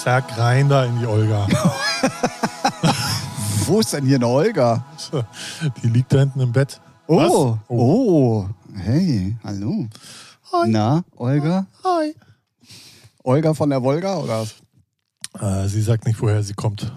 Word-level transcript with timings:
zack, 0.00 0.38
rein 0.38 0.68
da 0.68 0.84
in 0.84 0.98
die 0.98 1.06
Olga. 1.06 1.46
Wo 3.66 3.80
ist 3.80 3.92
denn 3.92 4.06
hier 4.06 4.16
eine 4.16 4.26
Olga? 4.26 4.84
Die 5.82 5.88
liegt 5.88 6.12
da 6.12 6.20
hinten 6.20 6.40
im 6.40 6.52
Bett. 6.52 6.80
Oh, 7.06 7.16
Was? 7.16 7.58
oh, 7.68 8.48
hey, 8.74 9.36
hallo. 9.44 9.86
Hi. 10.52 10.68
Na, 10.68 11.02
Olga? 11.16 11.66
Hi. 11.84 12.14
Olga 13.22 13.52
von 13.52 13.68
der 13.68 13.82
Wolga 13.82 14.16
oder 14.16 14.40
was? 14.40 14.54
Äh, 15.38 15.68
sie 15.68 15.82
sagt 15.82 16.06
nicht, 16.06 16.20
woher 16.20 16.42
sie 16.42 16.54
kommt. 16.54 16.90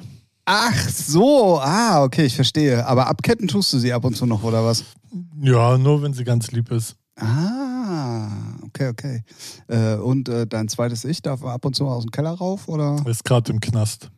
Ach 0.45 0.89
so, 0.89 1.59
ah, 1.59 2.03
okay, 2.03 2.25
ich 2.25 2.35
verstehe. 2.35 2.85
Aber 2.85 3.07
abketten 3.07 3.47
tust 3.47 3.73
du 3.73 3.79
sie 3.79 3.91
ab 3.91 4.05
und 4.05 4.15
zu 4.15 4.25
noch, 4.25 4.43
oder 4.43 4.63
was? 4.63 4.83
Ja, 5.41 5.77
nur 5.77 6.01
wenn 6.01 6.13
sie 6.13 6.23
ganz 6.23 6.51
lieb 6.51 6.71
ist. 6.71 6.95
Ah, 7.19 7.72
okay, 8.73 8.89
okay. 8.89 9.23
Äh, 9.67 9.95
und 9.95 10.29
äh, 10.29 10.47
dein 10.47 10.67
zweites 10.67 11.05
Ich 11.05 11.21
darf 11.21 11.43
ab 11.43 11.65
und 11.65 11.75
zu 11.75 11.85
aus 11.87 12.03
dem 12.03 12.11
Keller 12.11 12.31
rauf, 12.31 12.67
oder? 12.67 13.03
Ist 13.05 13.23
gerade 13.23 13.51
im 13.51 13.59
Knast. 13.59 14.09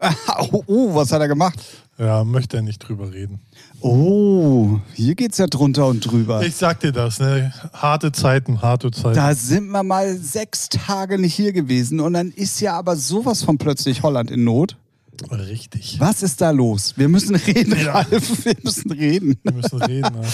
oh, 0.52 0.62
oh, 0.66 0.94
was 0.94 1.12
hat 1.12 1.20
er 1.20 1.28
gemacht? 1.28 1.58
Ja, 1.98 2.24
möchte 2.24 2.56
er 2.56 2.62
nicht 2.62 2.78
drüber 2.80 3.12
reden. 3.12 3.40
Oh, 3.80 4.80
hier 4.92 5.14
geht's 5.14 5.38
ja 5.38 5.46
drunter 5.46 5.86
und 5.86 6.00
drüber. 6.00 6.44
Ich 6.44 6.56
sag 6.56 6.80
dir 6.80 6.92
das, 6.92 7.20
ne? 7.20 7.52
Harte 7.72 8.10
Zeiten, 8.12 8.60
harte 8.62 8.90
Zeiten. 8.90 9.14
Da 9.14 9.34
sind 9.34 9.68
wir 9.68 9.82
mal 9.82 10.16
sechs 10.16 10.68
Tage 10.68 11.18
nicht 11.18 11.34
hier 11.34 11.52
gewesen 11.52 12.00
und 12.00 12.14
dann 12.14 12.30
ist 12.30 12.60
ja 12.60 12.76
aber 12.76 12.96
sowas 12.96 13.42
von 13.42 13.58
plötzlich 13.58 14.02
Holland 14.02 14.30
in 14.30 14.44
Not. 14.44 14.76
Richtig. 15.30 16.00
Was 16.00 16.22
ist 16.22 16.40
da 16.40 16.50
los? 16.50 16.94
Wir 16.96 17.08
müssen 17.08 17.36
reden, 17.36 17.78
Ja. 17.78 17.92
Ralf. 17.92 18.44
Wir 18.44 18.56
müssen 18.62 18.90
reden. 18.90 19.38
Wir 19.42 19.52
müssen 19.52 19.80
reden. 19.82 20.12
Ne? 20.12 20.26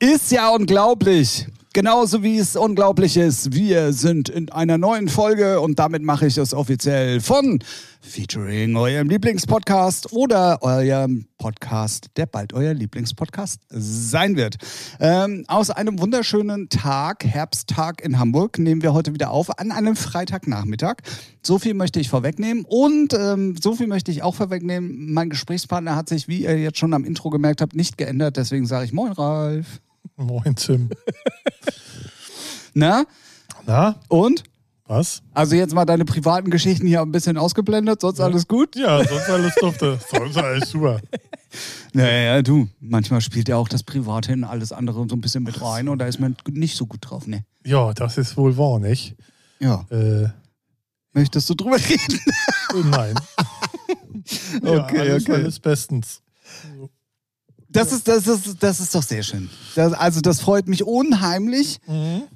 Ist 0.14 0.30
ja 0.30 0.50
unglaublich. 0.50 1.46
Genauso 1.74 2.22
wie 2.22 2.38
es 2.38 2.56
unglaublich 2.56 3.18
ist. 3.18 3.52
Wir 3.52 3.92
sind 3.92 4.30
in 4.30 4.50
einer 4.50 4.78
neuen 4.78 5.08
Folge 5.08 5.60
und 5.60 5.78
damit 5.78 6.02
mache 6.02 6.26
ich 6.26 6.38
es 6.38 6.54
offiziell 6.54 7.20
von 7.20 7.58
Featuring 8.00 8.74
eurem 8.74 9.10
Lieblingspodcast 9.10 10.12
oder 10.12 10.62
eurem 10.62 11.26
Podcast, 11.36 12.06
der 12.16 12.24
bald 12.24 12.54
euer 12.54 12.72
Lieblingspodcast 12.72 13.60
sein 13.68 14.36
wird. 14.36 14.56
Ähm, 14.98 15.44
aus 15.46 15.68
einem 15.68 16.00
wunderschönen 16.00 16.70
Tag, 16.70 17.24
Herbsttag 17.26 18.00
in 18.00 18.18
Hamburg, 18.18 18.58
nehmen 18.58 18.82
wir 18.82 18.94
heute 18.94 19.12
wieder 19.12 19.30
auf 19.30 19.58
an 19.58 19.70
einem 19.70 19.94
Freitagnachmittag. 19.94 21.02
So 21.42 21.58
viel 21.58 21.74
möchte 21.74 22.00
ich 22.00 22.08
vorwegnehmen 22.08 22.64
und 22.66 23.12
ähm, 23.12 23.56
so 23.60 23.74
viel 23.74 23.88
möchte 23.88 24.10
ich 24.10 24.22
auch 24.22 24.34
vorwegnehmen. 24.34 25.12
Mein 25.12 25.28
Gesprächspartner 25.28 25.96
hat 25.96 26.08
sich, 26.08 26.28
wie 26.28 26.44
ihr 26.44 26.58
jetzt 26.58 26.78
schon 26.78 26.94
am 26.94 27.04
Intro 27.04 27.28
gemerkt 27.28 27.60
habt, 27.60 27.74
nicht 27.74 27.98
geändert. 27.98 28.38
Deswegen 28.38 28.64
sage 28.64 28.86
ich 28.86 28.92
Moin, 28.94 29.12
Ralf. 29.12 29.80
Moin, 30.18 30.54
Tim. 30.56 30.90
Na? 32.74 33.04
Na, 33.66 34.00
Und? 34.08 34.42
was? 34.86 35.22
Also 35.34 35.54
jetzt 35.54 35.74
mal 35.74 35.84
deine 35.84 36.04
privaten 36.04 36.50
Geschichten 36.50 36.86
hier 36.86 37.02
ein 37.02 37.12
bisschen 37.12 37.36
ausgeblendet, 37.36 38.00
sonst 38.00 38.20
alles 38.20 38.48
gut? 38.48 38.74
Ja, 38.74 39.04
sonst 39.04 39.28
alles 39.28 39.54
dufte. 39.56 39.98
Sonst 40.10 40.36
alles 40.36 40.70
super. 40.70 41.00
Naja, 41.94 42.42
du, 42.42 42.68
manchmal 42.78 43.22
spielt 43.22 43.48
ja 43.48 43.56
auch 43.56 43.68
das 43.70 43.82
Private 43.82 44.32
in 44.32 44.44
alles 44.44 44.70
andere 44.70 45.08
so 45.08 45.16
ein 45.16 45.22
bisschen 45.22 45.44
mit 45.44 45.62
rein 45.62 45.88
und 45.88 45.98
da 45.98 46.04
ist 46.06 46.20
man 46.20 46.36
nicht 46.50 46.76
so 46.76 46.84
gut 46.84 46.98
drauf, 47.00 47.26
ne? 47.26 47.42
Ja, 47.64 47.94
das 47.94 48.18
ist 48.18 48.36
wohl 48.36 48.58
wahr, 48.58 48.78
nicht? 48.78 49.16
Ja. 49.58 49.86
Äh, 49.90 50.28
Möchtest 51.14 51.48
du 51.48 51.54
drüber 51.54 51.76
reden? 51.78 52.20
nein. 52.90 53.14
ja, 54.62 54.84
Okay, 54.84 54.98
alles, 55.00 55.22
okay. 55.22 55.32
alles 55.32 55.58
bestens. 55.58 56.20
Das 57.70 57.92
ist, 57.92 58.08
das 58.08 58.26
ist, 58.26 58.62
das 58.62 58.80
ist 58.80 58.94
doch 58.94 59.02
sehr 59.02 59.22
schön. 59.22 59.50
Das, 59.74 59.92
also 59.92 60.22
das 60.22 60.40
freut 60.40 60.68
mich 60.68 60.84
unheimlich. 60.84 61.78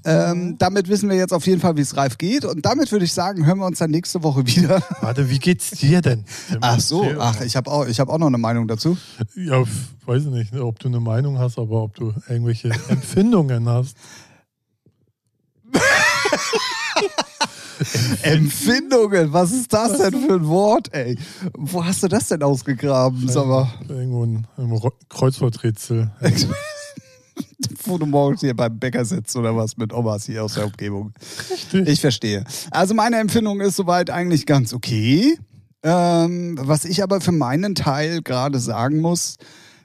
Ähm, 0.04 0.56
damit 0.58 0.88
wissen 0.88 1.08
wir 1.08 1.16
jetzt 1.16 1.32
auf 1.32 1.46
jeden 1.46 1.60
Fall, 1.60 1.76
wie 1.76 1.80
es 1.80 1.96
Ralf 1.96 2.18
geht. 2.18 2.44
Und 2.44 2.66
damit 2.66 2.92
würde 2.92 3.06
ich 3.06 3.14
sagen, 3.14 3.46
hören 3.46 3.58
wir 3.58 3.66
uns 3.66 3.78
dann 3.78 3.90
nächste 3.90 4.22
Woche 4.22 4.46
wieder. 4.46 4.82
Warte, 5.00 5.30
wie 5.30 5.38
geht's 5.38 5.70
dir 5.70 6.02
denn? 6.02 6.24
Ach 6.60 6.78
so, 6.80 7.06
ach, 7.18 7.40
ich 7.40 7.56
habe 7.56 7.70
auch, 7.70 7.86
ich 7.86 7.98
hab 7.98 8.10
auch 8.10 8.18
noch 8.18 8.26
eine 8.26 8.38
Meinung 8.38 8.68
dazu. 8.68 8.98
Ja, 9.34 9.62
weiß 10.04 10.24
ich 10.24 10.30
nicht, 10.30 10.54
ob 10.54 10.78
du 10.78 10.88
eine 10.88 11.00
Meinung 11.00 11.38
hast, 11.38 11.58
aber 11.58 11.82
ob 11.82 11.94
du 11.94 12.12
irgendwelche 12.28 12.70
Empfindungen 12.88 13.68
hast. 13.68 13.96
Empfindungen, 18.22 19.32
was 19.32 19.52
ist 19.52 19.72
das 19.72 19.98
denn 19.98 20.20
für 20.26 20.34
ein 20.34 20.46
Wort, 20.46 20.92
ey? 20.92 21.18
Wo 21.54 21.84
hast 21.84 22.02
du 22.02 22.08
das 22.08 22.28
denn 22.28 22.42
ausgegraben, 22.42 23.28
sag 23.28 23.46
mal? 23.46 23.72
Irgendwo 23.88 24.24
ein, 24.24 24.46
ein 24.56 24.80
Kreuzworträtsel. 25.08 26.10
Wo 27.84 27.98
du 27.98 28.06
morgens 28.06 28.40
hier 28.40 28.54
beim 28.54 28.78
Bäcker 28.78 29.04
sitzt 29.04 29.34
oder 29.36 29.56
was 29.56 29.76
mit 29.76 29.92
Omas 29.92 30.26
hier 30.26 30.44
aus 30.44 30.54
der 30.54 30.66
Umgebung. 30.66 31.12
Richtig. 31.50 31.88
Ich 31.88 32.00
verstehe. 32.00 32.44
Also 32.70 32.94
meine 32.94 33.16
Empfindung 33.16 33.60
ist 33.60 33.76
soweit 33.76 34.10
eigentlich 34.10 34.46
ganz 34.46 34.72
okay. 34.72 35.36
Ähm, 35.82 36.56
was 36.60 36.84
ich 36.84 37.02
aber 37.02 37.20
für 37.20 37.32
meinen 37.32 37.74
Teil 37.74 38.22
gerade 38.22 38.60
sagen 38.60 39.00
muss, 39.00 39.36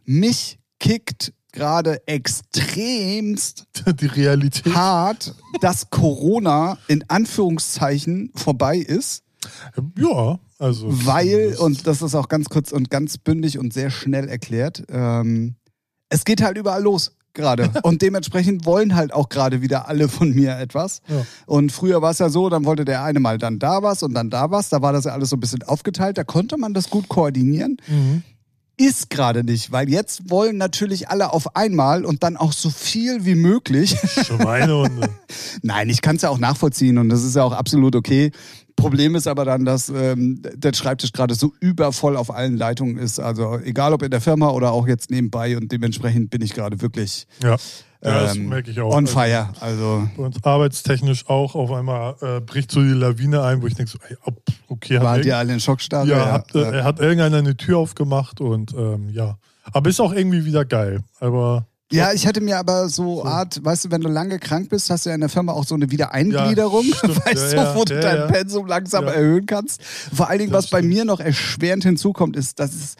mich 0.06 0.60
kickt 0.80 1.34
gerade 1.58 2.08
extremst 2.08 3.66
Die 4.00 4.06
Realität. 4.06 4.76
hart, 4.76 5.34
dass 5.60 5.90
Corona 5.90 6.78
in 6.88 7.04
Anführungszeichen 7.08 8.32
vorbei 8.36 8.78
ist. 8.78 9.24
Ja, 9.98 10.40
also. 10.60 10.88
Weil, 11.06 11.56
und 11.60 11.88
das 11.88 12.02
ist 12.02 12.16
auch 12.16 12.30
ganz 12.30 12.50
kurz 12.50 12.72
und 12.72 12.90
ganz 12.90 13.18
bündig 13.18 13.58
und 13.58 13.74
sehr 13.74 13.90
schnell 13.90 14.28
erklärt, 14.28 14.84
ähm, 14.90 15.56
es 16.10 16.26
geht 16.26 16.42
halt 16.42 16.58
überall 16.58 16.84
los 16.84 17.18
gerade. 17.34 17.72
und 17.84 18.02
dementsprechend 18.04 18.66
wollen 18.66 18.96
halt 18.96 19.12
auch 19.12 19.30
gerade 19.30 19.62
wieder 19.62 19.88
alle 19.88 20.10
von 20.10 20.34
mir 20.34 20.58
etwas. 20.58 21.02
Ja. 21.08 21.26
Und 21.48 21.72
früher 21.72 22.02
war 22.02 22.12
es 22.12 22.20
ja 22.20 22.30
so, 22.30 22.50
dann 22.50 22.66
wollte 22.66 22.86
der 22.86 23.04
eine 23.04 23.20
mal 23.20 23.38
dann 23.38 23.58
da 23.58 23.82
was 23.82 24.04
und 24.04 24.14
dann 24.14 24.30
da 24.30 24.52
was. 24.52 24.70
Da 24.70 24.82
war 24.82 24.94
das 24.94 25.06
ja 25.06 25.14
alles 25.14 25.30
so 25.30 25.38
ein 25.38 25.40
bisschen 25.40 25.64
aufgeteilt. 25.64 26.18
Da 26.18 26.24
konnte 26.24 26.58
man 26.58 26.74
das 26.74 26.90
gut 26.90 27.10
koordinieren. 27.10 27.78
Mhm. 27.88 28.24
Ist 28.80 29.10
gerade 29.10 29.44
nicht, 29.44 29.72
weil 29.72 29.90
jetzt 29.90 30.30
wollen 30.30 30.58
natürlich 30.58 31.10
alle 31.10 31.34
auf 31.34 31.56
einmal 31.56 32.06
und 32.06 32.22
dann 32.22 32.38
auch 32.38 32.54
so 32.54 32.70
viel 32.70 33.26
wie 33.26 33.34
möglich. 33.34 33.98
Schweinehunde. 34.24 35.10
Nein, 35.64 35.90
ich 35.90 36.04
kann 36.04 36.18
es 36.18 36.22
ja 36.22 36.30
auch 36.30 36.38
nachvollziehen 36.38 37.00
und 37.00 37.10
das 37.10 37.24
ist 37.24 37.36
ja 37.36 37.44
auch 37.44 37.54
absolut 37.54 37.96
okay. 37.96 38.32
Problem 38.78 39.16
ist 39.16 39.28
aber 39.28 39.44
dann, 39.44 39.66
dass 39.66 39.90
ähm, 39.90 40.42
der 40.56 40.72
Schreibtisch 40.74 41.12
gerade 41.12 41.36
so 41.36 41.52
übervoll 41.60 42.16
auf 42.16 42.34
allen 42.34 42.56
Leitungen 42.56 42.98
ist. 42.98 43.20
Also 43.20 43.58
egal 43.60 43.92
ob 43.92 44.04
in 44.04 44.12
der 44.12 44.22
Firma 44.22 44.50
oder 44.52 44.72
auch 44.72 44.88
jetzt 44.88 45.10
nebenbei 45.12 45.58
und 45.58 45.72
dementsprechend 45.72 46.30
bin 46.30 46.42
ich 46.42 46.54
gerade 46.54 46.80
wirklich 46.80 47.28
Ja, 47.44 47.50
ja 47.50 47.58
das 48.22 48.36
ähm, 48.38 48.48
merke 48.50 48.72
ich 48.72 48.80
auch. 48.80 48.94
on 48.94 49.06
Also, 49.06 49.14
fire. 49.20 49.50
Also 49.60 50.08
Bei 50.16 50.24
uns 50.24 50.44
arbeitstechnisch 50.44 51.28
auch 51.28 51.56
auf 51.56 51.72
einmal 51.72 52.16
äh, 52.22 52.40
bricht 52.40 52.72
so 52.72 52.80
die 52.82 52.90
Lawine 52.94 53.42
ein, 53.44 53.62
wo 53.62 53.68
ich 53.68 53.74
denke 53.74 53.92
so, 53.92 53.98
ey, 54.08 54.16
ob- 54.24 54.42
okay, 54.70 55.02
waren 55.02 55.22
die 55.22 55.30
irgend- 55.30 55.40
alle 55.40 55.54
in 55.54 55.60
Schockstarre? 55.60 56.08
ja, 56.08 56.32
hat, 56.32 56.54
äh, 56.56 56.62
ja. 56.62 56.72
er 56.72 56.84
hat 56.84 57.00
irgendeiner 57.00 57.38
eine 57.38 57.58
Tür 57.58 57.80
aufgemacht 57.80 58.40
und 58.40 58.74
ähm, 58.74 59.10
ja. 59.10 59.38
Aber 59.74 59.90
ist 59.90 60.00
auch 60.00 60.14
irgendwie 60.14 60.46
wieder 60.46 60.64
geil. 60.66 61.02
Aber 61.20 61.66
Ja, 61.92 62.12
ich 62.12 62.26
hätte 62.26 62.42
mir 62.42 62.58
aber 62.58 62.90
so 62.90 63.24
Art, 63.24 63.64
weißt 63.64 63.86
du, 63.86 63.92
wenn 63.92 64.02
du 64.02 64.10
lange 64.10 64.40
krank 64.40 64.70
bist, 64.70 64.90
hast 64.90 65.06
du 65.06 65.10
ja 65.10 65.16
in 65.16 65.22
der 65.22 65.30
Firma 65.30 65.54
auch 65.54 65.66
so 65.66 65.74
eine 65.76 65.90
Wiedereingliederung, 65.90 66.86
Ja, 66.86 66.96
stimmt. 66.98 67.26
weißt 67.26 67.54
Ja, 67.54 67.74
du, 67.74 67.76
wo 67.76 67.80
ja, 67.80 67.86
du 67.86 68.00
dein. 68.02 68.28
Pensum 68.28 68.68
langsam 68.68 69.06
erhöhen 69.06 69.46
kannst. 69.46 69.82
Vor 69.84 70.30
allen 70.30 70.40
Dingen, 70.40 70.52
Das 70.52 70.66
was 70.66 70.70
bei 70.70 70.80
stimmt. 70.80 70.94
mir 70.94 71.06
noch 71.06 71.20
erschwerend 71.22 71.84
hinzukommt, 71.84 72.36
ist, 72.36 72.60
dass 72.60 72.74
es 72.74 72.96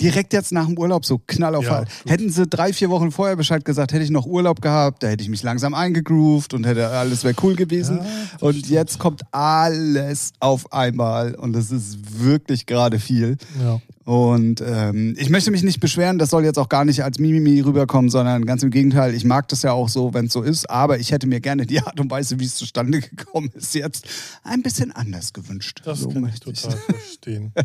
direkt 0.00 0.32
jetzt 0.32 0.52
nach 0.52 0.66
dem 0.66 0.78
Urlaub 0.78 1.04
so 1.04 1.20
knall 1.26 1.56
auf 1.56 1.64
Ja. 1.64 1.82
Hätten 2.06 2.30
sie 2.30 2.46
drei, 2.46 2.72
vier 2.72 2.88
Wochen 2.90 3.10
vorher 3.10 3.34
Bescheid 3.34 3.64
gesagt, 3.64 3.92
hätte 3.92 4.04
ich 4.04 4.10
noch 4.10 4.26
Urlaub 4.26 4.62
gehabt, 4.62 5.02
da 5.02 5.08
hätte 5.08 5.24
ich 5.24 5.28
mich 5.28 5.42
langsam 5.42 5.74
eingegroovt 5.74 6.54
und 6.54 6.64
hätte 6.64 6.88
alles 6.90 7.24
wäre 7.24 7.34
cool 7.42 7.56
gewesen. 7.56 7.98
Ja, 7.98 8.46
und 8.46 8.68
jetzt 8.68 9.00
kommt 9.00 9.22
alles 9.32 10.30
auf 10.38 10.72
einmal 10.72 11.34
und 11.34 11.52
das 11.54 11.72
ist 11.72 12.20
wirklich 12.22 12.66
gerade 12.66 13.00
viel. 13.00 13.36
ja. 13.60 13.80
Und 14.08 14.62
ähm, 14.66 15.14
ich 15.18 15.28
möchte 15.28 15.50
mich 15.50 15.62
nicht 15.62 15.80
beschweren, 15.80 16.16
das 16.18 16.30
soll 16.30 16.42
jetzt 16.42 16.58
auch 16.58 16.70
gar 16.70 16.86
nicht 16.86 17.04
als 17.04 17.18
Mimimi 17.18 17.60
rüberkommen, 17.60 18.08
sondern 18.10 18.46
ganz 18.46 18.62
im 18.62 18.70
Gegenteil, 18.70 19.12
ich 19.12 19.26
mag 19.26 19.48
das 19.48 19.60
ja 19.60 19.72
auch 19.72 19.90
so, 19.90 20.14
wenn 20.14 20.28
es 20.28 20.32
so 20.32 20.40
ist, 20.40 20.70
aber 20.70 20.98
ich 20.98 21.12
hätte 21.12 21.26
mir 21.26 21.40
gerne 21.40 21.66
die 21.66 21.82
Art 21.82 22.00
und 22.00 22.10
Weise, 22.10 22.40
wie 22.40 22.46
es 22.46 22.54
zustande 22.54 23.00
gekommen 23.16 23.50
ist, 23.52 23.74
jetzt 23.74 24.08
ein 24.44 24.62
bisschen 24.62 24.92
anders 24.92 25.34
gewünscht. 25.34 25.82
Das 25.84 25.98
so 26.00 26.08
kann 26.08 26.26
ich 26.26 26.40
total 26.40 26.74
verstehen. 26.78 27.52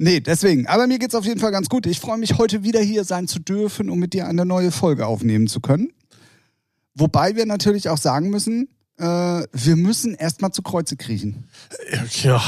Nee, 0.00 0.20
deswegen. 0.20 0.68
Aber 0.68 0.86
mir 0.86 1.00
geht's 1.00 1.16
auf 1.16 1.24
jeden 1.24 1.40
Fall 1.40 1.50
ganz 1.50 1.68
gut. 1.68 1.84
Ich 1.84 1.98
freue 1.98 2.18
mich, 2.18 2.38
heute 2.38 2.62
wieder 2.62 2.78
hier 2.78 3.02
sein 3.02 3.26
zu 3.26 3.40
dürfen, 3.40 3.90
um 3.90 3.98
mit 3.98 4.12
dir 4.12 4.28
eine 4.28 4.44
neue 4.46 4.70
Folge 4.70 5.08
aufnehmen 5.08 5.48
zu 5.48 5.58
können. 5.58 5.88
Wobei 6.94 7.34
wir 7.34 7.46
natürlich 7.46 7.88
auch 7.88 7.98
sagen 7.98 8.30
müssen, 8.30 8.68
äh, 8.98 9.42
wir 9.52 9.76
müssen 9.76 10.14
erstmal 10.14 10.52
zu 10.52 10.62
Kreuze 10.62 10.96
kriechen. 10.96 11.44
Ja, 12.22 12.40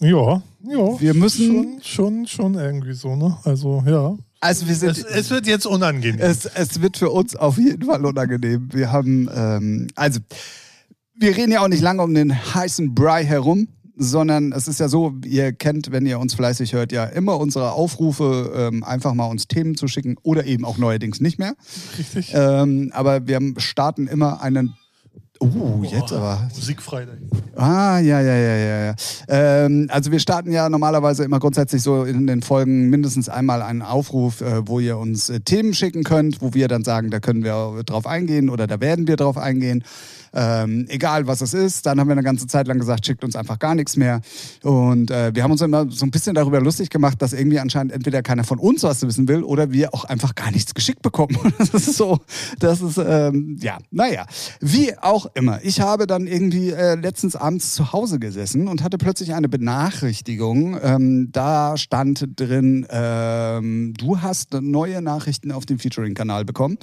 ja, 0.00 0.42
ja. 0.64 1.00
Wir 1.00 1.14
müssen- 1.14 1.80
Schon, 1.82 2.26
schon, 2.26 2.26
schon 2.26 2.54
irgendwie 2.54 2.94
so, 2.94 3.16
ne? 3.16 3.36
Also, 3.44 3.82
ja. 3.86 4.16
Also 4.40 4.66
wir 4.66 4.74
sind. 4.74 4.90
Es, 4.90 5.04
es 5.04 5.30
wird 5.30 5.46
jetzt 5.46 5.66
unangenehm. 5.66 6.18
Es, 6.20 6.46
es 6.46 6.80
wird 6.82 6.96
für 6.96 7.10
uns 7.10 7.36
auf 7.36 7.58
jeden 7.58 7.84
Fall 7.86 8.04
unangenehm. 8.04 8.68
Wir 8.72 8.90
haben, 8.90 9.28
ähm, 9.32 9.86
also, 9.94 10.18
wir 11.14 11.36
reden 11.36 11.52
ja 11.52 11.62
auch 11.62 11.68
nicht 11.68 11.82
lange 11.82 12.02
um 12.02 12.12
den 12.12 12.34
heißen 12.54 12.92
Brei 12.94 13.24
herum, 13.24 13.68
sondern 13.96 14.50
es 14.50 14.66
ist 14.66 14.80
ja 14.80 14.88
so, 14.88 15.14
ihr 15.24 15.52
kennt, 15.52 15.92
wenn 15.92 16.06
ihr 16.06 16.18
uns 16.18 16.34
fleißig 16.34 16.72
hört, 16.72 16.90
ja 16.90 17.04
immer 17.04 17.38
unsere 17.38 17.70
Aufrufe, 17.72 18.52
ähm, 18.56 18.82
einfach 18.82 19.14
mal 19.14 19.26
uns 19.26 19.46
Themen 19.46 19.76
zu 19.76 19.86
schicken 19.86 20.16
oder 20.22 20.44
eben 20.46 20.64
auch 20.64 20.76
neuerdings 20.78 21.20
nicht 21.20 21.38
mehr. 21.38 21.54
Richtig. 21.98 22.32
Ähm, 22.34 22.90
aber 22.94 23.28
wir 23.28 23.38
starten 23.58 24.08
immer 24.08 24.42
einen 24.42 24.74
Uh, 25.42 25.82
jetzt 25.84 26.12
aber. 26.12 26.48
Musikfreitag. 26.54 27.18
Ah, 27.56 27.98
ja, 27.98 28.20
ja, 28.20 28.34
ja, 28.34 28.56
ja, 28.56 28.84
ja. 28.84 28.94
Ähm, 29.28 29.88
also 29.90 30.12
wir 30.12 30.20
starten 30.20 30.52
ja 30.52 30.68
normalerweise 30.68 31.24
immer 31.24 31.40
grundsätzlich 31.40 31.82
so 31.82 32.04
in 32.04 32.26
den 32.26 32.42
Folgen 32.42 32.88
mindestens 32.90 33.28
einmal 33.28 33.60
einen 33.62 33.82
Aufruf, 33.82 34.40
äh, 34.40 34.66
wo 34.66 34.78
ihr 34.78 34.98
uns 34.98 35.28
äh, 35.30 35.40
Themen 35.40 35.74
schicken 35.74 36.04
könnt, 36.04 36.40
wo 36.40 36.54
wir 36.54 36.68
dann 36.68 36.84
sagen, 36.84 37.10
da 37.10 37.18
können 37.18 37.42
wir 37.42 37.82
drauf 37.84 38.06
eingehen 38.06 38.50
oder 38.50 38.66
da 38.66 38.80
werden 38.80 39.08
wir 39.08 39.16
drauf 39.16 39.36
eingehen. 39.36 39.84
Ähm, 40.34 40.86
egal 40.88 41.26
was 41.26 41.40
es 41.40 41.54
ist, 41.54 41.86
dann 41.86 42.00
haben 42.00 42.08
wir 42.08 42.12
eine 42.12 42.22
ganze 42.22 42.46
Zeit 42.46 42.66
lang 42.66 42.78
gesagt, 42.78 43.06
schickt 43.06 43.24
uns 43.24 43.36
einfach 43.36 43.58
gar 43.58 43.74
nichts 43.74 43.96
mehr. 43.96 44.20
Und 44.62 45.10
äh, 45.10 45.34
wir 45.34 45.42
haben 45.42 45.50
uns 45.50 45.60
immer 45.60 45.90
so 45.90 46.06
ein 46.06 46.10
bisschen 46.10 46.34
darüber 46.34 46.60
lustig 46.60 46.90
gemacht, 46.90 47.20
dass 47.20 47.32
irgendwie 47.32 47.58
anscheinend 47.58 47.92
entweder 47.92 48.22
keiner 48.22 48.44
von 48.44 48.58
uns 48.58 48.82
was 48.82 49.02
wissen 49.02 49.28
will 49.28 49.42
oder 49.42 49.72
wir 49.72 49.94
auch 49.94 50.04
einfach 50.04 50.34
gar 50.34 50.50
nichts 50.50 50.74
geschickt 50.74 51.02
bekommen. 51.02 51.38
Das 51.72 51.88
ist 51.88 51.96
so, 51.96 52.18
das 52.58 52.80
ist, 52.82 52.98
ähm, 52.98 53.56
ja, 53.60 53.78
naja, 53.90 54.26
wie 54.60 54.96
auch 54.98 55.26
immer. 55.34 55.60
Ich 55.62 55.80
habe 55.80 56.06
dann 56.06 56.26
irgendwie 56.26 56.70
äh, 56.70 56.96
letztens 56.96 57.36
abends 57.36 57.74
zu 57.74 57.92
Hause 57.92 58.18
gesessen 58.18 58.68
und 58.68 58.82
hatte 58.82 58.98
plötzlich 58.98 59.32
eine 59.34 59.48
Benachrichtigung. 59.48 60.78
Ähm, 60.82 61.28
da 61.32 61.76
stand 61.76 62.28
drin, 62.36 62.86
ähm, 62.90 63.94
du 63.96 64.20
hast 64.20 64.54
neue 64.54 65.02
Nachrichten 65.02 65.52
auf 65.52 65.66
dem 65.66 65.78
Featuring-Kanal 65.78 66.44
bekommen. 66.44 66.78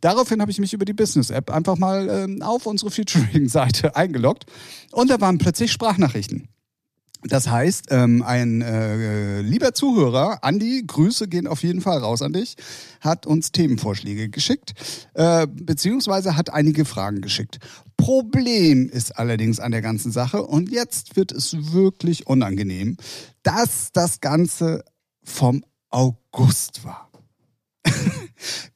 Daraufhin 0.00 0.40
habe 0.40 0.50
ich 0.50 0.58
mich 0.58 0.72
über 0.72 0.84
die 0.84 0.92
Business-App 0.92 1.50
einfach 1.50 1.78
mal 1.78 2.08
ähm, 2.10 2.42
auf 2.42 2.66
unsere 2.66 2.90
Featuring-Seite 2.94 3.96
eingeloggt 3.96 4.46
und 4.92 5.10
da 5.10 5.20
waren 5.20 5.38
plötzlich 5.38 5.72
Sprachnachrichten. 5.72 6.48
Das 7.26 7.48
heißt, 7.48 7.86
ähm, 7.88 8.22
ein 8.22 8.60
äh, 8.60 9.40
lieber 9.40 9.72
Zuhörer, 9.72 10.44
Andi, 10.44 10.84
Grüße 10.86 11.26
gehen 11.26 11.46
auf 11.46 11.62
jeden 11.62 11.80
Fall 11.80 11.98
raus 11.98 12.20
an 12.20 12.34
dich, 12.34 12.56
hat 13.00 13.26
uns 13.26 13.50
Themenvorschläge 13.50 14.28
geschickt, 14.28 14.74
äh, 15.14 15.46
beziehungsweise 15.46 16.36
hat 16.36 16.52
einige 16.52 16.84
Fragen 16.84 17.22
geschickt. 17.22 17.60
Problem 17.96 18.90
ist 18.90 19.18
allerdings 19.18 19.58
an 19.58 19.72
der 19.72 19.80
ganzen 19.80 20.12
Sache, 20.12 20.42
und 20.42 20.70
jetzt 20.70 21.16
wird 21.16 21.32
es 21.32 21.72
wirklich 21.72 22.26
unangenehm, 22.26 22.98
dass 23.42 23.90
das 23.92 24.20
Ganze 24.20 24.84
vom 25.22 25.64
August 25.88 26.84
war. 26.84 27.10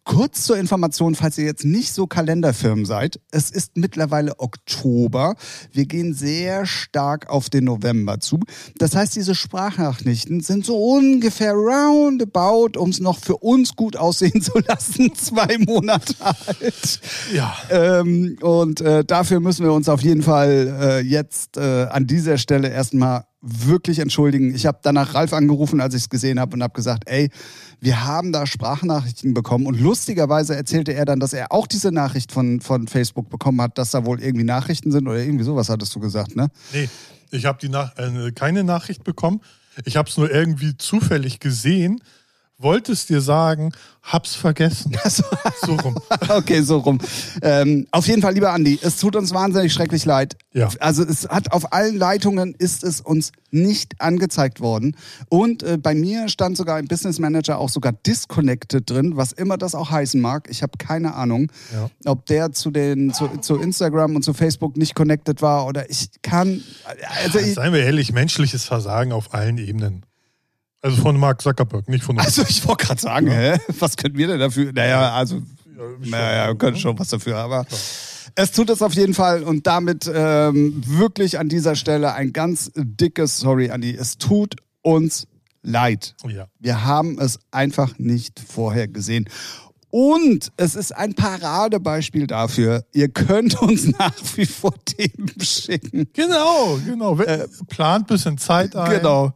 Kurz 0.09 0.45
zur 0.45 0.57
Information, 0.57 1.15
falls 1.15 1.37
ihr 1.37 1.45
jetzt 1.45 1.67
nicht 1.67 1.93
so 1.93 2.07
Kalenderfirmen 2.07 2.87
seid. 2.87 3.21
Es 3.31 3.51
ist 3.51 3.77
mittlerweile 3.77 4.41
Oktober. 4.41 5.35
Wir 5.71 5.85
gehen 5.85 6.15
sehr 6.15 6.65
stark 6.65 7.29
auf 7.29 7.51
den 7.51 7.65
November 7.65 8.19
zu. 8.19 8.41
Das 8.79 8.97
heißt, 8.97 9.15
diese 9.15 9.35
Sprachnachrichten 9.35 10.41
sind 10.41 10.65
so 10.65 10.79
ungefähr 10.79 11.53
roundabout, 11.53 12.79
um 12.79 12.89
es 12.89 13.01
noch 13.01 13.19
für 13.19 13.37
uns 13.37 13.77
gut 13.77 13.99
aussehen 13.99 14.41
zu 14.41 14.59
lassen, 14.67 15.15
zwei 15.15 15.59
Monate 15.59 16.15
alt. 16.21 17.01
Ja. 17.35 17.55
Ähm, 17.69 18.39
und 18.41 18.81
äh, 18.81 19.05
dafür 19.05 19.41
müssen 19.41 19.67
wir 19.67 19.75
uns 19.75 19.91
auf 19.91 20.01
jeden 20.01 20.23
Fall 20.23 20.79
äh, 20.81 21.01
jetzt 21.01 21.59
äh, 21.59 21.85
an 21.85 22.07
dieser 22.07 22.39
Stelle 22.39 22.71
erstmal 22.71 23.25
wirklich 23.41 24.01
entschuldigen. 24.01 24.55
Ich 24.55 24.67
habe 24.67 24.79
danach 24.83 25.15
Ralf 25.15 25.33
angerufen, 25.33 25.81
als 25.81 25.95
ich 25.95 26.03
es 26.03 26.09
gesehen 26.09 26.41
habe 26.41 26.55
und 26.55 26.63
habe 26.63 26.75
gesagt, 26.75 27.05
ey, 27.07 27.31
wir 27.81 28.05
haben 28.05 28.33
da 28.33 28.47
Sprachnachrichten 28.47 29.33
bekommen 29.33 29.67
und 29.67 29.81
lustigerweise 29.99 30.55
erzählte 30.55 30.95
er 30.95 31.05
dann, 31.05 31.19
dass 31.19 31.33
er 31.33 31.53
auch 31.53 31.67
diese 31.67 31.91
Nachricht 31.91 32.31
von, 32.31 32.61
von 32.61 32.87
Facebook 32.87 33.29
bekommen 33.29 33.61
hat, 33.61 33.79
dass 33.79 33.91
da 33.91 34.05
wohl 34.05 34.23
irgendwie 34.23 34.45
Nachrichten 34.45 34.93
sind 34.93 35.09
oder 35.09 35.19
irgendwie 35.19 35.45
sowas 35.45 35.69
hattest 35.69 35.95
du 35.95 36.01
gesagt, 36.01 36.37
ne? 36.37 36.49
Nee, 36.73 36.89
ich 37.31 37.45
habe 37.45 37.69
Nach 37.69 37.99
äh, 37.99 38.31
keine 38.33 38.65
Nachricht 38.65 39.05
bekommen. 39.05 39.41
Ich 39.85 39.97
habe 39.97 40.09
es 40.09 40.17
nur 40.17 40.31
irgendwie 40.31 40.77
zufällig 40.77 41.41
gesehen 41.41 42.01
wollte 42.59 42.93
es 42.93 43.07
dir 43.07 43.21
sagen, 43.21 43.73
hab's 44.03 44.35
vergessen. 44.35 44.97
So, 45.09 45.23
So 45.65 45.75
rum. 45.77 45.97
okay, 46.29 46.63
so 46.63 46.79
rum. 46.79 46.99
Ähm, 47.43 47.87
auf 47.93 48.07
jeden 48.09 48.21
Fall, 48.23 48.35
lieber 48.35 48.53
Andi, 48.53 48.79
es 48.83 48.97
tut 48.97 49.15
uns 49.17 49.33
wahnsinnig 49.33 49.73
schrecklich 49.73 50.05
leid. 50.05 50.37
Ja. 50.53 50.69
Also 50.81 51.05
es 51.05 51.29
hat 51.29 51.53
auf 51.53 51.73
allen 51.73 51.97
Leitungen 51.97 52.55
ist 52.59 52.83
es 52.85 53.01
uns 53.01 53.31
nicht 53.51 54.01
angezeigt 54.01 54.61
worden. 54.61 54.97
Und 55.29 55.63
äh, 55.63 55.79
bei 55.79 55.95
mir 55.95 56.29
stand 56.29 56.57
sogar 56.57 56.79
im 56.81 56.89
Business 56.89 57.19
Manager 57.19 57.59
auch 57.59 57.69
sogar 57.69 57.93
disconnected 57.93 58.89
drin, 58.91 59.17
was 59.17 59.33
immer 59.33 59.57
das 59.57 59.75
auch 59.75 59.91
heißen 59.91 60.21
mag. 60.21 60.49
Ich 60.51 60.63
habe 60.63 60.73
keine 60.79 61.15
Ahnung, 61.15 61.53
Ja. 61.73 61.89
ob 62.07 62.27
der 62.27 62.53
zu 62.53 62.71
den 62.71 63.13
zu, 63.15 63.29
zu 63.41 63.57
Instagram 63.57 64.17
und 64.17 64.23
zu 64.23 64.35
Facebook 64.35 64.77
nicht 64.77 64.95
connected 64.95 65.43
war 65.43 65.67
oder 65.67 65.89
ich 65.91 66.11
kann. 66.23 66.63
Also 67.25 67.39
ich, 67.39 67.55
Seien 67.55 67.73
wir 67.73 67.81
ehrlich, 67.85 68.13
menschliches 68.13 68.65
Versagen 68.65 69.13
auf 69.13 69.33
allen 69.35 69.59
Ebenen. 69.59 70.05
Also 70.81 71.03
von 71.03 71.19
Mark 71.19 71.43
Zuckerberg, 71.43 71.89
nicht 71.89 72.05
von 72.05 72.17
uns. 72.17 72.27
also 72.27 72.43
ich 72.49 72.67
wollte 72.67 72.87
gerade 72.87 73.01
sagen, 73.01 73.29
hä? 73.29 73.59
was 73.79 73.97
können 73.97 74.17
wir 74.17 74.29
denn 74.29 74.39
dafür? 74.39 74.73
Naja, 74.73 75.13
also 75.13 75.43
Naja, 76.01 76.49
wir 76.49 76.55
können 76.57 76.77
schon 76.77 76.99
was 76.99 77.09
dafür, 77.09 77.37
aber 77.37 77.67
es 78.35 78.53
tut 78.53 78.71
es 78.71 78.83
auf 78.83 78.95
jeden 78.95 79.15
Fall 79.15 79.43
und 79.43 79.67
damit 79.67 80.11
ähm, 80.13 80.81
wirklich 80.87 81.39
an 81.39 81.49
dieser 81.49 81.75
Stelle 81.75 82.13
ein 82.15 82.33
ganz 82.33 82.71
dickes 82.77 83.39
Sorry, 83.39 83.71
Andi. 83.71 83.95
Es 83.95 84.19
tut 84.19 84.57
uns 84.83 85.27
leid. 85.63 86.15
ja. 86.29 86.47
Wir 86.59 86.85
haben 86.85 87.19
es 87.19 87.41
einfach 87.51 87.99
nicht 87.99 88.41
vorher 88.41 88.87
gesehen. 88.87 89.29
Und 89.91 90.53
es 90.59 90.75
ist 90.75 90.95
ein 90.95 91.15
Paradebeispiel 91.15 92.27
dafür. 92.27 92.85
Ihr 92.93 93.09
könnt 93.09 93.61
uns 93.63 93.87
nach 93.99 94.13
wie 94.37 94.45
vor 94.47 94.75
Themen 94.85 95.33
schicken. 95.41 96.09
Genau, 96.13 96.79
genau. 96.85 97.19
We- 97.19 97.49
Plant 97.69 98.07
bisschen 98.07 98.37
Zeit 98.39 98.77
ein. 98.77 98.93
Äh, 98.93 98.99
Genau. 98.99 99.33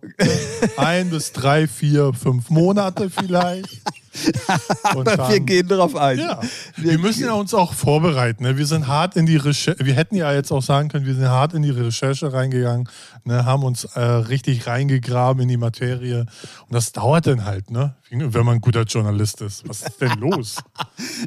Ein 0.76 1.10
bis 1.10 1.32
drei, 1.32 1.66
vier, 1.68 2.12
fünf 2.12 2.50
Monate 2.50 3.08
vielleicht. 3.10 3.80
Aber 4.82 5.06
wir 5.30 5.40
gehen 5.40 5.68
darauf 5.68 5.96
ein. 5.96 6.18
Ja, 6.18 6.38
wir 6.76 6.98
müssen 6.98 7.24
ja 7.24 7.32
uns 7.32 7.54
auch 7.54 7.72
vorbereiten. 7.72 8.42
Ne? 8.42 8.58
Wir 8.58 8.66
sind 8.66 8.86
hart 8.86 9.16
in 9.16 9.24
die 9.24 9.36
Recherche. 9.36 9.82
Wir 9.84 9.94
hätten 9.94 10.16
ja 10.16 10.32
jetzt 10.34 10.50
auch 10.52 10.62
sagen 10.62 10.88
können, 10.90 11.06
wir 11.06 11.14
sind 11.14 11.28
hart 11.28 11.54
in 11.54 11.62
die 11.62 11.70
Recherche 11.70 12.30
reingegangen, 12.32 12.88
ne? 13.26 13.44
haben 13.44 13.62
uns 13.64 13.84
äh, 13.84 14.00
richtig 14.00 14.66
reingegraben 14.66 15.42
in 15.42 15.48
die 15.48 15.56
Materie. 15.56 16.20
Und 16.66 16.72
das 16.74 16.92
dauert 16.92 17.26
dann 17.26 17.44
halt, 17.44 17.70
ne? 17.70 17.94
Wenn 18.10 18.44
man 18.44 18.56
ein 18.56 18.60
guter 18.60 18.82
Journalist 18.82 19.40
ist. 19.40 19.66
Was 19.68 19.82
ist 19.82 20.00
denn 20.00 20.18
los? 20.18 20.56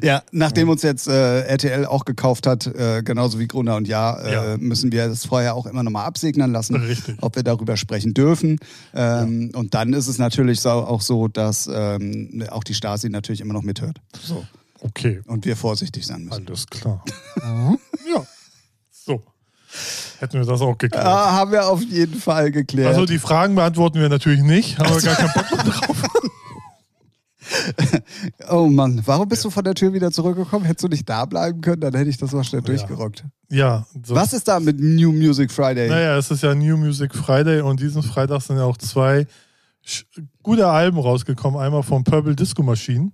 Ja, 0.02 0.22
nachdem 0.30 0.68
uns 0.68 0.82
jetzt 0.82 1.08
äh, 1.08 1.40
RTL 1.42 1.86
auch 1.86 2.04
gekauft 2.04 2.46
hat, 2.46 2.66
äh, 2.66 3.02
genauso 3.02 3.38
wie 3.38 3.46
Gruner 3.46 3.76
und 3.76 3.88
Ja, 3.88 4.16
äh, 4.18 4.32
Ja. 4.52 4.56
müssen 4.58 4.92
wir 4.92 5.08
das 5.08 5.24
vorher 5.26 5.54
auch 5.54 5.66
immer 5.66 5.82
nochmal 5.82 6.04
absegnen 6.06 6.52
lassen, 6.52 6.76
Richtig. 6.76 7.16
ob 7.22 7.36
wir 7.36 7.42
darüber 7.42 7.76
sprechen 7.76 8.12
dürfen. 8.14 8.58
Ähm, 8.94 9.50
Und 9.54 9.74
dann 9.74 9.92
ist 9.92 10.06
es 10.06 10.18
natürlich 10.18 10.60
so, 10.60 10.70
auch 10.70 11.00
so, 11.00 11.28
dass 11.28 11.68
ähm, 11.72 12.44
auch 12.50 12.64
die 12.64 12.74
Stasi 12.74 13.08
natürlich 13.08 13.40
immer 13.40 13.54
noch 13.54 13.62
mithört. 13.62 14.00
So. 14.22 14.44
Okay, 14.80 15.20
Und 15.26 15.44
wir 15.46 15.56
vorsichtig 15.56 16.06
sein 16.06 16.24
müssen. 16.24 16.46
alles 16.46 16.66
klar. 16.66 17.02
Ja. 18.12 18.24
So. 18.90 19.22
Hätten 20.18 20.38
wir 20.38 20.46
das 20.46 20.60
auch 20.60 20.78
geklärt. 20.78 21.04
Ah, 21.04 21.32
haben 21.32 21.52
wir 21.52 21.66
auf 21.66 21.82
jeden 21.82 22.18
Fall 22.18 22.50
geklärt. 22.50 22.88
Also 22.88 23.06
die 23.06 23.18
Fragen 23.18 23.54
beantworten 23.54 24.00
wir 24.00 24.08
natürlich 24.08 24.42
nicht. 24.42 24.78
Haben 24.78 24.94
wir 24.94 25.02
gar 25.02 25.16
keinen 25.16 25.32
Bock 25.32 25.50
mehr 25.52 25.64
drauf. 25.64 26.02
oh 28.50 28.66
Mann, 28.66 29.02
warum 29.04 29.28
bist 29.28 29.44
du 29.44 29.50
von 29.50 29.64
der 29.64 29.74
Tür 29.74 29.92
wieder 29.92 30.10
zurückgekommen? 30.10 30.64
Hättest 30.64 30.84
du 30.84 30.88
nicht 30.88 31.08
da 31.08 31.24
bleiben 31.24 31.60
können, 31.60 31.80
dann 31.80 31.94
hätte 31.94 32.10
ich 32.10 32.16
das 32.16 32.32
mal 32.32 32.44
schnell 32.44 32.62
durchgerockt. 32.62 33.24
Ja. 33.50 33.86
So. 34.04 34.14
Was 34.14 34.32
ist 34.32 34.48
da 34.48 34.60
mit 34.60 34.80
New 34.80 35.12
Music 35.12 35.52
Friday? 35.52 35.88
Naja, 35.88 36.16
es 36.16 36.30
ist 36.30 36.42
ja 36.42 36.54
New 36.54 36.76
Music 36.76 37.14
Friday 37.14 37.60
und 37.60 37.80
diesen 37.80 38.02
Freitag 38.02 38.42
sind 38.42 38.56
ja 38.56 38.64
auch 38.64 38.76
zwei 38.78 39.26
gute 40.42 40.66
Alben 40.66 40.98
rausgekommen. 40.98 41.60
Einmal 41.60 41.82
von 41.82 42.02
Purple 42.02 42.34
Disco 42.34 42.62
Machine 42.62 43.12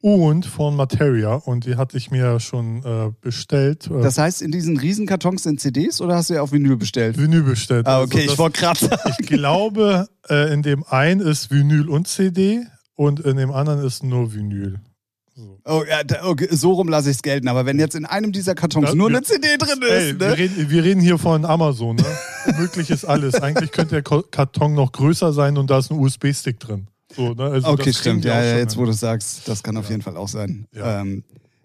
und 0.00 0.46
von 0.46 0.76
Materia 0.76 1.34
und 1.34 1.66
die 1.66 1.76
hatte 1.76 1.96
ich 1.96 2.10
mir 2.10 2.38
schon 2.40 2.84
äh, 2.84 3.10
bestellt. 3.20 3.88
Äh, 3.90 4.00
Das 4.02 4.18
heißt, 4.18 4.42
in 4.42 4.52
diesen 4.52 4.78
Riesenkartons 4.78 5.42
sind 5.42 5.60
CDs 5.60 6.00
oder 6.00 6.14
hast 6.16 6.30
du 6.30 6.34
ja 6.34 6.42
auf 6.42 6.52
Vinyl 6.52 6.76
bestellt? 6.76 7.18
Vinyl 7.18 7.42
bestellt. 7.42 7.86
Ah, 7.86 8.00
Also 8.00 8.04
okay, 8.14 8.24
das, 8.24 8.32
ich 8.34 8.38
wollte 8.38 8.60
gerade 8.60 8.98
ich 9.18 9.26
glaube, 9.26 10.06
äh, 10.28 10.52
in 10.52 10.62
dem 10.62 10.84
einen 10.84 11.20
ist 11.20 11.50
Vinyl 11.50 11.88
und 11.88 12.06
CD 12.06 12.62
und 12.94 13.20
in 13.20 13.36
dem 13.36 13.50
anderen 13.50 13.84
ist 13.84 14.02
nur 14.04 14.32
Vinyl. 14.34 14.80
So. 15.34 15.58
Oh, 15.64 15.84
ja, 15.88 15.98
okay, 16.24 16.48
so 16.50 16.72
rum 16.72 16.88
lasse 16.88 17.10
ich 17.10 17.16
es 17.16 17.22
gelten. 17.22 17.46
Aber 17.46 17.64
wenn 17.64 17.78
jetzt 17.78 17.94
in 17.94 18.04
einem 18.06 18.32
dieser 18.32 18.56
Kartons 18.56 18.88
Ja, 18.88 18.94
nur 18.96 19.08
wir- 19.08 19.18
eine 19.18 19.24
CD 19.24 19.56
drin 19.56 19.78
Ey, 19.82 20.10
ist, 20.10 20.20
wir, 20.20 20.26
ne? 20.28 20.36
reden, 20.38 20.70
wir 20.70 20.82
reden 20.84 21.00
hier 21.00 21.16
von 21.16 21.44
Amazon. 21.44 21.94
Ne? 21.94 22.04
Möglich 22.58 22.90
ist 22.90 23.04
alles. 23.04 23.34
Eigentlich 23.36 23.70
könnte 23.70 24.00
der 24.00 24.02
Karton 24.02 24.74
noch 24.74 24.90
größer 24.90 25.32
sein 25.32 25.56
und 25.56 25.70
da 25.70 25.78
ist 25.78 25.92
ein 25.92 25.98
USB-Stick 25.98 26.58
drin. 26.58 26.88
So, 27.14 27.32
ne? 27.32 27.44
also 27.44 27.68
Okay, 27.68 27.92
stimmt. 27.92 28.24
Ja, 28.24 28.42
ja, 28.42 28.58
jetzt 28.58 28.74
hin. 28.74 28.80
wo 28.80 28.84
du 28.84 28.90
es 28.90 29.00
sagst, 29.00 29.48
das 29.48 29.62
kann 29.62 29.76
auf 29.76 29.88
jeden 29.88 30.02
Fall 30.02 30.16
auch 30.16 30.28
sein. 30.28 30.66
Ja. 30.72 31.00
Ähm, 31.00 31.24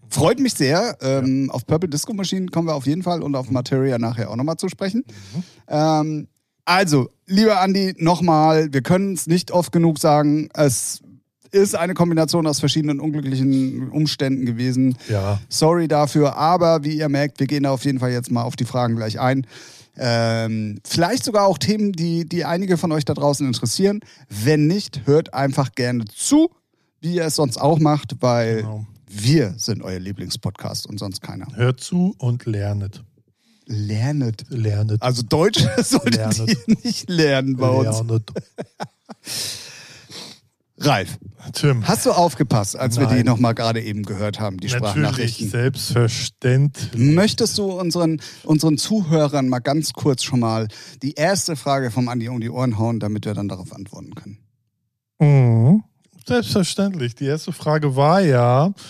freut 0.09 0.39
mich 0.39 0.53
sehr. 0.53 0.97
Ähm, 1.01 1.49
Auf 1.51 1.65
Purple 1.65 1.89
Disco 1.89 2.13
Machine 2.13 2.47
kommen 2.47 2.67
wir 2.67 2.75
auf 2.75 2.85
jeden 2.85 3.03
Fall 3.03 3.21
und 3.21 3.35
auf 3.35 3.49
Materia 3.51 3.97
nachher 3.97 4.29
auch 4.29 4.35
nochmal 4.35 4.57
zu 4.57 4.69
sprechen. 4.69 5.03
Mhm. 5.07 5.43
Ähm, 5.67 6.27
also, 6.65 7.09
lieber 7.25 7.59
Andi, 7.59 7.93
nochmal, 7.97 8.71
wir 8.71 8.81
können 8.81 9.13
es 9.13 9.27
nicht 9.27 9.51
oft 9.51 9.71
genug 9.71 9.99
sagen, 9.99 10.49
es 10.53 11.01
ist 11.51 11.75
eine 11.75 11.93
Kombination 11.93 12.47
aus 12.47 12.59
verschiedenen 12.59 12.99
unglücklichen 12.99 13.89
Umständen 13.91 14.45
gewesen. 14.45 14.97
Ja, 15.09 15.39
Sorry 15.49 15.87
dafür, 15.87 16.35
aber 16.35 16.83
wie 16.83 16.97
ihr 16.97 17.09
merkt, 17.09 17.39
wir 17.39 17.47
gehen 17.47 17.63
da 17.63 17.71
auf 17.71 17.85
jeden 17.85 17.99
Fall 17.99 18.11
jetzt 18.11 18.31
mal 18.31 18.43
auf 18.43 18.55
die 18.55 18.65
Fragen 18.65 18.95
gleich 18.95 19.19
ein. 19.19 19.45
Ähm, 19.97 20.79
vielleicht 20.83 21.23
sogar 21.23 21.45
auch 21.45 21.57
Themen, 21.57 21.91
die, 21.91 22.27
die 22.27 22.45
einige 22.45 22.77
von 22.77 22.91
euch 22.91 23.05
da 23.05 23.13
draußen 23.13 23.45
interessieren. 23.45 23.99
Wenn 24.29 24.67
nicht, 24.67 25.01
hört 25.05 25.33
einfach 25.33 25.73
gerne 25.73 26.05
zu, 26.05 26.49
wie 26.99 27.15
ihr 27.15 27.25
es 27.25 27.35
sonst 27.35 27.57
auch 27.57 27.79
macht, 27.79 28.15
weil 28.21 28.61
Genau. 28.63 28.85
wir 29.07 29.53
sind 29.57 29.81
euer 29.83 29.99
Lieblingspodcast 29.99 30.87
und 30.87 30.97
sonst 30.99 31.21
keiner. 31.21 31.47
hört 31.55 31.79
zu 31.79 32.15
und 32.17 32.45
lernet. 32.45 33.03
Lernet. 33.65 34.43
Lernet. 34.49 35.01
Also 35.01 35.21
Deutsch 35.21 35.63
solltet 35.83 36.15
Lernet. 36.15 36.49
ihr 36.67 36.77
nicht 36.83 37.09
lernen 37.09 37.55
bei 37.57 37.69
uns. 37.69 37.97
Lernet. 37.97 38.29
Ralf, 40.83 41.17
Tim. 41.53 41.87
hast 41.87 42.05
du 42.05 42.11
aufgepasst, 42.11 42.77
als 42.77 42.99
wir 42.99 43.07
die 43.07 43.15
Nein. 43.15 43.25
nochmal 43.25 43.55
gerade 43.55 43.81
eben 43.81 44.03
gehört 44.03 44.39
haben, 44.39 44.57
die 44.57 44.67
Natürlich, 44.67 44.89
Sprachnachrichten? 44.91 45.49
selbstverständlich. 45.49 47.15
Möchtest 47.15 47.57
du 47.57 47.71
unseren, 47.71 48.21
unseren 48.43 48.77
Zuhörern 48.77 49.47
mal 49.49 49.59
ganz 49.59 49.93
kurz 49.93 50.23
schon 50.23 50.39
mal 50.41 50.67
die 51.01 51.13
erste 51.13 51.55
Frage 51.55 51.89
vom 51.91 52.09
Andi 52.09 52.27
um 52.29 52.39
die 52.41 52.49
Ohren 52.49 52.77
hauen, 52.77 52.99
damit 52.99 53.25
wir 53.25 53.33
dann 53.33 53.47
darauf 53.47 53.73
antworten 53.73 54.13
können? 54.15 54.37
Mhm. 55.19 55.83
Selbstverständlich. 56.27 57.15
Die 57.15 57.25
erste 57.25 57.51
Frage 57.51 57.95
war 57.95 58.21
ja. 58.21 58.73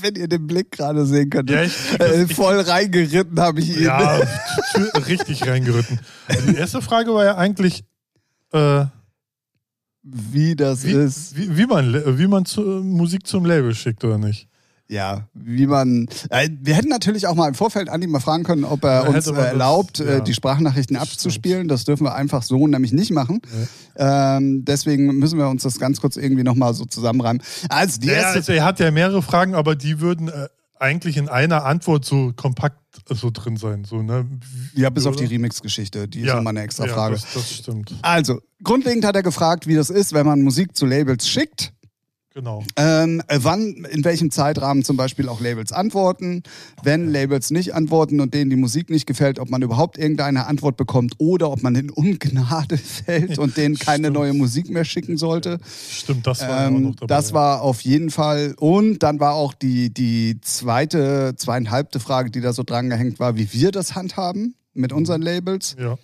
Wenn 0.00 0.14
ihr 0.16 0.28
den 0.28 0.46
Blick 0.46 0.72
gerade 0.72 1.06
sehen 1.06 1.30
könnt, 1.30 1.50
Ja, 1.50 1.62
ich- 1.62 2.00
äh, 2.00 2.26
voll 2.28 2.60
reingeritten 2.60 3.38
habe 3.40 3.60
ich 3.60 3.76
ihn. 3.76 3.84
Ja, 3.84 4.20
richtig 5.06 5.46
reingeritten. 5.46 6.00
Die 6.48 6.56
erste 6.56 6.82
Frage 6.82 7.14
war 7.14 7.24
ja 7.24 7.36
eigentlich, 7.36 7.84
äh, 8.52 8.84
Wie 10.08 10.54
das 10.54 10.84
wie, 10.84 10.92
ist. 10.92 11.36
wie, 11.36 11.56
wie 11.58 11.66
man, 11.66 12.18
wie 12.18 12.26
man 12.28 12.44
zu, 12.44 12.60
Musik 12.60 13.26
zum 13.26 13.44
Label 13.44 13.74
schickt 13.74 14.04
oder 14.04 14.18
nicht. 14.18 14.46
Ja, 14.88 15.26
wie 15.34 15.66
man. 15.66 16.06
Äh, 16.30 16.48
wir 16.62 16.74
hätten 16.76 16.90
natürlich 16.90 17.26
auch 17.26 17.34
mal 17.34 17.48
im 17.48 17.54
Vorfeld 17.54 17.88
Andi 17.88 18.06
mal 18.06 18.20
fragen 18.20 18.44
können, 18.44 18.62
ob 18.62 18.84
er 18.84 19.02
Ja, 19.02 19.08
uns 19.08 19.26
äh, 19.26 19.32
man 19.32 19.40
das- 19.40 19.46
erlaubt, 19.52 19.98
äh, 19.98 20.14
ja. 20.18 20.20
die 20.20 20.32
Sprachnachrichten 20.32 20.96
abzuspielen. 20.96 21.66
Das 21.66 21.84
dürfen 21.84 22.04
wir 22.04 22.14
einfach 22.14 22.44
so 22.44 22.68
nämlich 22.68 22.92
nicht 22.92 23.10
machen. 23.10 23.40
Ähm, 23.96 24.64
deswegen 24.64 25.06
müssen 25.18 25.38
wir 25.40 25.48
uns 25.48 25.64
das 25.64 25.80
ganz 25.80 26.00
kurz 26.00 26.16
irgendwie 26.16 26.44
nochmal 26.44 26.72
so 26.74 26.84
zusammenreimen. 26.84 27.42
Also 27.68 27.98
die 28.00 28.06
Ja, 28.06 28.12
erste. 28.14 28.36
also 28.38 28.52
er 28.52 28.64
hat 28.64 28.78
ja 28.78 28.92
mehrere 28.92 29.22
Fragen, 29.22 29.56
aber 29.56 29.74
die 29.74 30.00
würden 30.00 30.28
äh, 30.28 30.46
eigentlich 30.78 31.16
in 31.16 31.28
einer 31.28 31.64
Antwort 31.64 32.04
so 32.04 32.32
kompakt 32.36 32.78
so 33.08 33.30
drin 33.32 33.56
sein. 33.56 33.84
So, 33.84 34.02
ne? 34.02 34.26
ja, 34.74 34.90
bis 34.90 35.06
auf 35.06 35.16
die 35.16 35.24
Oder? 35.24 35.32
Remix-Geschichte. 35.32 36.08
Die 36.08 36.20
ist 36.20 36.34
nochmal 36.34 36.52
eine 36.52 36.62
extra 36.62 36.86
ja, 36.86 36.94
Frage. 36.94 37.14
Das, 37.14 37.32
das 37.34 37.52
stimmt. 37.52 37.94
Also, 38.02 38.40
grundlegend 38.62 39.04
hat 39.04 39.14
er 39.16 39.22
gefragt, 39.22 39.66
wie 39.66 39.74
das 39.74 39.90
ist, 39.90 40.12
wenn 40.12 40.26
man 40.26 40.42
Musik 40.42 40.76
zu 40.76 40.86
Labels 40.86 41.28
schickt. 41.28 41.72
Genau. 42.36 42.62
Ähm, 42.76 43.22
äh, 43.28 43.38
wann, 43.40 43.86
in 43.90 44.04
welchem 44.04 44.30
Zeitrahmen 44.30 44.84
zum 44.84 44.98
Beispiel 44.98 45.26
auch 45.30 45.40
Labels 45.40 45.72
antworten. 45.72 46.42
Wenn 46.82 47.10
Labels 47.10 47.50
nicht 47.50 47.72
antworten 47.74 48.20
und 48.20 48.34
denen 48.34 48.50
die 48.50 48.56
Musik 48.56 48.90
nicht 48.90 49.06
gefällt, 49.06 49.38
ob 49.38 49.48
man 49.48 49.62
überhaupt 49.62 49.96
irgendeine 49.96 50.46
Antwort 50.46 50.76
bekommt 50.76 51.14
oder 51.16 51.50
ob 51.50 51.62
man 51.62 51.74
in 51.76 51.88
Ungnade 51.88 52.76
fällt 53.06 53.38
und 53.38 53.56
denen 53.56 53.74
keine 53.78 54.08
Stimmt. 54.08 54.16
neue 54.18 54.34
Musik 54.34 54.68
mehr 54.68 54.84
schicken 54.84 55.16
sollte. 55.16 55.58
Stimmt, 55.90 56.26
das 56.26 56.42
war 56.42 56.66
Ähm, 56.66 56.82
noch 56.82 56.96
dabei. 56.96 57.06
das 57.06 57.32
war 57.32 57.62
auf 57.62 57.80
jeden 57.80 58.10
Fall. 58.10 58.54
Und 58.60 58.98
dann 59.02 59.18
war 59.18 59.32
auch 59.32 59.54
die, 59.54 59.88
die 59.88 60.38
zweite, 60.42 61.36
zweieinhalbte 61.38 62.00
Frage, 62.00 62.30
die 62.30 62.42
da 62.42 62.52
so 62.52 62.64
dran 62.64 62.90
gehängt 62.90 63.18
war, 63.18 63.36
wie 63.38 63.50
wir 63.54 63.70
das 63.70 63.94
handhaben 63.94 64.56
mit 64.74 64.92
unseren 64.92 65.22
Labels. 65.22 65.74
Ja. 65.80 65.96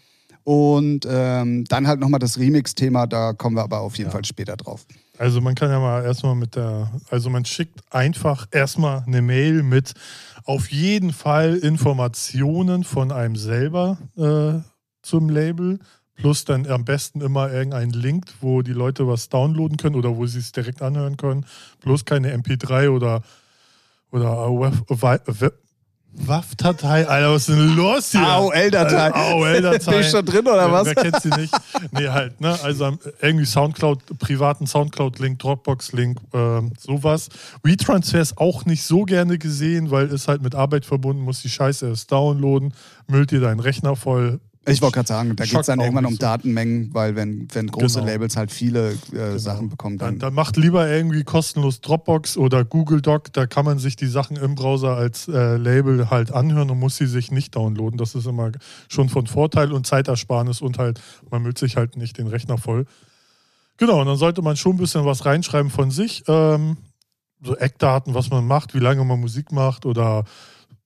Und 0.44 1.06
ähm, 1.08 1.64
dann 1.68 1.86
halt 1.86 2.00
nochmal 2.00 2.20
das 2.20 2.38
Remix-Thema, 2.38 3.06
da 3.06 3.34
kommen 3.34 3.54
wir 3.54 3.62
aber 3.64 3.80
auf 3.80 3.96
jeden 3.98 4.08
Ja. 4.08 4.12
Fall 4.12 4.24
später 4.24 4.56
drauf. 4.56 4.86
Also 5.22 5.40
man 5.40 5.54
kann 5.54 5.70
ja 5.70 5.78
mal 5.78 6.04
erstmal 6.04 6.34
mit 6.34 6.56
der, 6.56 6.90
also 7.08 7.30
man 7.30 7.44
schickt 7.44 7.80
einfach 7.94 8.48
erstmal 8.50 9.04
eine 9.06 9.22
Mail 9.22 9.62
mit 9.62 9.94
auf 10.42 10.72
jeden 10.72 11.12
Fall 11.12 11.58
Informationen 11.58 12.82
von 12.82 13.12
einem 13.12 13.36
selber 13.36 13.98
äh, 14.16 14.68
zum 15.02 15.28
Label, 15.28 15.78
plus 16.16 16.44
dann 16.44 16.66
am 16.66 16.84
besten 16.84 17.20
immer 17.20 17.52
irgendein 17.52 17.90
Link, 17.90 18.34
wo 18.40 18.62
die 18.62 18.72
Leute 18.72 19.06
was 19.06 19.28
downloaden 19.28 19.76
können 19.76 19.94
oder 19.94 20.16
wo 20.16 20.26
sie 20.26 20.40
es 20.40 20.50
direkt 20.50 20.82
anhören 20.82 21.16
können, 21.16 21.46
plus 21.78 22.04
keine 22.04 22.36
MP3 22.36 22.90
oder 22.90 23.22
oder 24.10 24.48
WAV 24.48 25.52
WAV-Datei, 26.14 27.06
Alter, 27.08 27.32
was 27.32 27.48
ist 27.48 27.56
denn 27.58 27.74
los 27.76 28.10
hier? 28.12 28.20
AOL-Datei. 28.20 29.14
AOL-Datei. 29.14 29.90
Bin 29.92 30.00
ich 30.00 30.10
schon 30.10 30.24
drin 30.24 30.46
oder 30.46 30.70
was? 30.70 30.84
Wer 30.86 30.94
kennt 30.94 31.20
sie 31.22 31.30
nicht? 31.30 31.54
Nee, 31.90 32.08
halt, 32.08 32.40
ne? 32.40 32.56
Also 32.62 32.84
am- 32.84 32.98
irgendwie 33.20 33.46
Soundcloud, 33.46 34.18
privaten 34.18 34.66
Soundcloud-Link, 34.66 35.38
Dropbox-Link, 35.38 36.18
ähm, 36.34 36.72
sowas. 36.78 37.28
WeTransfer 37.62 38.20
ist 38.20 38.38
auch 38.38 38.64
nicht 38.66 38.84
so 38.84 39.04
gerne 39.04 39.38
gesehen, 39.38 39.90
weil 39.90 40.08
ist 40.08 40.28
halt 40.28 40.42
mit 40.42 40.54
Arbeit 40.54 40.84
verbunden, 40.84 41.22
muss 41.22 41.42
die 41.42 41.48
Scheiße 41.48 41.88
erst 41.88 42.12
downloaden, 42.12 42.74
müllt 43.06 43.30
dir 43.30 43.40
deinen 43.40 43.60
Rechner 43.60 43.96
voll. 43.96 44.40
Ich 44.64 44.80
wollte 44.80 44.94
gerade 44.94 45.08
sagen, 45.08 45.34
da 45.34 45.44
geht 45.44 45.58
es 45.58 45.66
dann 45.66 45.80
irgendwann 45.80 46.06
um 46.06 46.12
so. 46.12 46.18
Datenmengen, 46.18 46.94
weil 46.94 47.16
wenn, 47.16 47.48
wenn 47.52 47.66
große 47.66 47.98
Genau. 47.98 48.12
Labels 48.12 48.36
halt 48.36 48.52
viele 48.52 48.92
äh, 49.12 49.36
Sachen 49.38 49.68
bekommen, 49.68 49.98
Dann, 49.98 50.10
dann. 50.10 50.18
dann 50.20 50.34
macht 50.34 50.56
lieber 50.56 50.88
irgendwie 50.88 51.24
kostenlos 51.24 51.80
Dropbox 51.80 52.36
oder 52.36 52.64
Google 52.64 53.00
Doc, 53.02 53.32
da 53.32 53.46
kann 53.46 53.64
man 53.64 53.78
sich 53.80 53.96
die 53.96 54.06
Sachen 54.06 54.36
im 54.36 54.54
Browser 54.54 54.96
als 54.96 55.26
äh, 55.26 55.56
Label 55.56 56.10
halt 56.10 56.30
anhören 56.30 56.70
und 56.70 56.78
muss 56.78 56.96
sie 56.96 57.06
sich 57.06 57.32
nicht 57.32 57.56
downloaden. 57.56 57.98
Das 57.98 58.14
ist 58.14 58.26
immer 58.26 58.52
schon 58.88 59.08
von 59.08 59.26
Vorteil 59.26 59.72
und 59.72 59.84
Zeitersparnis 59.86 60.60
und 60.60 60.78
halt, 60.78 61.00
man 61.30 61.42
müllt 61.42 61.58
sich 61.58 61.76
halt 61.76 61.96
nicht 61.96 62.18
den 62.18 62.28
Rechner 62.28 62.56
voll. 62.56 62.86
Genau, 63.78 64.00
und 64.00 64.06
dann 64.06 64.16
sollte 64.16 64.42
man 64.42 64.56
schon 64.56 64.76
ein 64.76 64.78
bisschen 64.78 65.04
was 65.04 65.24
reinschreiben 65.26 65.70
von 65.70 65.90
sich. 65.90 66.22
Ähm, 66.28 66.76
so 67.42 67.56
Eckdaten, 67.56 68.14
was 68.14 68.30
man 68.30 68.46
macht, 68.46 68.74
wie 68.74 68.78
lange 68.78 69.04
man 69.04 69.18
Musik 69.18 69.50
macht 69.50 69.86
oder 69.86 70.24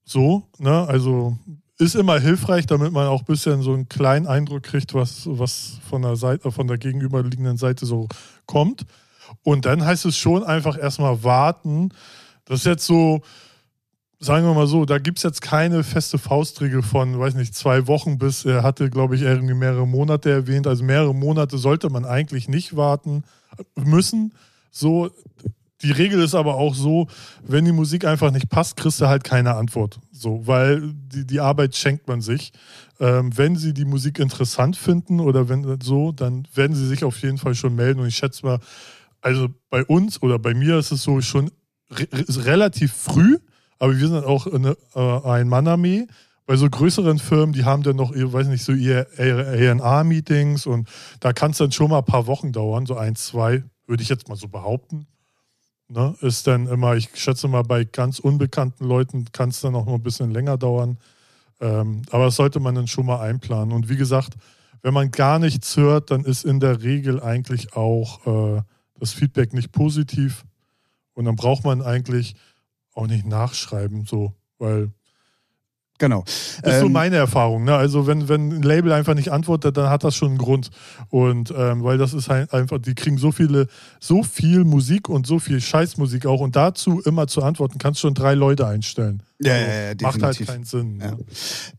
so. 0.05 0.45
Ne? 0.59 0.89
Also 0.89 1.37
ist 1.79 1.95
immer 1.95 2.19
hilfreich, 2.19 2.67
damit 2.67 2.93
man 2.93 3.07
auch 3.07 3.21
ein 3.21 3.27
bisschen 3.27 3.63
so 3.63 3.75
einen 3.75 3.89
kleinen 3.89 4.27
Eindruck 4.27 4.63
kriegt, 4.63 4.95
was, 4.95 5.23
was 5.27 5.79
von 5.89 6.03
der 6.03 6.17
Seite, 6.17 6.51
von 6.51 6.67
der 6.67 6.79
gegenüberliegenden 6.79 7.59
Seite 7.59 7.85
so 7.85 8.09
kommt. 8.47 8.87
Und 9.43 9.67
dann 9.67 9.85
heißt 9.85 10.07
es 10.07 10.17
schon 10.17 10.43
einfach 10.43 10.79
erstmal 10.79 11.23
warten. 11.23 11.91
Das 12.47 12.61
ist 12.61 12.67
jetzt 12.67 12.87
so, 12.87 13.21
sagen 14.19 14.47
wir 14.47 14.55
mal 14.55 14.67
so, 14.67 14.85
da 14.87 14.99
gibt 14.99 15.19
es 15.19 15.25
jetzt 15.25 15.43
keine 15.43 15.85
feste 15.85 16.19
Faustregel 16.19 16.83
von, 16.83 17.19
weiß 17.19 17.35
nicht, 17.35 17.55
zwei 17.55 17.87
Wochen 17.87 18.19
bis, 18.19 18.45
er 18.45 18.63
hatte, 18.63 18.89
glaube 18.89 19.17
ich, 19.17 19.23
irgendwie 19.23 19.55
mehrere 19.55 19.87
Monate 19.87 20.31
erwähnt. 20.31 20.67
Also 20.67 20.85
mehrere 20.85 21.15
Monate 21.15 21.59
sollte 21.59 21.91
man 21.91 22.05
eigentlich 22.05 22.49
nicht 22.49 22.77
warten 22.77 23.25
müssen. 23.75 24.33
So, 24.71 25.11
die 25.83 25.93
Regel 25.93 26.23
ist 26.23 26.35
aber 26.35 26.55
auch 26.55 26.75
so, 26.75 27.09
wenn 27.43 27.65
die 27.65 27.73
Musik 27.73 28.07
einfach 28.07 28.31
nicht 28.31 28.49
passt, 28.49 28.77
kriegst 28.77 29.01
du 29.01 29.09
halt 29.09 29.25
keine 29.25 29.55
Antwort. 29.55 29.99
So, 30.19 30.47
weil 30.47 30.93
die, 30.95 31.27
die 31.27 31.41
Arbeit 31.41 31.77
schenkt 31.77 32.09
man 32.09 32.21
sich. 32.21 32.53
Ähm, 33.01 33.37
wenn 33.37 33.57
sie 33.57 33.75
die 33.75 33.85
Musik 33.85 34.19
interessant 34.19 34.77
finden 34.77 35.21
oder 35.21 35.49
wenn 35.49 35.79
so, 35.83 36.13
dann 36.13 36.47
werden 36.55 36.75
sie 36.75 36.87
sich 36.87 37.05
auf 37.05 37.21
jeden 37.23 37.39
Fall 37.39 37.55
schon 37.55 37.75
melden. 37.75 38.01
Und 38.01 38.09
ich 38.09 38.17
schätze 38.17 38.45
mal, 38.45 38.59
also 39.21 39.49
bei 39.71 39.85
uns 39.85 40.23
oder 40.23 40.39
bei 40.39 40.55
mir 40.55 40.79
ist 40.79 40.93
es 40.93 41.03
so 41.03 41.21
schon 41.21 41.51
re 41.91 42.09
re- 42.13 42.45
relativ 42.47 42.93
früh, 42.93 43.39
aber 43.79 43.99
wir 43.99 44.09
sind 44.09 44.25
auch 44.25 44.47
eine, 44.47 44.77
äh, 44.95 45.29
ein 45.29 45.49
Mann-Armee. 45.49 46.07
Bei 46.47 46.57
so 46.57 46.71
größeren 46.71 47.19
Firmen, 47.19 47.53
die 47.53 47.65
haben 47.65 47.83
dann 47.83 47.97
noch, 47.97 48.13
weiß 48.15 48.47
nicht, 48.47 48.65
so 48.65 48.73
ihr 48.73 49.07
A&R-Meetings 49.19 50.67
und 50.67 50.89
da 51.21 51.33
kann 51.33 51.51
es 51.51 51.59
dann 51.59 51.73
schon 51.73 51.91
mal 51.91 51.99
ein 51.99 52.05
paar 52.05 52.27
Wochen 52.29 52.53
dauern, 52.53 52.87
so 52.87 52.97
ein, 52.97 53.17
zwei, 53.17 53.65
würde 53.87 54.03
ich 54.03 54.09
jetzt 54.09 54.29
mal 54.29 54.37
so 54.37 54.49
behaupten. 54.49 55.07
Ne? 55.89 56.15
Ist 56.21 56.47
dann 56.47 56.67
immer, 56.67 56.97
ich 56.97 57.11
schätze 57.15 57.49
mal, 57.49 57.63
bei 57.63 57.85
ganz 57.85 58.19
unbekannten 58.19 58.85
Leuten 58.85 59.27
kann 59.33 59.51
es 59.51 59.61
dann 59.61 59.75
auch 59.75 59.87
noch 59.87 59.95
ein 59.95 60.03
bisschen 60.03 60.31
länger 60.33 60.59
dauern. 60.59 60.99
Ähm, 61.61 62.03
aber 62.11 62.27
das 62.27 62.37
sollte 62.37 62.61
man 62.61 62.75
dann 62.75 62.89
schon 62.89 63.07
mal 63.07 63.21
einplanen. 63.21 63.73
Und 63.73 63.89
wie 63.89 63.97
gesagt, 63.97 64.35
wenn 64.83 64.95
man 64.95 65.11
gar 65.11 65.39
nichts 65.39 65.77
hört, 65.77 66.11
dann 66.11 66.25
ist 66.25 66.45
in 66.45 66.61
der 66.61 66.83
Regel 66.83 67.23
eigentlich 67.23 67.75
auch 67.75 68.27
äh, 68.57 68.63
das 68.99 69.13
Feedback 69.13 69.53
nicht 69.53 69.73
positiv. 69.73 70.45
Und 71.15 71.25
dann 71.25 71.37
braucht 71.37 71.65
man 71.65 71.83
eigentlich 71.83 72.35
auch 72.93 73.07
nicht 73.07 73.27
nachschreiben, 73.27 74.05
so, 74.07 74.35
weil 74.59 74.91
Genau. 75.99 76.25
das 76.63 76.75
ist 76.75 76.81
so 76.81 76.87
Ähm, 76.87 76.93
meine 76.93 77.17
Erfahrung. 77.17 77.65
Ne? 77.65 77.75
Also 77.75 78.07
wenn, 78.07 78.29
wenn 78.29 78.51
ein 78.51 78.63
Label 78.63 78.93
einfach 78.93 79.15
nicht 79.15 79.33
antwortet, 79.33 79.77
dann 79.77 79.89
hat 79.89 80.05
das 80.05 80.15
schon 80.15 80.29
einen 80.29 80.39
Grund. 80.39 80.71
Und 81.09 81.53
ähm, 81.57 81.83
weil 81.85 81.99
das 81.99 82.13
ist 82.13 82.29
halt 82.29 82.53
einfach, 82.53 82.79
die 82.79 82.95
kriegen 82.95 83.19
so 83.19 83.33
viele, 83.33 83.67
so 84.01 84.23
viel 84.23 84.65
Musik 84.65 85.09
und 85.09 85.27
so 85.27 85.39
viel 85.39 85.61
Scheißmusik 85.61 86.27
auch. 86.27 86.41
Und 86.41 86.57
dazu 86.57 87.01
immer 87.05 87.27
zu 87.27 87.43
antworten, 87.43 87.79
kannst 87.79 88.03
du 88.03 88.09
schon 88.09 88.15
drei 88.15 88.35
Leute 88.35 88.67
einstellen. 88.67 89.23
Ja, 89.43 89.53
Also, 89.53 89.67
ja, 89.67 89.73
ja, 89.89 89.95
Macht 90.01 90.23
halt 90.23 90.39
definitiv. 90.41 90.47
keinen 90.47 90.65
Sinn. 90.65 90.99
Ja. 91.01 91.11
Ne? 91.13 91.19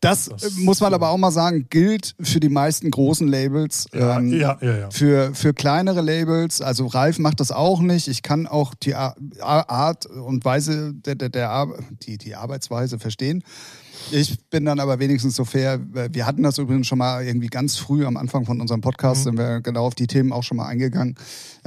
Das, 0.02 0.26
Das 0.30 0.44
äh, 0.58 0.60
muss 0.62 0.80
man 0.80 0.92
so. 0.92 0.96
aber 0.96 1.10
auch 1.10 1.18
mal 1.18 1.32
sagen, 1.32 1.68
gilt 1.70 2.16
für 2.22 2.40
die 2.40 2.50
meisten 2.50 2.92
großen 2.92 3.28
Labels. 3.28 3.86
Ja, 3.94 4.18
Ähm, 4.20 4.32
ja, 4.32 4.58
ja, 4.62 4.78
ja. 4.78 4.90
Für, 4.92 5.34
für 5.34 5.54
kleinere 5.54 6.02
Labels, 6.02 6.62
also 6.62 6.86
Ralf 6.86 7.18
macht 7.20 7.40
das 7.40 7.52
auch 7.52 7.80
nicht. 7.82 8.08
Ich 8.08 8.22
kann 8.22 8.46
auch 8.48 8.74
die 8.76 8.94
Ar- 8.96 9.16
Ar- 9.40 9.70
Art 9.70 10.06
und 10.06 10.46
Weise 10.46 10.94
der, 10.94 11.16
der, 11.16 11.30
der 11.30 11.68
die, 12.06 12.18
die 12.18 12.36
Arbeitsweise 12.36 13.00
verstehen. 13.00 13.44
Ich 14.12 14.38
bin 14.50 14.64
dann 14.64 14.80
aber 14.80 15.00
wenigstens 15.00 15.36
so 15.36 15.44
fair. 15.44 15.80
Wir 16.14 16.26
hatten 16.26 16.44
das 16.44 16.58
übrigens 16.60 16.88
schon 16.88 16.98
mal 17.00 17.26
irgendwie 17.26 17.48
ganz 17.48 17.76
früh 17.76 18.06
am 18.06 18.16
Anfang 18.16 18.46
von 18.46 18.62
unserem 18.62 18.80
Podcast, 18.80 19.22
Mhm. 19.22 19.24
sind 19.24 19.38
wir 19.40 19.60
genau 19.62 19.86
auf 19.86 19.96
die 19.96 20.08
Themen 20.08 20.32
auch 20.32 20.44
schon 20.44 20.58
mal 20.58 20.68
eingegangen. 20.68 21.16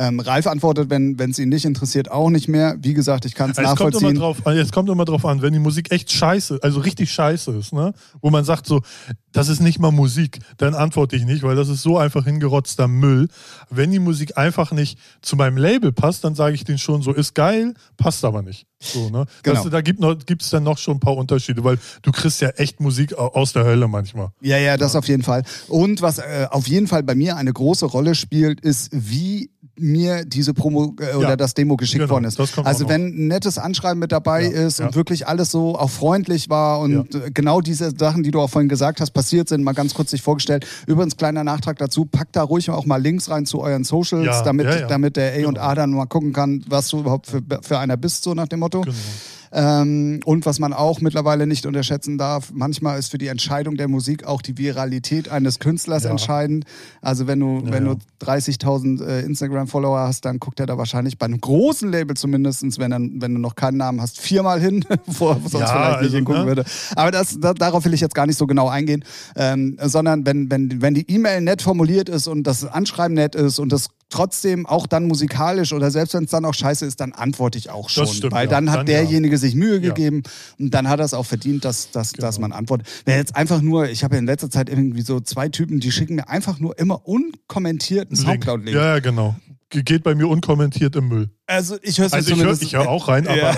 Ähm, 0.01 0.19
Ralf 0.19 0.47
antwortet, 0.47 0.89
wenn 0.89 1.15
es 1.19 1.39
ihn 1.39 1.51
nicht 1.51 1.67
interessiert, 1.67 2.11
auch 2.11 2.31
nicht 2.31 2.49
mehr. 2.49 2.75
Wie 2.81 2.95
gesagt, 2.95 3.27
ich 3.27 3.35
kann 3.35 3.51
es 3.51 3.57
kommt, 3.57 3.69
nachvollziehen. 3.69 4.15
drauf, 4.15 4.39
es 4.47 4.73
kommt 4.73 4.89
immer 4.89 5.05
drauf 5.05 5.27
an, 5.27 5.43
wenn 5.43 5.53
die 5.53 5.59
Musik 5.59 5.93
echt 5.93 6.11
scheiße, 6.11 6.59
also 6.63 6.81
richtig 6.81 7.13
scheiße 7.13 7.51
ist, 7.53 7.75
ne? 7.75 7.93
Wo 8.23 8.31
man 8.31 8.45
sagt 8.45 8.65
so, 8.67 8.81
das 9.33 9.49
ist 9.49 9.61
nicht 9.61 9.79
mal 9.79 9.91
Musik, 9.91 10.39
dann 10.57 10.75
antworte 10.75 11.17
ich 11.17 11.27
nicht, 11.27 11.43
weil 11.43 11.55
das 11.55 11.69
ist 11.69 11.83
so 11.83 11.99
einfach 11.99 12.25
hingerotzter 12.25 12.89
Müll. 12.89 13.29
Wenn 13.69 13.91
die 13.91 13.99
Musik 13.99 14.39
einfach 14.39 14.73
nicht 14.73 14.99
zu 15.21 15.37
meinem 15.37 15.59
Label 15.59 15.93
passt, 15.93 16.25
dann 16.25 16.35
sage 16.35 16.55
ich 16.55 16.65
den 16.65 16.79
schon 16.79 17.03
so, 17.03 17.13
ist 17.13 17.35
geil, 17.35 17.75
passt 17.99 18.25
aber 18.25 18.41
nicht. 18.41 18.67
So, 18.81 19.11
ne? 19.11 19.27
Genau. 19.43 19.63
Das, 19.63 19.71
da 19.71 19.83
gibt 19.83 20.03
es 20.43 20.49
dann 20.49 20.63
noch 20.63 20.79
schon 20.79 20.97
ein 20.97 21.01
paar 21.01 21.17
Unterschiede, 21.17 21.63
weil 21.63 21.79
du 22.01 22.11
kriegst 22.11 22.41
ja 22.41 22.49
echt 22.49 22.81
Musik 22.81 23.13
au- 23.19 23.29
aus 23.35 23.53
der 23.53 23.65
Hölle 23.65 23.87
manchmal. 23.87 24.31
Ja, 24.41 24.57
ja, 24.57 24.79
das 24.79 24.97
auf 24.97 25.07
jeden 25.07 25.23
Fall. 25.23 25.45
Und 25.69 26.01
was 26.01 26.19
äh, 26.19 26.47
auf 26.51 26.67
jeden 26.67 26.87
Fall 26.87 27.03
bei 27.03 27.15
mir 27.15 27.37
eine 27.37 27.53
große 27.53 27.85
Rolle 27.85 28.15
spielt, 28.15 28.61
ist, 28.61 28.89
wie 28.93 29.51
mir 29.81 30.25
diese 30.25 30.55
Promo 30.55 30.95
äh, 31.01 31.17
oder 31.17 31.31
Ja, 31.31 31.37
das 31.37 31.55
Demo 31.55 31.77
geschickt 31.77 32.01
genau, 32.01 32.13
worden 32.15 32.25
ist. 32.25 32.39
Also 32.65 32.89
wenn 32.89 33.07
ein 33.07 33.27
nettes 33.29 33.59
Anschreiben 33.59 33.99
mit 33.99 34.13
dabei 34.13 34.43
Ja, 34.45 34.51
ist 34.67 34.81
und 34.81 34.95
wirklich 34.95 35.27
alles 35.27 35.51
so 35.51 35.77
auch 35.79 35.91
freundlich 35.91 36.49
war 36.51 36.81
und 36.81 37.15
äh, 37.15 37.31
genau 37.33 37.61
diese 37.61 37.91
Sachen, 37.97 38.23
die 38.23 38.31
du 38.31 38.41
auch 38.41 38.51
vorhin 38.51 38.69
gesagt 38.69 39.01
hast, 39.01 39.11
passiert 39.11 39.49
sind, 39.49 39.63
mal 39.63 39.73
ganz 39.73 39.95
kurz 39.95 40.11
sich 40.11 40.23
vorgestellt. 40.23 40.67
Übrigens 40.87 41.17
kleiner 41.17 41.45
Nachtrag 41.45 41.79
dazu, 41.79 42.05
packt 42.05 42.37
da 42.37 42.43
ruhig 42.43 42.71
auch 42.71 42.87
mal 42.87 43.01
Links 43.01 43.31
rein 43.31 43.47
zu 43.47 43.61
euren 43.61 43.85
Socials, 43.85 44.43
damit, 44.43 44.67
damit 44.89 45.17
der 45.17 45.33
A 45.33 45.49
und 45.49 45.55
Genau. 45.55 45.67
A 45.67 45.75
dann 45.75 45.91
mal 45.91 46.07
gucken 46.07 46.33
kann, 46.33 46.65
was 46.69 46.89
du 46.89 47.01
überhaupt 47.01 47.27
für, 47.27 47.41
für 47.63 47.79
einer 47.79 47.97
bist, 47.97 48.23
so 48.25 48.35
nach 48.35 48.49
dem 48.49 48.61
Motto. 48.61 48.83
Genau. 48.83 48.95
Ähm, 49.53 50.21
und 50.25 50.47
was 50.47 50.59
man 50.61 50.73
auch 50.73 51.01
mittlerweile 51.01 51.47
nicht 51.47 51.67
unterschätzen 51.67 52.19
darf, 52.19 52.51
manchmal 52.53 52.99
ist 52.99 53.11
für 53.11 53.19
die 53.19 53.27
Entscheidung 53.27 53.77
der 53.77 53.89
Musik 53.89 54.25
auch 54.25 54.43
die 54.43 54.57
Viralität 54.59 55.29
eines 55.29 55.59
Künstlers 55.59 56.05
Ja. 56.05 56.11
entscheidend. 56.11 56.65
Also 57.03 57.27
wenn 57.27 57.41
du, 57.41 57.63
Ja, 57.65 57.73
wenn 57.73 57.85
du 57.85 57.97
30.000 58.23 59.05
äh, 59.05 59.21
Instagram-Follower 59.23 59.99
hast, 60.01 60.25
dann 60.25 60.39
guckt 60.39 60.61
er 60.61 60.67
da 60.67 60.79
wahrscheinlich 60.79 61.19
bei 61.19 61.27
einem 61.27 61.41
großen 61.41 61.91
Label 61.91 62.17
zumindestens, 62.17 62.79
wenn, 62.79 63.21
wenn 63.21 63.35
du 63.35 63.41
noch 63.41 63.57
keinen 63.57 63.79
Namen 63.79 64.01
hast, 64.01 64.21
viermal 64.21 64.61
hin, 64.61 64.85
wo 65.07 65.31
er 65.31 65.41
sonst 65.41 65.51
vielleicht 65.71 65.73
nicht 65.73 65.75
also, 66.05 66.17
hingucken 66.17 66.43
ne? 66.43 66.47
würde. 66.49 66.65
Aber 66.95 67.11
das, 67.11 67.39
da, 67.41 67.53
darauf 67.53 67.85
will 67.85 67.95
ich 67.95 68.01
jetzt 68.01 68.15
gar 68.15 68.27
nicht 68.27 68.37
so 68.39 68.47
genau 68.47 68.69
eingehen, 68.69 69.05
ähm, 69.37 69.77
sondern 69.83 70.27
wenn, 70.27 70.51
wenn, 70.51 70.81
wenn 70.81 70.95
die 70.95 71.11
E-Mail 71.11 71.41
nett 71.41 71.63
formuliert 71.63 72.09
ist 72.09 72.29
und 72.29 72.45
das 72.45 72.65
Anschreiben 72.65 73.15
nett 73.15 73.35
ist 73.35 73.59
und 73.59 73.73
das 73.73 73.89
trotzdem 74.11 74.67
auch 74.67 74.87
dann 74.87 75.07
musikalisch 75.07 75.73
oder 75.73 75.91
selbst 75.91 76.15
wenn 76.15 76.25
es 76.25 76.31
dann 76.31 76.45
auch 76.45 76.55
scheiße 76.55 76.85
ist, 76.85 77.01
dann 77.01 77.13
antworte 77.13 77.57
ich 77.59 77.71
auch 77.71 77.89
schon. 77.89 78.07
stimmt, 78.07 78.33
weil 78.33 78.45
ja. 78.47 78.51
dann 78.51 78.71
hat 78.71 78.81
Dann 78.81 78.87
ja. 78.89 79.01
derjenige 79.03 79.39
sich 79.39 79.55
Mühe 79.55 79.75
Ja. 79.75 79.89
gegeben 79.95 80.23
und 80.59 80.75
dann 80.75 80.89
hat 80.89 80.99
er 80.99 81.05
es 81.07 81.15
auch 81.15 81.27
verdient, 81.27 81.65
dass, 81.65 81.91
dass, 81.91 82.13
dass 82.13 82.37
Genau. 82.37 82.49
man 82.49 82.53
antwortet. 82.59 82.87
Wer 83.07 83.17
jetzt 83.17 83.35
einfach 83.37 83.63
nur, 83.63 83.89
ich 83.89 84.05
habe 84.05 84.17
ja 84.17 84.19
in 84.19 84.27
letzter 84.27 84.51
Zeit 84.51 84.69
irgendwie 84.69 85.03
so 85.03 85.21
zwei 85.21 85.49
Typen, 85.49 85.81
die 85.81 85.91
schicken 85.93 86.17
mir 86.17 86.29
einfach 86.29 86.59
nur 86.59 86.79
immer 86.79 87.07
unkommentierten 87.07 88.17
Link. 88.17 88.27
Soundcloud-Link. 88.29 88.77
Ja, 88.77 88.95
ja, 88.95 88.99
genau. 89.01 89.37
Ge- 89.73 89.85
Geht 89.85 90.03
bei 90.03 90.17
mir 90.17 90.27
unkommentiert 90.29 90.97
im 90.97 91.07
Müll. 91.07 91.31
Also 91.47 91.77
ich 91.83 91.99
höre 91.99 92.07
es 92.07 92.13
Also 92.13 92.31
ich 92.33 92.37
höre 92.37 92.41
zumindest. 92.55 92.63
ich 92.65 92.75
hör 92.75 92.89
auch 92.89 93.07
rein, 93.07 93.29
aber 93.29 93.37
Ja. 93.39 93.55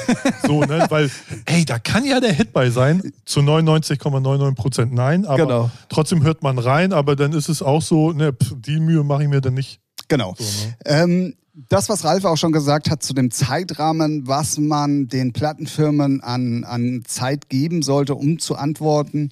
so, 0.47 0.61
ne, 0.65 0.85
weil, 0.91 1.11
ey, 1.47 1.65
da 1.65 1.79
kann 1.79 2.05
ja 2.05 2.21
der 2.21 2.33
Hit 2.35 2.53
bei 2.53 2.69
sein, 2.69 3.13
zu 3.25 3.41
99,99 3.41 4.55
Prozent 4.55 4.93
nein, 4.93 5.25
aber 5.25 5.43
Genau. 5.47 5.71
trotzdem 5.89 6.23
hört 6.23 6.43
man 6.43 6.59
rein, 6.59 6.93
aber 6.93 7.17
dann 7.17 7.33
ist 7.33 7.49
es 7.49 7.63
auch 7.63 7.81
so, 7.83 8.13
ne, 8.13 8.33
pf, 8.35 8.53
die 8.59 8.79
Mühe 8.81 9.03
mache 9.05 9.23
ich 9.23 9.29
mir 9.31 9.41
dann 9.41 9.55
nicht. 9.55 9.81
Genau. 10.13 10.35
So, 10.39 10.45
ne? 10.45 10.77
Ähm, 10.85 11.35
das, 11.55 11.89
was 11.89 12.05
Ralf 12.05 12.27
auch 12.27 12.37
schon 12.37 12.53
gesagt 12.53 12.91
hat 12.91 13.03
zu 13.03 13.15
dem 13.15 13.31
Zeitrahmen, 13.31 14.27
was 14.27 14.59
man 14.59 15.09
den 15.09 15.33
Plattenfirmen 15.33 16.21
an, 16.21 16.65
an 16.65 17.03
Zeit 17.07 17.49
geben 17.49 17.81
sollte, 17.81 18.15
um 18.15 18.39
zu 18.39 18.57
antworten, 18.57 19.31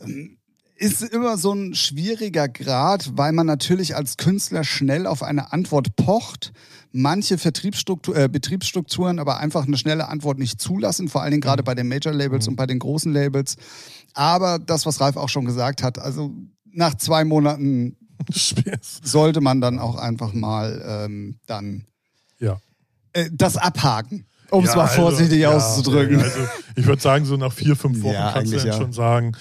ähm, 0.00 0.36
ist 0.76 1.02
immer 1.02 1.36
so 1.36 1.52
ein 1.52 1.74
schwieriger 1.74 2.48
Grad, 2.48 3.16
weil 3.16 3.32
man 3.32 3.46
natürlich 3.46 3.96
als 3.96 4.16
Künstler 4.16 4.62
schnell 4.62 5.08
auf 5.08 5.24
eine 5.24 5.52
Antwort 5.52 5.96
pocht. 5.96 6.52
Manche 6.92 7.34
äh, 7.34 8.28
Betriebsstrukturen 8.28 9.18
aber 9.18 9.38
einfach 9.38 9.66
eine 9.66 9.76
schnelle 9.76 10.06
Antwort 10.06 10.38
nicht 10.38 10.60
zulassen, 10.60 11.08
vor 11.08 11.22
allen 11.22 11.32
Dingen 11.32 11.40
gerade 11.40 11.64
bei 11.64 11.74
den 11.74 11.88
Major-Labels 11.88 12.46
und 12.46 12.54
bei 12.54 12.66
den 12.66 12.78
großen 12.78 13.12
Labels. 13.12 13.56
Aber 14.14 14.60
das, 14.60 14.86
was 14.86 15.00
Ralf 15.00 15.16
auch 15.16 15.28
schon 15.28 15.44
gesagt 15.44 15.82
hat, 15.82 15.98
also 15.98 16.32
nach 16.72 16.94
zwei 16.94 17.24
Monaten. 17.24 17.96
sollte 19.02 19.40
man 19.40 19.60
dann 19.60 19.78
auch 19.78 19.96
einfach 19.96 20.32
mal 20.32 20.82
ähm, 20.86 21.38
dann 21.46 21.84
Ja. 22.38 22.60
äh, 23.12 23.28
das 23.32 23.56
abhaken, 23.56 24.26
um 24.50 24.64
es 24.64 24.70
Ja, 24.70 24.76
mal 24.76 24.82
also, 24.84 24.96
vorsichtig 25.02 25.40
ja, 25.40 25.50
auszudrücken. 25.54 26.18
ja, 26.18 26.24
Also 26.24 26.40
ich 26.76 26.86
würde 26.86 27.02
sagen, 27.02 27.24
so 27.24 27.36
nach 27.36 27.52
vier, 27.52 27.76
fünf 27.76 28.02
Wochen 28.02 28.12
Ja, 28.14 28.32
kannst 28.32 28.52
du 28.52 28.56
dann 28.58 28.72
schon 28.72 28.92
sagen, 28.92 29.32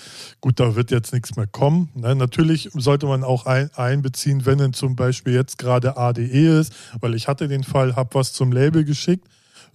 gut, 0.41 0.59
da 0.59 0.75
wird 0.75 0.91
jetzt 0.91 1.13
nichts 1.13 1.35
mehr 1.35 1.47
kommen. 1.47 1.89
Ne, 1.95 2.15
natürlich 2.15 2.69
sollte 2.73 3.05
man 3.05 3.23
auch 3.23 3.45
ein, 3.45 3.69
einbeziehen, 3.75 4.45
wenn 4.45 4.57
dann 4.57 4.73
zum 4.73 4.95
Beispiel 4.95 5.33
jetzt 5.33 5.57
gerade 5.57 5.97
ADE 5.97 6.59
ist, 6.59 6.73
weil 6.99 7.15
ich 7.15 7.27
hatte 7.27 7.47
den 7.47 7.63
Fall, 7.63 7.95
habe 7.95 8.15
was 8.15 8.33
zum 8.33 8.51
Label 8.51 8.83
geschickt 8.83 9.27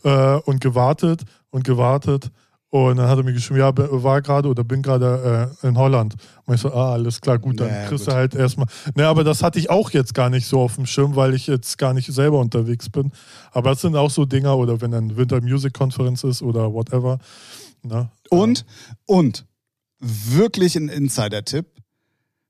äh, 0.04 0.34
und 0.36 0.60
gewartet 0.60 1.22
und 1.50 1.64
gewartet. 1.64 2.30
Und 2.74 2.96
dann 2.96 3.06
hat 3.06 3.18
er 3.18 3.22
mir 3.22 3.34
geschrieben, 3.34 3.60
ja, 3.60 3.70
war 3.76 4.22
gerade 4.22 4.48
oder 4.48 4.64
bin 4.64 4.80
gerade 4.80 5.50
äh, 5.62 5.66
in 5.68 5.76
Holland. 5.76 6.14
Und 6.46 6.54
ich 6.54 6.60
so, 6.62 6.72
ah, 6.72 6.94
alles 6.94 7.20
klar, 7.20 7.38
gut, 7.38 7.60
dann 7.60 7.68
Ja, 7.68 7.86
kriegst 7.86 8.06
gut. 8.06 8.14
du 8.14 8.16
halt 8.16 8.34
erstmal. 8.34 8.66
Ne, 8.94 9.06
aber 9.06 9.24
das 9.24 9.42
hatte 9.42 9.58
ich 9.58 9.68
auch 9.68 9.90
jetzt 9.90 10.14
gar 10.14 10.30
nicht 10.30 10.46
so 10.46 10.58
auf 10.58 10.76
dem 10.76 10.86
Schirm, 10.86 11.14
weil 11.14 11.34
ich 11.34 11.46
jetzt 11.46 11.76
gar 11.76 11.92
nicht 11.92 12.10
selber 12.10 12.38
unterwegs 12.38 12.88
bin. 12.88 13.12
Aber 13.50 13.70
das 13.72 13.82
sind 13.82 13.94
auch 13.94 14.10
so 14.10 14.24
Dinger, 14.24 14.56
oder 14.56 14.80
wenn 14.80 14.90
dann 14.90 15.18
Winter 15.18 15.42
Music 15.42 15.74
Conference 15.74 16.24
ist 16.24 16.40
oder 16.40 16.72
whatever. 16.72 17.18
Ne? 17.82 18.08
Und, 18.30 18.64
und, 19.04 19.44
wirklich 20.00 20.74
ein 20.74 20.88
Insider-Tipp. 20.88 21.66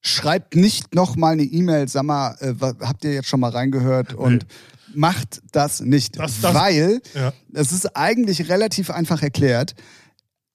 Schreibt 0.02 0.54
nicht 0.54 0.94
nochmal 0.94 1.32
eine 1.32 1.42
E-Mail, 1.42 1.88
sag 1.88 2.04
mal, 2.04 2.36
äh, 2.40 2.54
habt 2.60 3.02
ihr 3.04 3.12
jetzt 3.14 3.28
schon 3.28 3.40
mal 3.40 3.50
reingehört 3.50 4.14
und 4.14 4.46
macht 4.94 5.42
das 5.52 5.80
nicht. 5.80 6.18
Das- 6.18 6.40
das- 6.40 6.54
weil 6.54 7.00
Ja. 7.14 7.32
es 7.54 7.72
ist 7.72 7.96
eigentlich 7.96 8.48
relativ 8.48 8.90
einfach 8.90 9.20
erklärt. 9.22 9.74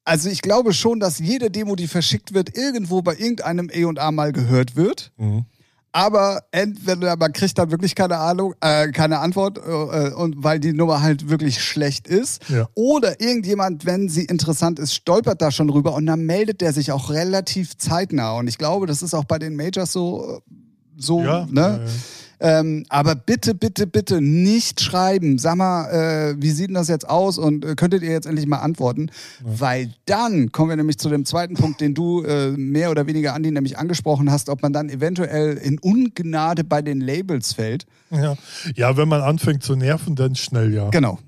Also 0.08 0.30
ich 0.30 0.41
glaube 0.41 0.72
schon, 0.72 1.02
dass 1.02 1.20
jede 1.20 1.52
Demo, 1.52 1.76
die 1.76 1.88
verschickt 1.88 2.34
wird, 2.34 2.58
irgendwo 2.58 3.02
bei 3.02 3.17
irgendeinem 3.17 3.70
E&A 3.70 4.10
mal 4.12 4.32
gehört 4.32 4.78
wird. 4.78 5.12
Mhm. 5.17 5.43
Aber 5.91 6.43
entweder 6.52 7.17
man 7.17 7.34
kriegt 7.34 7.58
dann 7.58 7.72
wirklich 7.72 7.93
keine 7.93 8.17
Ahnung, 8.17 8.56
äh, 8.62 8.89
keine 8.91 9.20
Antwort, 9.20 9.58
äh, 9.58 10.13
und 10.13 10.41
weil 10.41 10.62
die 10.62 10.72
Nummer 10.72 11.02
halt 11.02 11.28
wirklich 11.28 11.62
schlecht 11.62 12.08
ist. 12.08 12.48
Ja. 12.48 12.70
Oder 12.74 13.20
irgendjemand, 13.20 13.86
wenn 13.86 14.08
sie 14.08 14.24
interessant 14.24 14.80
ist, 14.80 14.93
stolpert 14.93 15.41
da 15.41 15.52
schon 15.52 15.70
rüber 15.70 15.93
und 15.93 16.06
dann 16.06 16.26
meldet 16.26 16.62
der 16.62 16.72
sich 16.72 16.93
auch 16.93 17.10
relativ 17.10 17.78
zeitnah. 17.78 18.32
Und 18.38 18.48
ich 18.48 18.58
glaube, 18.58 18.88
das 18.88 19.02
ist 19.02 19.13
auch 19.13 19.26
bei 19.26 19.39
den 19.39 19.58
Majors 19.58 19.91
so, 19.91 20.41
so, 20.96 21.22
Ja, 21.22 21.46
ne? 21.52 21.62
ja, 21.62 21.78
ja. 21.80 21.91
Ähm, 22.39 22.86
aber 22.89 23.15
bitte, 23.15 23.56
bitte, 23.56 23.88
bitte 23.88 24.21
nicht 24.21 24.82
schreiben. 24.82 25.38
Sag 25.39 25.56
mal, 25.56 25.89
äh, 25.89 26.36
wie 26.39 26.52
sieht 26.52 26.67
denn 26.67 26.76
das 26.76 26.88
jetzt 26.88 27.10
aus 27.10 27.38
und 27.38 27.65
äh, 27.65 27.76
könntet 27.76 28.04
ihr 28.04 28.12
jetzt 28.12 28.28
endlich 28.28 28.45
mal 28.45 28.60
antworten? 28.60 29.10
Weil 29.41 29.91
dann 30.06 30.52
kommen 30.52 30.69
wir 30.69 30.76
nämlich 30.76 31.00
zu 31.00 31.10
dem 31.10 31.26
zweiten 31.26 31.56
Punkt, 31.56 31.82
den 31.82 31.93
du 31.93 32.23
äh, 32.23 32.52
mehr 32.52 32.91
oder 32.91 33.08
weniger, 33.08 33.34
Andi, 33.34 33.52
nämlich 33.52 33.78
angesprochen 33.78 34.32
hast, 34.32 34.50
ob 34.50 34.62
man 34.62 34.71
dann 34.71 34.89
eventuell 34.89 35.58
in 35.58 35.80
Ungnade 35.80 36.63
bei 36.63 36.82
den 36.82 37.02
Labels 37.02 37.54
fällt. 37.54 37.86
Ja. 38.12 38.36
ja, 38.76 38.97
wenn 38.97 39.10
man 39.10 39.21
anfängt 39.21 39.63
zu 39.63 39.76
nerven, 39.76 40.15
dann 40.15 40.36
schnell 40.36 40.73
ja. 40.73 40.89
Genau. 40.89 41.19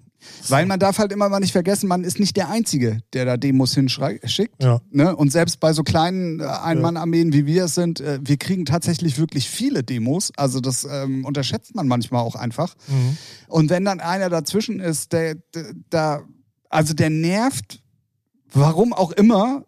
Weil 0.48 0.66
man 0.66 0.80
darf 0.80 0.98
halt 0.98 1.12
immer 1.12 1.30
mal 1.30 1.40
nicht 1.40 1.52
vergessen, 1.52 1.88
man 1.88 2.04
ist 2.04 2.20
nicht 2.20 2.38
der 2.38 2.50
Einzige, 2.50 3.00
der 3.14 3.26
da 3.26 3.38
Demos 3.38 3.74
hinschickt. 3.74 4.62
Ja. 4.62 4.82
Ne? 4.92 5.16
Und 5.16 5.32
selbst 5.32 5.60
bei 5.60 5.74
so 5.74 5.84
kleinen 5.84 6.40
äh, 6.40 6.44
Ein-Mann-Armeen, 6.44 7.34
wie 7.34 7.46
wir 7.46 7.66
es 7.66 7.76
sind, 7.76 8.00
äh, 8.00 8.20
wir 8.22 8.38
kriegen 8.38 8.66
tatsächlich 8.66 9.18
wirklich 9.18 9.50
viele 9.50 9.84
Demos. 9.84 10.32
Also 10.38 10.60
das 10.60 10.88
ähm, 10.90 11.26
unterschätzt 11.26 11.76
man 11.76 11.88
manchmal 11.88 12.22
auch 12.22 12.36
einfach. 12.36 12.76
Mhm. 12.88 13.18
Und 13.48 13.70
wenn 13.70 13.86
dann 13.86 14.00
einer 14.00 14.30
dazwischen 14.30 14.80
ist, 14.80 15.14
der, 15.14 15.36
der 15.54 15.74
da, 15.90 16.22
also 16.70 16.94
der 16.94 17.10
nervt, 17.10 17.82
warum 18.52 18.94
auch 18.94 19.12
immer, 19.12 19.66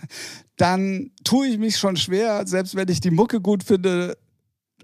dann 0.56 1.10
tue 1.24 1.48
ich 1.48 1.58
mich 1.58 1.78
schon 1.78 1.96
schwer, 1.96 2.46
selbst 2.46 2.74
wenn 2.74 2.88
ich 2.88 3.00
die 3.00 3.10
Mucke 3.10 3.40
gut 3.40 3.64
finde, 3.64 4.16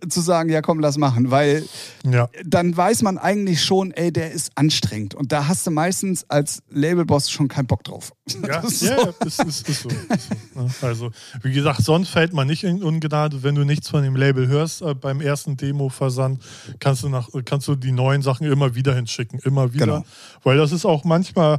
zu 0.09 0.21
sagen, 0.21 0.51
ja 0.51 0.63
komm, 0.63 0.81
lass 0.81 0.99
machen, 0.99 1.31
weil 1.31 1.65
Ja. 2.05 2.29
dann 2.45 2.77
weiß 2.77 3.03
man 3.03 3.19
eigentlich 3.19 3.65
schon, 3.65 3.91
ey, 3.93 4.13
der 4.13 4.33
ist 4.33 4.51
anstrengend. 4.55 5.15
Und 5.15 5.33
da 5.33 5.49
hast 5.49 5.67
du 5.67 5.71
meistens 5.71 6.25
als 6.29 6.63
Labelboss 6.71 7.31
schon 7.31 7.49
keinen 7.49 7.67
Bock 7.67 7.85
drauf. 7.85 8.13
Ja, 8.47 8.61
Das 8.63 8.73
ist 8.73 8.81
so. 8.81 8.87
ja, 8.87 9.13
ist, 9.25 9.45
ist, 9.45 9.69
ist 9.69 9.83
so. 9.83 9.89
So 9.89 10.61
ne? 10.61 10.71
Also, 10.83 11.11
wie 11.43 11.53
gesagt, 11.53 11.83
sonst 11.83 12.09
fällt 12.11 12.33
man 12.33 12.47
nicht 12.47 12.65
in 12.65 12.83
Ungnade. 12.83 13.43
Wenn 13.43 13.55
du 13.55 13.65
nichts 13.65 13.89
von 13.89 14.03
dem 14.03 14.17
Label 14.17 14.47
hörst 14.47 14.83
äh, 14.83 14.95
beim 14.95 15.21
ersten 15.21 15.57
Demo-Versand, 15.57 16.43
kannst 16.81 17.03
du, 17.03 17.09
nach, 17.09 17.29
kannst 17.45 17.69
du 17.69 17.75
die 17.77 17.93
neuen 17.93 18.23
Sachen 18.23 18.47
immer 18.47 18.75
wieder 18.75 18.95
hinschicken. 18.95 19.39
Immer 19.45 19.73
wieder. 19.73 19.87
Genau. 19.87 20.05
Weil 20.43 20.57
das 20.59 20.73
ist 20.73 20.85
auch 20.85 21.05
manchmal, 21.05 21.59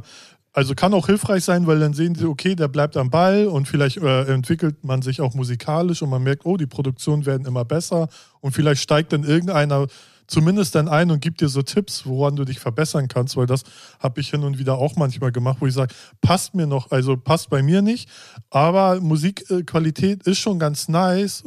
also 0.52 0.74
kann 0.74 0.92
auch 0.94 1.06
hilfreich 1.06 1.44
sein, 1.44 1.66
weil 1.66 1.78
dann 1.78 1.92
sehen 1.94 2.14
sie, 2.14 2.24
okay, 2.26 2.54
der 2.56 2.68
bleibt 2.68 2.96
am 2.96 3.10
Ball 3.10 3.46
und 3.46 3.68
vielleicht 3.68 3.98
äh, 3.98 4.22
entwickelt 4.32 4.82
man 4.82 5.02
sich 5.02 5.20
auch 5.20 5.34
musikalisch 5.34 6.02
und 6.02 6.10
man 6.10 6.22
merkt, 6.22 6.44
oh, 6.46 6.56
die 6.56 6.66
Produktionen 6.66 7.26
werden 7.26 7.46
immer 7.46 7.64
besser 7.64 8.08
und 8.40 8.52
vielleicht 8.52 8.82
steigt 8.82 9.12
dann 9.12 9.24
irgendeiner 9.24 9.86
zumindest 10.28 10.74
dann 10.74 10.88
ein 10.88 11.10
und 11.10 11.20
gibt 11.20 11.40
dir 11.40 11.48
so 11.48 11.62
Tipps, 11.62 12.06
woran 12.06 12.36
du 12.36 12.44
dich 12.44 12.60
verbessern 12.60 13.08
kannst, 13.08 13.36
weil 13.36 13.46
das 13.46 13.62
habe 13.98 14.20
ich 14.20 14.30
hin 14.30 14.44
und 14.44 14.58
wieder 14.58 14.76
auch 14.76 14.94
manchmal 14.94 15.32
gemacht, 15.32 15.56
wo 15.60 15.66
ich 15.66 15.74
sage, 15.74 15.94
passt 16.20 16.54
mir 16.54 16.66
noch, 16.66 16.90
also 16.92 17.16
passt 17.16 17.50
bei 17.50 17.62
mir 17.62 17.82
nicht, 17.82 18.08
aber 18.50 19.00
Musikqualität 19.00 20.22
ist 20.24 20.38
schon 20.38 20.58
ganz 20.58 20.88
nice. 20.88 21.42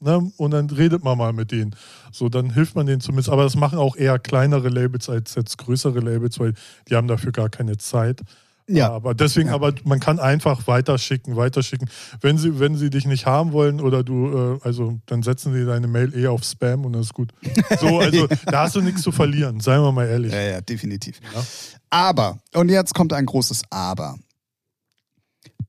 Ne? 0.00 0.30
Und 0.36 0.50
dann 0.50 0.68
redet 0.68 1.04
man 1.04 1.16
mal 1.16 1.32
mit 1.32 1.50
denen. 1.50 1.74
So, 2.12 2.28
dann 2.28 2.50
hilft 2.50 2.74
man 2.74 2.86
denen 2.86 3.00
zumindest. 3.00 3.30
Aber 3.30 3.44
das 3.44 3.56
machen 3.56 3.78
auch 3.78 3.96
eher 3.96 4.18
kleinere 4.18 4.68
Labels 4.68 5.08
als 5.08 5.34
jetzt 5.34 5.56
größere 5.56 6.00
Labels, 6.00 6.38
weil 6.38 6.52
die 6.88 6.96
haben 6.96 7.08
dafür 7.08 7.32
gar 7.32 7.48
keine 7.48 7.78
Zeit. 7.78 8.20
Ja. 8.66 8.90
Aber 8.90 9.14
deswegen, 9.14 9.48
Ja. 9.48 9.54
aber 9.54 9.74
man 9.84 10.00
kann 10.00 10.18
einfach 10.18 10.66
weiterschicken, 10.66 11.36
weiterschicken. 11.36 11.88
Wenn 12.20 12.38
sie, 12.38 12.58
wenn 12.58 12.76
sie 12.76 12.88
dich 12.90 13.06
nicht 13.06 13.26
haben 13.26 13.52
wollen 13.52 13.80
oder 13.80 14.02
du, 14.02 14.56
äh, 14.56 14.58
also 14.62 14.98
dann 15.06 15.22
setzen 15.22 15.52
sie 15.52 15.66
deine 15.66 15.86
Mail 15.86 16.14
eh 16.16 16.26
auf 16.28 16.44
Spam 16.44 16.84
und 16.86 16.94
das 16.94 17.06
ist 17.06 17.14
gut. 17.14 17.32
So, 17.80 17.98
also 18.00 18.26
da 18.46 18.62
hast 18.62 18.76
du 18.76 18.80
nichts 18.80 19.02
zu 19.02 19.12
verlieren, 19.12 19.60
seien 19.60 19.82
wir 19.82 19.92
mal 19.92 20.06
ehrlich. 20.08 20.32
Ja, 20.32 20.40
ja, 20.40 20.60
definitiv. 20.62 21.20
Ja. 21.34 21.44
Aber, 21.90 22.38
und 22.54 22.70
jetzt 22.70 22.94
kommt 22.94 23.12
ein 23.12 23.26
großes 23.26 23.62
Aber. 23.70 24.16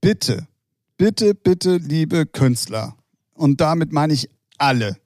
Bitte, 0.01 0.47
bitte, 0.97 1.34
bitte, 1.36 1.77
liebe 1.77 2.25
Künstler, 2.25 2.95
und 3.34 3.60
damit 3.60 3.91
meine 3.91 4.13
ich 4.13 4.29
alle, 4.58 4.97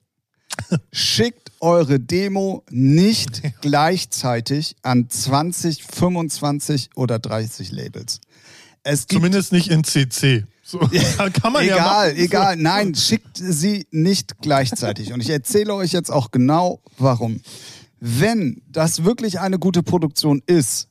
schickt 0.91 1.48
eure 1.61 1.99
Demo 1.99 2.63
nicht 2.69 3.41
gleichzeitig 3.61 4.75
an 4.81 5.09
20, 5.09 5.83
25 5.83 6.89
oder 6.95 7.19
30 7.19 7.71
Labels. 7.71 8.21
Es 8.83 9.07
gibt 9.07 9.19
Zumindest 9.19 9.51
nicht 9.51 9.69
in 9.69 9.83
CC. 9.83 10.45
So, 10.63 10.79
kann 11.41 11.53
man 11.53 11.65
ja 11.65 11.75
egal, 11.75 12.07
machen. 12.09 12.19
egal. 12.19 12.55
Nein, 12.55 12.95
schickt 12.95 13.37
sie 13.37 13.87
nicht 13.91 14.37
gleichzeitig. 14.41 15.13
Und 15.13 15.21
ich 15.21 15.29
erzähle 15.29 15.73
euch 15.73 15.91
jetzt 15.91 16.11
auch 16.11 16.31
genau, 16.31 16.81
warum. 16.97 17.41
Wenn 17.99 18.61
das 18.67 19.03
wirklich 19.03 19.39
eine 19.39 19.59
gute 19.59 19.83
Produktion 19.83 20.41
ist 20.45 20.88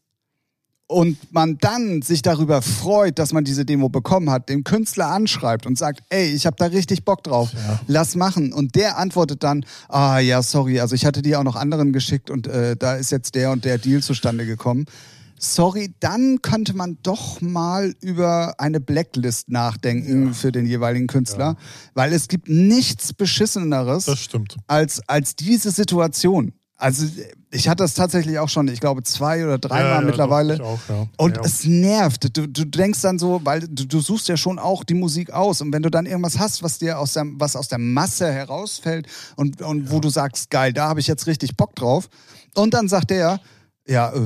und 0.88 1.18
man 1.32 1.58
dann 1.60 2.00
sich 2.02 2.22
darüber 2.22 2.62
freut, 2.62 3.18
dass 3.18 3.32
man 3.32 3.44
diese 3.44 3.64
Demo 3.64 3.88
bekommen 3.90 4.30
hat, 4.30 4.48
den 4.48 4.64
Künstler 4.64 5.08
anschreibt 5.08 5.66
und 5.66 5.76
sagt, 5.78 6.00
ey, 6.08 6.30
ich 6.32 6.46
habe 6.46 6.56
da 6.58 6.64
richtig 6.66 7.04
Bock 7.04 7.22
drauf, 7.22 7.50
Ja. 7.52 7.78
lass 7.86 8.16
machen. 8.16 8.52
Und 8.54 8.74
der 8.74 8.98
antwortet 8.98 9.42
dann, 9.42 9.64
ah 9.88 10.18
ja, 10.18 10.42
sorry, 10.42 10.80
also 10.80 10.94
ich 10.94 11.04
hatte 11.04 11.20
die 11.22 11.36
auch 11.36 11.44
noch 11.44 11.56
anderen 11.56 11.92
geschickt 11.92 12.30
und 12.30 12.46
äh, 12.46 12.74
da 12.76 12.96
ist 12.96 13.12
jetzt 13.12 13.34
der 13.34 13.50
und 13.52 13.64
der 13.66 13.76
Deal 13.78 14.02
zustande 14.02 14.46
gekommen. 14.46 14.86
Sorry, 15.40 15.94
dann 16.00 16.42
könnte 16.42 16.74
man 16.74 16.98
doch 17.04 17.40
mal 17.40 17.94
über 18.00 18.54
eine 18.58 18.80
Blacklist 18.80 19.50
nachdenken 19.50 20.34
für 20.34 20.50
den 20.50 20.66
jeweiligen 20.66 21.06
Künstler, 21.06 21.56
weil 21.94 22.12
es 22.12 22.26
gibt 22.26 22.48
nichts 22.48 23.12
Beschisseneres 23.12 24.06
Das 24.06 24.18
stimmt. 24.18 24.56
als, 24.66 25.00
als 25.08 25.36
diese 25.36 25.70
Situation. 25.70 26.54
Also 26.80 27.06
ich 27.50 27.68
hatte 27.68 27.82
das 27.82 27.94
tatsächlich 27.94 28.38
auch 28.38 28.48
schon, 28.48 28.68
ich 28.68 28.78
glaube, 28.78 29.02
zwei 29.02 29.44
oder 29.44 29.58
dreimal 29.58 29.84
Ja, 29.84 29.94
ja, 29.96 30.00
mittlerweile. 30.00 30.62
auch, 30.62 30.78
ja. 30.88 31.06
Und 31.16 31.36
es 31.44 31.64
nervt. 31.64 32.36
Du, 32.36 32.46
du 32.46 32.64
denkst 32.64 33.02
dann 33.02 33.18
so, 33.18 33.40
weil 33.42 33.60
du, 33.62 33.84
du 33.84 34.00
suchst 34.00 34.28
ja 34.28 34.36
schon 34.36 34.60
auch 34.60 34.84
die 34.84 34.94
Musik 34.94 35.32
aus. 35.32 35.60
Und 35.60 35.72
wenn 35.72 35.82
du 35.82 35.90
dann 35.90 36.06
irgendwas 36.06 36.38
hast, 36.38 36.62
was 36.62 36.78
dir 36.78 37.00
aus 37.00 37.14
der, 37.14 37.24
was 37.34 37.56
aus 37.56 37.66
der 37.66 37.78
Masse 37.78 38.32
herausfällt 38.32 39.08
und, 39.34 39.60
und 39.60 39.90
wo 39.90 39.98
du 39.98 40.08
sagst, 40.08 40.50
geil, 40.50 40.72
da 40.72 40.88
habe 40.88 41.00
ich 41.00 41.08
jetzt 41.08 41.26
richtig 41.26 41.56
Bock 41.56 41.74
drauf. 41.74 42.08
Und 42.54 42.74
dann 42.74 42.86
sagt 42.88 43.10
der, 43.10 43.40
ja, 43.88 44.12
äh, 44.12 44.20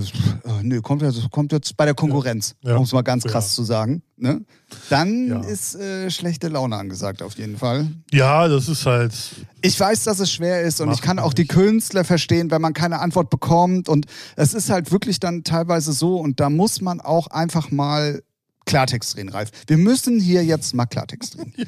nö, 0.62 0.80
kommt 0.80 1.02
jetzt, 1.02 1.30
kommt 1.30 1.52
jetzt 1.52 1.76
bei 1.76 1.84
der 1.84 1.94
Konkurrenz, 1.94 2.54
Ja. 2.62 2.76
um 2.76 2.82
es 2.84 2.92
mal 2.92 3.02
ganz 3.02 3.24
Ja. 3.24 3.30
krass 3.30 3.54
zu 3.54 3.62
sagen. 3.62 4.02
Ne? 4.16 4.44
Dann 4.90 5.28
Ja. 5.28 5.40
ist 5.42 5.74
äh, 5.76 6.10
schlechte 6.10 6.48
Laune 6.48 6.76
angesagt, 6.76 7.22
auf 7.22 7.36
jeden 7.38 7.56
Fall. 7.56 7.88
Ja, 8.10 8.48
das 8.48 8.68
ist 8.68 8.86
halt. 8.86 9.12
Ich 9.60 9.78
weiß, 9.78 10.04
dass 10.04 10.18
es 10.18 10.32
schwer 10.32 10.62
ist 10.62 10.80
und 10.80 10.90
ich 10.92 11.00
kann 11.00 11.18
auch 11.18 11.32
die 11.32 11.42
nicht. 11.42 11.52
Künstler 11.52 12.04
verstehen, 12.04 12.50
wenn 12.50 12.60
man 12.60 12.72
keine 12.74 12.98
Antwort 13.00 13.30
bekommt. 13.30 13.88
Und 13.88 14.06
es 14.36 14.52
ist 14.54 14.68
halt 14.70 14.90
wirklich 14.90 15.20
dann 15.20 15.44
teilweise 15.44 15.92
so 15.92 16.16
und 16.18 16.40
da 16.40 16.50
muss 16.50 16.80
man 16.80 17.00
auch 17.00 17.28
einfach 17.28 17.70
mal 17.70 18.22
Klartext 18.66 19.16
drehen, 19.16 19.28
Ralf. 19.28 19.50
Wir 19.66 19.78
müssen 19.78 20.20
hier 20.20 20.44
jetzt 20.44 20.74
mal 20.74 20.86
Klartext 20.86 21.36
drehen. 21.36 21.52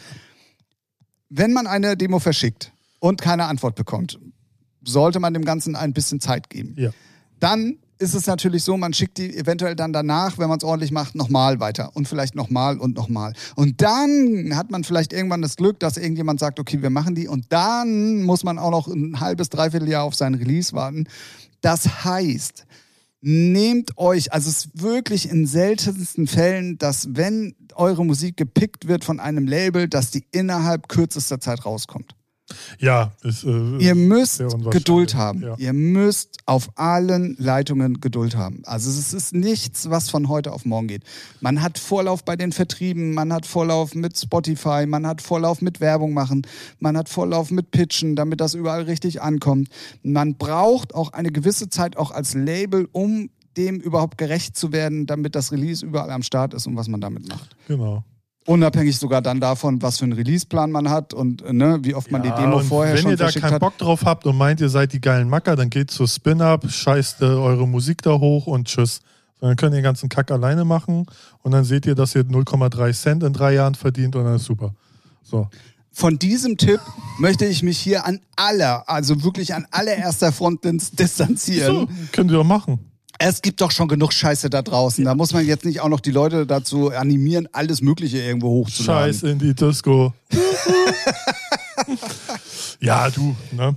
Wenn 1.28 1.52
man 1.52 1.66
eine 1.66 1.96
Demo 1.96 2.18
verschickt 2.18 2.72
und 3.00 3.20
keine 3.20 3.46
Antwort 3.46 3.74
bekommt, 3.74 4.18
sollte 4.84 5.18
man 5.20 5.34
dem 5.34 5.44
Ganzen 5.44 5.74
ein 5.76 5.92
bisschen 5.92 6.20
Zeit 6.20 6.50
geben. 6.50 6.74
Ja. 6.78 6.90
Dann 7.40 7.78
ist 7.98 8.14
es 8.14 8.26
natürlich 8.26 8.64
so, 8.64 8.76
man 8.76 8.92
schickt 8.92 9.18
die 9.18 9.36
eventuell 9.36 9.76
dann 9.76 9.92
danach, 9.92 10.38
wenn 10.38 10.48
man 10.48 10.58
es 10.58 10.64
ordentlich 10.64 10.90
macht, 10.90 11.14
nochmal 11.14 11.60
weiter 11.60 11.90
und 11.94 12.08
vielleicht 12.08 12.34
nochmal 12.34 12.78
und 12.78 12.96
nochmal. 12.96 13.34
Und 13.56 13.80
dann 13.80 14.56
hat 14.56 14.70
man 14.70 14.84
vielleicht 14.84 15.12
irgendwann 15.12 15.42
das 15.42 15.56
Glück, 15.56 15.80
dass 15.80 15.96
irgendjemand 15.96 16.40
sagt, 16.40 16.58
okay, 16.60 16.82
wir 16.82 16.90
machen 16.90 17.14
die 17.14 17.28
und 17.28 17.46
dann 17.50 18.22
muss 18.22 18.44
man 18.44 18.58
auch 18.58 18.70
noch 18.70 18.88
ein 18.88 19.20
halbes, 19.20 19.48
dreiviertel 19.48 19.88
Jahr 19.88 20.04
auf 20.04 20.14
seinen 20.14 20.34
Release 20.34 20.72
warten. 20.72 21.06
Das 21.60 22.04
heißt, 22.04 22.66
nehmt 23.20 23.96
euch, 23.96 24.32
also 24.32 24.50
es 24.50 24.66
ist 24.66 24.82
wirklich 24.82 25.30
in 25.30 25.46
seltensten 25.46 26.26
Fällen, 26.26 26.76
dass 26.78 27.08
wenn 27.16 27.54
eure 27.74 28.04
Musik 28.04 28.36
gepickt 28.36 28.86
wird 28.86 29.04
von 29.04 29.18
einem 29.18 29.46
Label, 29.46 29.88
dass 29.88 30.10
die 30.10 30.24
innerhalb 30.30 30.88
kürzester 30.88 31.40
Zeit 31.40 31.64
rauskommt. 31.64 32.14
Ja, 32.78 33.12
ist, 33.22 33.44
äh, 33.44 33.78
Ihr 33.78 33.94
müsst. 33.94 34.42
Geduld 34.70 35.14
haben. 35.14 35.40
Ja. 35.40 35.54
Ihr 35.56 35.72
müsst 35.72 36.38
auf 36.46 36.70
allen 36.74 37.36
Leitungen 37.38 38.00
Geduld 38.00 38.36
haben. 38.36 38.62
Also 38.64 38.90
es 38.90 39.14
ist 39.14 39.32
nichts, 39.32 39.88
was 39.88 40.10
von 40.10 40.28
heute 40.28 40.52
auf 40.52 40.64
morgen 40.66 40.88
geht. 40.88 41.04
Man 41.40 41.62
hat 41.62 41.78
Vorlauf 41.78 42.24
bei 42.24 42.36
den 42.36 42.52
Vertrieben, 42.52 43.14
man 43.14 43.32
hat 43.32 43.46
Vorlauf 43.46 43.94
mit 43.94 44.18
Spotify, 44.18 44.84
man 44.86 45.06
hat 45.06 45.22
Vorlauf 45.22 45.62
mit 45.62 45.80
Werbung 45.80 46.12
machen, 46.12 46.42
man 46.80 46.96
hat 46.98 47.08
Vorlauf 47.08 47.50
mit 47.50 47.70
Pitchen, 47.70 48.14
damit 48.14 48.40
das 48.40 48.54
überall 48.54 48.82
richtig 48.82 49.22
ankommt. 49.22 49.68
Man 50.02 50.36
braucht 50.36 50.94
auch 50.94 51.12
eine 51.12 51.30
gewisse 51.30 51.70
Zeit 51.70 51.96
auch 51.96 52.10
als 52.10 52.34
Label, 52.34 52.88
um 52.92 53.30
dem 53.56 53.80
überhaupt 53.80 54.18
gerecht 54.18 54.56
zu 54.56 54.72
werden, 54.72 55.06
damit 55.06 55.34
das 55.34 55.52
Release 55.52 55.84
überall 55.84 56.10
am 56.10 56.22
Start 56.22 56.54
ist 56.54 56.66
und 56.66 56.76
was 56.76 56.88
man 56.88 57.00
damit 57.00 57.28
macht. 57.28 57.56
Genau. 57.68 58.04
Unabhängig 58.46 58.98
sogar 58.98 59.22
dann 59.22 59.40
davon, 59.40 59.80
was 59.80 59.98
für 59.98 60.04
einen 60.04 60.12
Releaseplan 60.12 60.70
man 60.70 60.90
hat 60.90 61.14
und 61.14 61.40
äh, 61.42 61.52
ne, 61.52 61.78
wie 61.82 61.94
oft 61.94 62.10
man 62.10 62.22
die 62.22 62.28
Ja, 62.28 62.36
Demo 62.40 62.58
und 62.58 62.64
vorher 62.64 62.94
wenn 62.94 63.02
schon 63.02 63.10
ihr 63.12 63.16
da 63.16 63.30
keinen 63.30 63.52
hat. 63.54 63.60
Bock 63.60 63.78
drauf 63.78 64.04
habt 64.04 64.26
und 64.26 64.36
meint, 64.36 64.60
ihr 64.60 64.68
seid 64.68 64.92
die 64.92 65.00
geilen 65.00 65.28
Macker, 65.30 65.56
dann 65.56 65.70
geht 65.70 65.90
zur 65.90 66.06
Spin-Up, 66.06 66.70
scheißt 66.70 67.22
äh, 67.22 67.24
eure 67.24 67.66
Musik 67.66 68.02
da 68.02 68.12
hoch 68.18 68.46
und 68.46 68.68
tschüss. 68.68 69.00
Dann 69.40 69.56
könnt 69.56 69.72
ihr 69.72 69.78
den 69.78 69.82
ganzen 69.84 70.08
Kack 70.10 70.30
alleine 70.30 70.64
machen 70.66 71.06
und 71.42 71.52
dann 71.52 71.64
seht 71.64 71.86
ihr, 71.86 71.94
dass 71.94 72.14
ihr 72.14 72.22
0,3 72.24 72.92
Cent 72.92 73.22
in 73.22 73.32
drei 73.32 73.54
Jahren 73.54 73.74
verdient 73.74 74.14
und 74.16 74.24
dann 74.24 74.36
ist 74.36 74.44
super. 74.44 74.74
So. 75.22 75.48
Von 75.90 76.18
diesem 76.18 76.56
Tipp 76.58 76.80
möchte 77.18 77.46
ich 77.46 77.62
mich 77.62 77.78
hier 77.78 78.04
an 78.04 78.20
aller, 78.36 78.88
also 78.88 79.22
wirklich 79.24 79.54
an 79.54 79.66
allererster 79.70 80.32
Front 80.32 80.64
dis- 80.64 80.90
distanzieren. 80.90 81.74
so 81.76 81.88
könnt 82.12 82.30
ihr 82.30 82.36
doch 82.38 82.44
machen. 82.44 82.78
Es 83.18 83.42
gibt 83.42 83.60
doch 83.60 83.70
schon 83.70 83.88
genug 83.88 84.12
Scheiße 84.12 84.50
da 84.50 84.62
draußen. 84.62 85.04
Da 85.04 85.14
muss 85.14 85.32
man 85.32 85.46
jetzt 85.46 85.64
nicht 85.64 85.80
auch 85.80 85.88
noch 85.88 86.00
die 86.00 86.10
Leute 86.10 86.46
dazu 86.46 86.90
animieren, 86.90 87.48
alles 87.52 87.80
Mögliche 87.80 88.18
irgendwo 88.18 88.48
hochzuladen. 88.48 89.12
Scheiß 89.14 89.22
in 89.22 89.38
die 89.38 89.54
Disco. 89.54 90.12
ja, 92.80 93.10
du, 93.10 93.36
ne? 93.52 93.76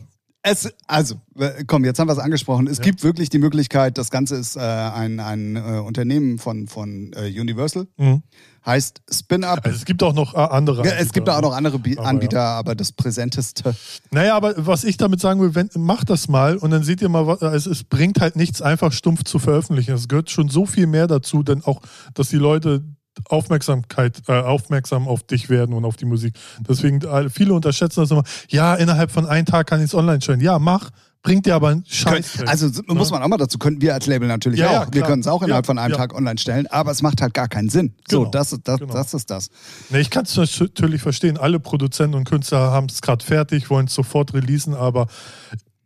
Es, 0.49 0.69
also, 0.87 1.15
äh, 1.37 1.65
komm, 1.65 1.83
jetzt 1.83 1.99
haben 1.99 2.07
wir 2.07 2.13
es 2.13 2.19
angesprochen. 2.19 2.67
Es 2.67 2.79
gibt 2.79 3.03
wirklich 3.03 3.29
die 3.29 3.37
Möglichkeit, 3.37 3.97
das 3.97 4.09
Ganze 4.11 4.37
ist 4.37 4.55
äh, 4.55 4.59
ein, 4.59 5.19
ein 5.19 5.57
äh, 5.57 5.59
Unternehmen 5.79 6.39
von, 6.39 6.67
von 6.67 7.11
äh, 7.13 7.27
Universal, 7.39 7.87
Mhm. 7.97 8.23
Heißt 8.67 9.01
Spin 9.09 9.43
Up. 9.43 9.61
Also 9.63 9.77
es 9.77 9.85
gibt 9.85 10.03
auch 10.03 10.13
noch 10.13 10.35
äh, 10.35 10.37
andere. 10.37 10.85
Ja, 10.85 10.93
es 10.99 11.13
gibt 11.13 11.29
auch 11.29 11.41
noch 11.41 11.55
andere 11.55 11.79
Bi 11.79 11.97
Aber 11.97 12.07
Anbieter, 12.07 12.41
aber 12.41 12.75
das 12.75 12.91
präsenteste. 12.91 13.73
Naja, 14.11 14.35
aber 14.35 14.53
was 14.57 14.83
ich 14.83 14.97
damit 14.97 15.21
sagen 15.21 15.41
will, 15.41 15.55
wenn, 15.55 15.69
macht 15.75 16.09
das 16.09 16.27
mal 16.27 16.57
und 16.57 16.71
dann 16.71 16.83
seht 16.83 17.01
ihr 17.01 17.09
mal, 17.09 17.37
es, 17.53 17.65
es 17.65 17.83
bringt 17.83 18.19
halt 18.19 18.35
nichts, 18.35 18.61
einfach 18.61 18.91
stumpf 18.91 19.23
zu 19.23 19.39
veröffentlichen. 19.39 19.93
Es 19.93 20.07
gehört 20.07 20.29
schon 20.29 20.49
so 20.49 20.65
viel 20.65 20.85
mehr 20.85 21.07
dazu, 21.07 21.41
denn 21.41 21.63
auch, 21.63 21.81
dass 22.13 22.29
die 22.29 22.35
Leute 22.35 22.83
Aufmerksamkeit, 23.29 24.21
äh, 24.27 24.33
aufmerksam 24.33 25.07
auf 25.07 25.23
dich 25.23 25.49
werden 25.49 25.73
und 25.73 25.85
auf 25.85 25.95
die 25.95 26.05
Musik. 26.05 26.35
Deswegen, 26.67 27.01
äh, 27.01 27.29
viele 27.29 27.53
unterschätzen 27.53 28.01
das 28.01 28.11
immer. 28.11 28.23
Ja, 28.49 28.75
innerhalb 28.75 29.11
von 29.11 29.25
einem 29.25 29.45
Tag 29.45 29.67
kann 29.67 29.79
ich 29.79 29.85
es 29.85 29.95
online 29.95 30.21
stellen. 30.21 30.41
Ja, 30.41 30.59
mach. 30.59 30.91
Bringt 31.23 31.45
dir 31.45 31.55
aber 31.55 31.69
einen 31.69 31.83
Scheiß. 31.85 32.43
Also 32.45 32.67
s- 32.67 32.81
muss 32.87 33.11
man 33.11 33.21
auch 33.21 33.27
mal 33.27 33.37
dazu, 33.37 33.57
können 33.57 33.81
wir 33.81 33.93
als 33.93 34.05
Label 34.07 34.27
natürlich 34.27 34.59
Ja, 34.59 34.71
ja, 34.71 34.81
auch. 34.81 34.85
wir 34.85 34.91
klar. 35.01 35.09
können 35.09 35.21
es 35.21 35.27
auch 35.27 35.41
innerhalb 35.41 35.65
Ja, 35.65 35.67
von 35.67 35.77
einem 35.77 35.91
ja. 35.91 35.97
Tag 35.97 36.13
online 36.15 36.37
stellen, 36.37 36.67
aber 36.67 36.91
es 36.91 37.01
macht 37.01 37.21
halt 37.21 37.33
gar 37.33 37.47
keinen 37.49 37.69
Sinn. 37.69 37.93
So, 38.09 38.19
Genau, 38.19 38.31
das, 38.31 38.57
das, 38.63 38.79
genau. 38.79 38.93
das 38.93 39.13
ist 39.13 39.29
das. 39.29 39.49
Ne, 39.89 39.99
ich 39.99 40.09
kann 40.09 40.23
es 40.23 40.35
natürlich 40.37 41.01
verstehen. 41.01 41.37
Alle 41.37 41.59
Produzenten 41.59 42.15
und 42.15 42.23
Künstler 42.29 42.71
haben 42.71 42.87
es 42.89 43.01
gerade 43.01 43.25
fertig, 43.25 43.69
wollen 43.69 43.87
es 43.87 43.93
sofort 43.93 44.33
releasen, 44.33 44.73
aber 44.73 45.07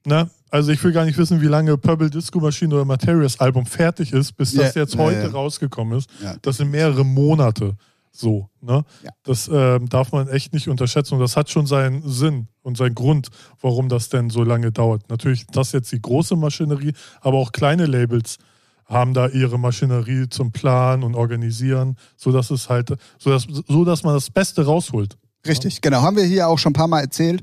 ne, 0.06 0.30
also 0.52 0.72
ich 0.72 0.84
will 0.84 0.92
gar 0.92 1.06
nicht 1.06 1.18
wissen, 1.18 1.42
wie 1.42 1.48
lange 1.48 1.78
Purple 1.78 2.10
Disco 2.10 2.40
Machine 2.40 2.76
oder 2.76 2.84
Materials 2.86 3.40
Album 3.40 3.66
fertig 3.66 4.12
ist, 4.12 4.34
bis 4.34 4.54
das 4.54 4.76
Ja, 4.76 4.82
jetzt 4.82 4.96
ja, 4.96 5.00
heute 5.00 5.22
ja. 5.24 5.28
rausgekommen 5.30 5.98
ist. 5.98 6.10
Ja. 6.22 6.36
Das 6.42 6.58
sind 6.58 6.70
mehrere 6.72 7.06
Monate 7.06 7.76
so. 8.12 8.50
Ne? 8.62 8.84
Ja. 9.04 9.12
Das 9.24 9.50
ähm, 9.52 9.90
darf 9.90 10.12
man 10.12 10.28
echt 10.28 10.54
nicht 10.54 10.68
unterschätzen 10.68 11.16
und 11.16 11.22
das 11.22 11.38
hat 11.38 11.50
schon 11.50 11.66
seinen 11.66 12.08
Sinn 12.08 12.48
und 12.62 12.78
seinen 12.78 12.96
Grund, 12.96 13.30
warum 13.62 13.90
das 13.90 14.10
denn 14.10 14.30
so 14.30 14.44
lange 14.44 14.72
dauert. 14.72 15.10
Natürlich, 15.10 15.48
das 15.48 15.72
jetzt 15.72 15.92
die 15.92 16.02
große 16.02 16.36
Maschinerie, 16.36 16.94
aber 17.22 17.38
auch 17.38 17.52
kleine 17.52 17.86
Labels 17.86 18.38
haben 18.86 19.14
da 19.14 19.28
ihre 19.28 19.58
Maschinerie 19.58 20.28
zum 20.30 20.52
Planen 20.52 21.04
und 21.04 21.16
Organisieren, 21.16 21.96
sodass 22.18 22.52
es 22.52 22.70
halt, 22.70 22.94
sodass, 23.18 23.48
so 23.68 23.86
dass 23.86 24.04
man 24.04 24.14
das 24.14 24.30
Beste 24.30 24.66
rausholt. 24.66 25.18
Richtig, 25.48 25.82
genau. 25.82 26.04
Haben 26.04 26.18
wir 26.18 26.24
hier 26.24 26.48
auch 26.48 26.60
schon 26.60 26.72
ein 26.72 26.74
paar 26.74 26.88
Mal 26.88 27.02
erzählt. 27.02 27.42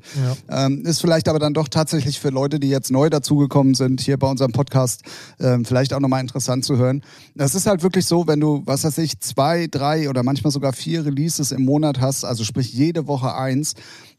Ja. 0.48 0.66
Ähm, 0.66 0.84
ist 0.86 1.00
vielleicht 1.00 1.28
aber 1.28 1.40
dann 1.40 1.52
doch 1.52 1.66
tatsächlich 1.68 2.20
für 2.20 2.30
Leute, 2.30 2.60
die 2.60 2.68
jetzt 2.68 2.92
neu 2.92 3.10
dazugekommen 3.10 3.74
sind, 3.74 4.00
hier 4.00 4.16
bei 4.18 4.30
unserem 4.30 4.52
Podcast, 4.52 5.02
ähm, 5.40 5.64
vielleicht 5.64 5.92
auch 5.92 6.00
nochmal 6.00 6.20
interessant 6.20 6.64
zu 6.64 6.76
hören. 6.76 7.02
Das 7.34 7.56
ist 7.56 7.66
halt 7.66 7.82
wirklich 7.82 8.06
so, 8.06 8.28
wenn 8.28 8.38
du, 8.38 8.62
was 8.66 8.84
weiß 8.84 8.98
ich, 8.98 9.18
zwei, 9.18 9.66
drei 9.66 10.08
oder 10.08 10.22
manchmal 10.22 10.52
sogar 10.52 10.72
vier 10.72 11.04
Releases 11.04 11.50
im 11.50 11.64
Monat 11.64 12.00
hast, 12.00 12.24
also 12.24 12.44
sprich 12.44 12.72
jede 12.72 13.08
Woche 13.08 13.34
eins, 13.34 13.74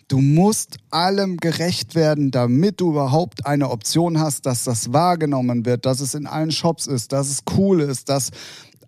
Du 0.10 0.22
musst 0.22 0.78
allem 0.90 1.38
gerecht 1.38 1.94
werden, 1.94 2.32
damit 2.32 2.82
du 2.82 2.90
überhaupt 2.90 3.46
eine 3.46 3.70
Option 3.70 4.20
hast, 4.20 4.48
dass 4.48 4.64
das 4.64 4.92
wahrgenommen 4.92 5.68
wird, 5.68 5.86
dass 5.86 6.00
es 6.00 6.16
in 6.16 6.26
allen 6.26 6.50
Shops 6.50 6.88
ist, 6.88 7.12
dass 7.12 7.30
es 7.30 7.42
cool 7.56 7.80
ist, 7.82 8.10
dass 8.10 8.32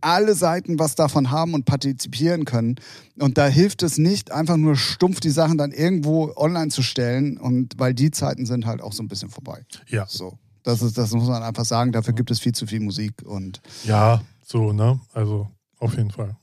alle 0.01 0.35
Seiten 0.35 0.79
was 0.79 0.95
davon 0.95 1.31
haben 1.31 1.53
und 1.53 1.65
partizipieren 1.65 2.45
können. 2.45 2.75
Und 3.19 3.37
da 3.37 3.47
hilft 3.47 3.83
es 3.83 3.97
nicht, 3.97 4.31
einfach 4.31 4.57
nur 4.57 4.75
stumpf 4.75 5.19
die 5.19 5.29
Sachen 5.29 5.57
dann 5.57 5.71
irgendwo 5.71 6.33
online 6.35 6.69
zu 6.69 6.83
stellen. 6.83 7.37
Und 7.37 7.77
weil 7.77 7.93
die 7.93 8.11
Zeiten 8.11 8.45
sind 8.45 8.65
halt 8.65 8.81
auch 8.81 8.93
so 8.93 9.03
ein 9.03 9.07
bisschen 9.07 9.29
vorbei. 9.29 9.65
Ja. 9.87 10.05
So. 10.07 10.37
Das, 10.63 10.81
ist, 10.81 10.97
das 10.97 11.11
muss 11.11 11.27
man 11.27 11.43
einfach 11.43 11.65
sagen. 11.65 11.91
Dafür 11.91 12.13
gibt 12.13 12.31
es 12.31 12.39
viel 12.39 12.53
zu 12.53 12.67
viel 12.67 12.79
Musik. 12.79 13.13
Und 13.25 13.61
Ja, 13.83 14.21
so, 14.45 14.73
ne? 14.73 14.99
Also 15.13 15.47
auf 15.79 15.97
jeden 15.97 16.11
Fall. 16.11 16.35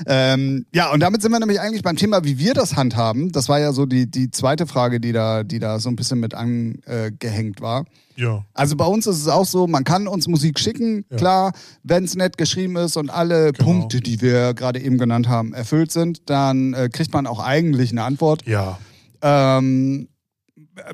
ähm, 0.06 0.66
ja, 0.72 0.90
und 0.92 1.00
damit 1.00 1.22
sind 1.22 1.32
wir 1.32 1.38
nämlich 1.38 1.60
eigentlich 1.60 1.82
beim 1.82 1.96
Thema, 1.96 2.24
wie 2.24 2.38
wir 2.38 2.54
das 2.54 2.76
handhaben. 2.76 3.32
Das 3.32 3.48
war 3.48 3.60
ja 3.60 3.72
so 3.72 3.86
die, 3.86 4.10
die 4.10 4.30
zweite 4.30 4.66
Frage, 4.66 5.00
die 5.00 5.12
da, 5.12 5.42
die 5.44 5.58
da 5.58 5.78
so 5.78 5.88
ein 5.88 5.96
bisschen 5.96 6.20
mit 6.20 6.34
angehängt 6.34 7.60
war. 7.60 7.84
Ja. 8.16 8.44
Also 8.54 8.76
bei 8.76 8.86
uns 8.86 9.06
ist 9.06 9.18
es 9.18 9.28
auch 9.28 9.44
so, 9.44 9.66
man 9.66 9.84
kann 9.84 10.08
uns 10.08 10.26
Musik 10.26 10.58
schicken, 10.58 11.04
Ja. 11.10 11.16
klar, 11.16 11.52
wenn 11.82 12.04
es 12.04 12.14
nett 12.16 12.38
geschrieben 12.38 12.76
ist 12.76 12.96
und 12.96 13.10
alle 13.10 13.52
Genau. 13.52 13.64
Punkte, 13.64 14.00
die 14.00 14.20
wir 14.22 14.54
gerade 14.54 14.80
eben 14.80 14.98
genannt 14.98 15.28
haben, 15.28 15.52
erfüllt 15.52 15.92
sind, 15.92 16.28
dann 16.30 16.72
äh, 16.74 16.88
kriegt 16.92 17.12
man 17.12 17.26
auch 17.26 17.40
eigentlich 17.40 17.90
eine 17.92 18.02
Antwort. 18.04 18.46
Ja. 18.46 18.78
Ähm, 19.22 20.08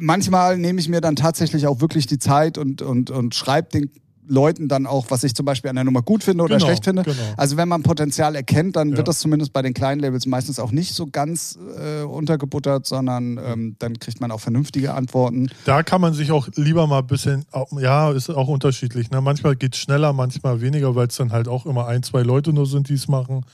manchmal 0.01 0.59
nehme 0.59 0.81
ich 0.81 0.89
mir 0.89 1.01
dann 1.01 1.17
tatsächlich 1.17 1.67
auch 1.67 1.81
wirklich 1.81 2.07
die 2.07 2.19
Zeit 2.19 2.59
und, 2.59 2.83
und, 2.83 3.11
und 3.11 3.35
schreibe 3.35 3.69
den 3.71 3.91
Leuten 4.33 4.67
dann 4.69 4.87
auch, 4.87 5.07
was 5.11 5.23
ich 5.25 5.35
zum 5.35 5.45
Beispiel 5.47 5.69
an 5.71 5.77
der 5.77 5.85
Nummer 5.85 6.03
gut 6.03 6.25
finde 6.25 6.43
oder 6.45 6.57
Genau, 6.57 6.67
schlecht 6.67 6.85
finde. 6.85 7.03
genau. 7.03 7.35
Also 7.37 7.57
wenn 7.57 7.69
man 7.69 7.83
Potenzial 7.83 8.35
erkennt, 8.35 8.77
dann 8.77 8.91
Ja. 8.91 8.97
wird 8.97 9.09
das 9.09 9.19
zumindest 9.21 9.53
bei 9.53 9.63
den 9.63 9.75
kleinen 9.75 10.01
Labels 10.01 10.27
meistens 10.27 10.59
auch 10.59 10.73
nicht 10.73 10.95
so 10.95 11.07
ganz 11.07 11.59
äh, 11.79 12.03
untergebuttert, 12.03 12.87
sondern 12.87 13.39
ähm, 13.45 13.77
dann 13.79 13.99
kriegt 13.99 14.21
man 14.21 14.31
auch 14.31 14.41
vernünftige 14.41 14.95
Antworten. 14.95 15.49
Da 15.65 15.83
kann 15.83 16.01
man 16.01 16.15
sich 16.15 16.33
auch 16.33 16.49
lieber 16.57 16.87
mal 16.87 17.01
ein 17.01 17.07
bisschen, 17.07 17.45
ja, 17.79 18.11
ist 18.11 18.31
auch 18.31 18.49
unterschiedlich. 18.49 19.11
Ne? 19.11 19.21
Manchmal 19.21 19.57
geht 19.57 19.75
es 19.75 19.81
schneller, 19.81 20.13
manchmal 20.13 20.61
weniger, 20.61 20.95
weil 20.95 21.09
es 21.09 21.17
dann 21.17 21.33
halt 21.33 21.47
auch 21.49 21.67
immer 21.67 21.87
ein, 21.87 22.03
zwei 22.03 22.23
Leute 22.23 22.53
nur 22.53 22.67
sind, 22.67 22.89
die 22.89 22.95
es 22.95 23.09
machen. 23.09 23.45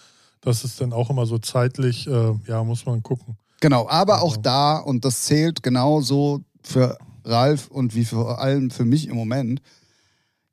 Das 0.40 0.62
ist 0.62 0.80
dann 0.80 0.92
auch 0.92 1.10
immer 1.10 1.26
so 1.26 1.38
zeitlich, 1.38 2.06
äh, 2.06 2.32
ja, 2.46 2.62
muss 2.62 2.86
man 2.86 3.02
gucken. 3.02 3.36
Genau, 3.60 3.88
aber 3.88 4.22
auch 4.22 4.36
Ja. 4.36 4.42
da, 4.42 4.76
und 4.78 5.04
das 5.04 5.22
zählt 5.22 5.64
genauso 5.64 6.42
für 6.62 6.96
Ralf 7.24 7.66
und 7.68 7.94
wie 7.96 8.04
vor 8.04 8.40
allem 8.40 8.70
für 8.70 8.84
mich 8.84 9.08
im 9.08 9.16
Moment, 9.16 9.60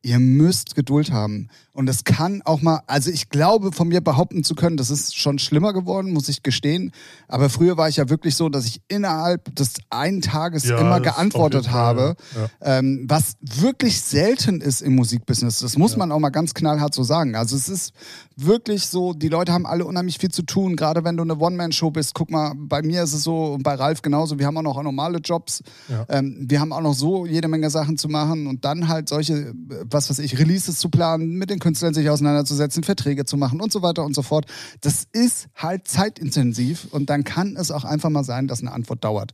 ihr 0.06 0.20
müsst 0.20 0.76
Geduld 0.76 1.12
haben. 1.12 1.50
Und 1.74 1.90
es 1.90 2.04
kann 2.06 2.42
auch 2.46 2.62
mal, 2.62 2.82
also 2.88 3.10
ich 3.10 3.30
glaube, 3.30 3.72
von 3.74 3.88
mir 3.90 4.00
behaupten 4.00 4.44
zu 4.44 4.56
können, 4.56 4.78
das 4.78 4.90
ist 4.90 5.18
schon 5.18 5.40
schlimmer 5.40 5.74
geworden, 5.74 6.14
muss 6.14 6.30
ich 6.30 6.42
gestehen. 6.44 6.92
Aber 7.28 7.50
früher 7.50 7.76
war 7.76 7.90
ich 7.90 7.98
ja 7.98 8.08
wirklich 8.08 8.36
so, 8.36 8.48
dass 8.48 8.66
ich 8.66 8.82
innerhalb 8.88 9.54
des 9.56 9.74
einen 9.90 10.22
Tages 10.22 10.64
Ja, 10.64 10.78
immer 10.78 11.02
das 11.02 11.16
geantwortet 11.16 11.72
habe. 11.72 12.16
ja. 12.36 12.78
Ähm, 12.78 13.06
was 13.10 13.34
wirklich 13.42 14.00
selten 14.00 14.62
ist 14.62 14.82
im 14.82 14.96
Musikbusiness. 14.96 15.60
Das 15.60 15.78
muss 15.78 15.98
man 15.98 16.12
auch 16.12 16.20
mal 16.20 16.30
ganz 16.30 16.54
knallhart 16.54 16.94
so 16.94 17.04
sagen. 17.04 17.36
Also 17.36 17.56
es 17.58 17.68
ist 17.68 17.92
wirklich 18.38 18.86
so, 18.88 19.14
die 19.14 19.28
Leute 19.28 19.52
haben 19.52 19.66
alle 19.66 19.86
unheimlich 19.86 20.20
viel 20.20 20.32
zu 20.32 20.44
tun, 20.44 20.76
gerade 20.76 21.04
wenn 21.04 21.18
du 21.18 21.24
eine 21.24 21.38
One-Man-Show 21.38 21.92
bist. 21.92 22.14
Guck 22.14 22.30
mal, 22.32 22.54
bei 22.56 22.84
mir 22.84 23.04
ist 23.04 23.14
es 23.14 23.24
so 23.24 23.54
und 23.56 23.64
bei 23.64 23.74
Ralf 23.76 24.02
genauso, 24.02 24.40
wir 24.40 24.46
haben 24.46 24.58
auch 24.58 24.62
noch 24.62 24.82
normale 24.84 25.18
Jobs. 25.18 25.62
Ja. 25.90 26.06
Ähm, 26.10 26.46
wir 26.48 26.62
haben 26.62 26.72
auch 26.72 26.82
noch 26.82 26.94
so 26.94 27.26
jede 27.26 27.48
Menge 27.48 27.70
Sachen 27.70 27.98
zu 27.98 28.08
machen 28.08 28.48
und 28.48 28.64
dann 28.64 28.88
halt 28.88 29.10
solche, 29.10 29.34
äh, 29.34 29.54
was 29.96 30.10
weiß 30.10 30.20
ich, 30.20 30.38
Releases 30.38 30.78
zu 30.78 30.90
planen, 30.90 31.38
mit 31.38 31.50
den 31.50 31.60
Künstlern 31.60 31.94
sich 31.94 32.10
auseinanderzusetzen, 32.10 32.84
Verträge 32.84 33.26
zu 33.26 33.38
machen 33.38 33.62
und 33.62 33.72
so 33.72 33.82
weiter 33.82 34.04
und 34.04 34.14
so 34.14 34.22
fort. 34.22 34.46
Das 34.82 35.06
ist 35.12 35.48
halt 35.56 35.88
zeitintensiv 35.88 36.88
und 36.92 37.10
dann 37.10 37.24
kann 37.24 37.56
es 37.56 37.72
auch 37.72 37.86
einfach 37.86 38.10
mal 38.10 38.24
sein, 38.24 38.48
dass 38.48 38.62
eine 38.62 38.72
Antwort 38.72 39.04
dauert. 39.04 39.32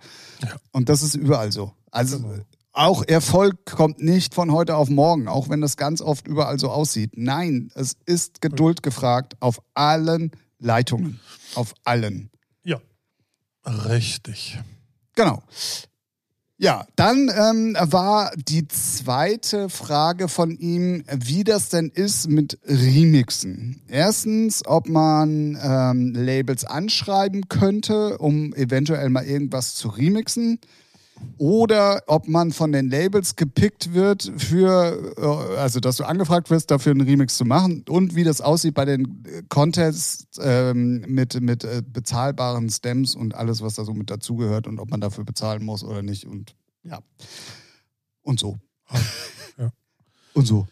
Und 0.71 0.87
das 0.87 1.01
ist 1.01 1.15
überall 1.15 1.51
so. 1.51 1.73
Also 1.91 2.23
auch 2.73 3.03
Erfolg 3.05 3.65
kommt 3.65 4.01
nicht 4.01 4.33
von 4.33 4.51
heute 4.51 4.77
auf 4.77 4.89
morgen, 4.89 5.27
auch 5.27 5.49
wenn 5.49 5.59
das 5.59 5.75
ganz 5.75 6.01
oft 6.01 6.27
überall 6.27 6.57
so 6.57 6.69
aussieht. 6.69 7.11
Nein, 7.15 7.69
es 7.75 7.97
ist 8.05 8.41
Geduld 8.41 8.81
gefragt 8.81 9.35
auf 9.41 9.61
allen 9.73 10.31
Leitungen. 10.59 11.19
Auf 11.55 11.73
allen. 11.83 12.29
Ja. 12.63 12.79
Richtig. 13.65 14.59
Genau. 15.15 15.43
Ja, 16.63 16.85
dann 16.95 17.31
ähm, 17.35 17.75
war 17.79 18.31
die 18.35 18.67
zweite 18.67 19.67
Frage 19.67 20.27
von 20.27 20.51
ihm, 20.51 21.03
wie 21.11 21.43
das 21.43 21.69
denn 21.69 21.89
ist 21.89 22.29
mit 22.29 22.59
Remixen. 22.63 23.81
Erstens, 23.87 24.61
ob 24.67 24.87
man 24.87 25.57
ähm, 25.59 26.13
Labels 26.13 26.63
anschreiben 26.63 27.49
könnte, 27.49 28.19
um 28.19 28.53
eventuell 28.53 29.09
mal 29.09 29.25
irgendwas 29.25 29.73
zu 29.73 29.87
remixen. 29.87 30.59
Oder 31.37 32.03
ob 32.07 32.27
man 32.27 32.51
von 32.51 32.71
den 32.71 32.89
Labels 32.89 33.35
gepickt 33.35 33.93
wird 33.93 34.31
für, 34.37 35.13
äh, 35.17 35.57
also 35.57 35.79
dass 35.79 35.97
du 35.97 36.03
angefragt 36.03 36.49
wirst, 36.49 36.69
dafür 36.69 36.91
einen 36.91 37.01
Remix 37.01 37.37
zu 37.37 37.45
machen 37.45 37.83
und 37.89 38.15
wie 38.15 38.23
das 38.23 38.41
aussieht 38.41 38.75
bei 38.75 38.85
den 38.85 39.23
Contests 39.49 40.39
ähm, 40.41 41.03
mit, 41.07 41.41
mit 41.41 41.63
äh, 41.63 41.81
bezahlbaren 41.85 42.69
Stems 42.69 43.15
und 43.15 43.35
alles, 43.35 43.61
was 43.61 43.75
da 43.75 43.85
so 43.85 43.93
mit 43.93 44.09
dazugehört 44.09 44.67
und 44.67 44.79
ob 44.79 44.89
man 44.89 45.01
dafür 45.01 45.23
bezahlen 45.23 45.63
muss 45.63 45.83
oder 45.83 46.03
nicht 46.03 46.25
und 46.25 46.55
ja. 46.83 46.99
Und 48.21 48.39
so. 48.39 48.59
Ja. 49.57 49.71
Und 50.33 50.45
so. 50.45 50.67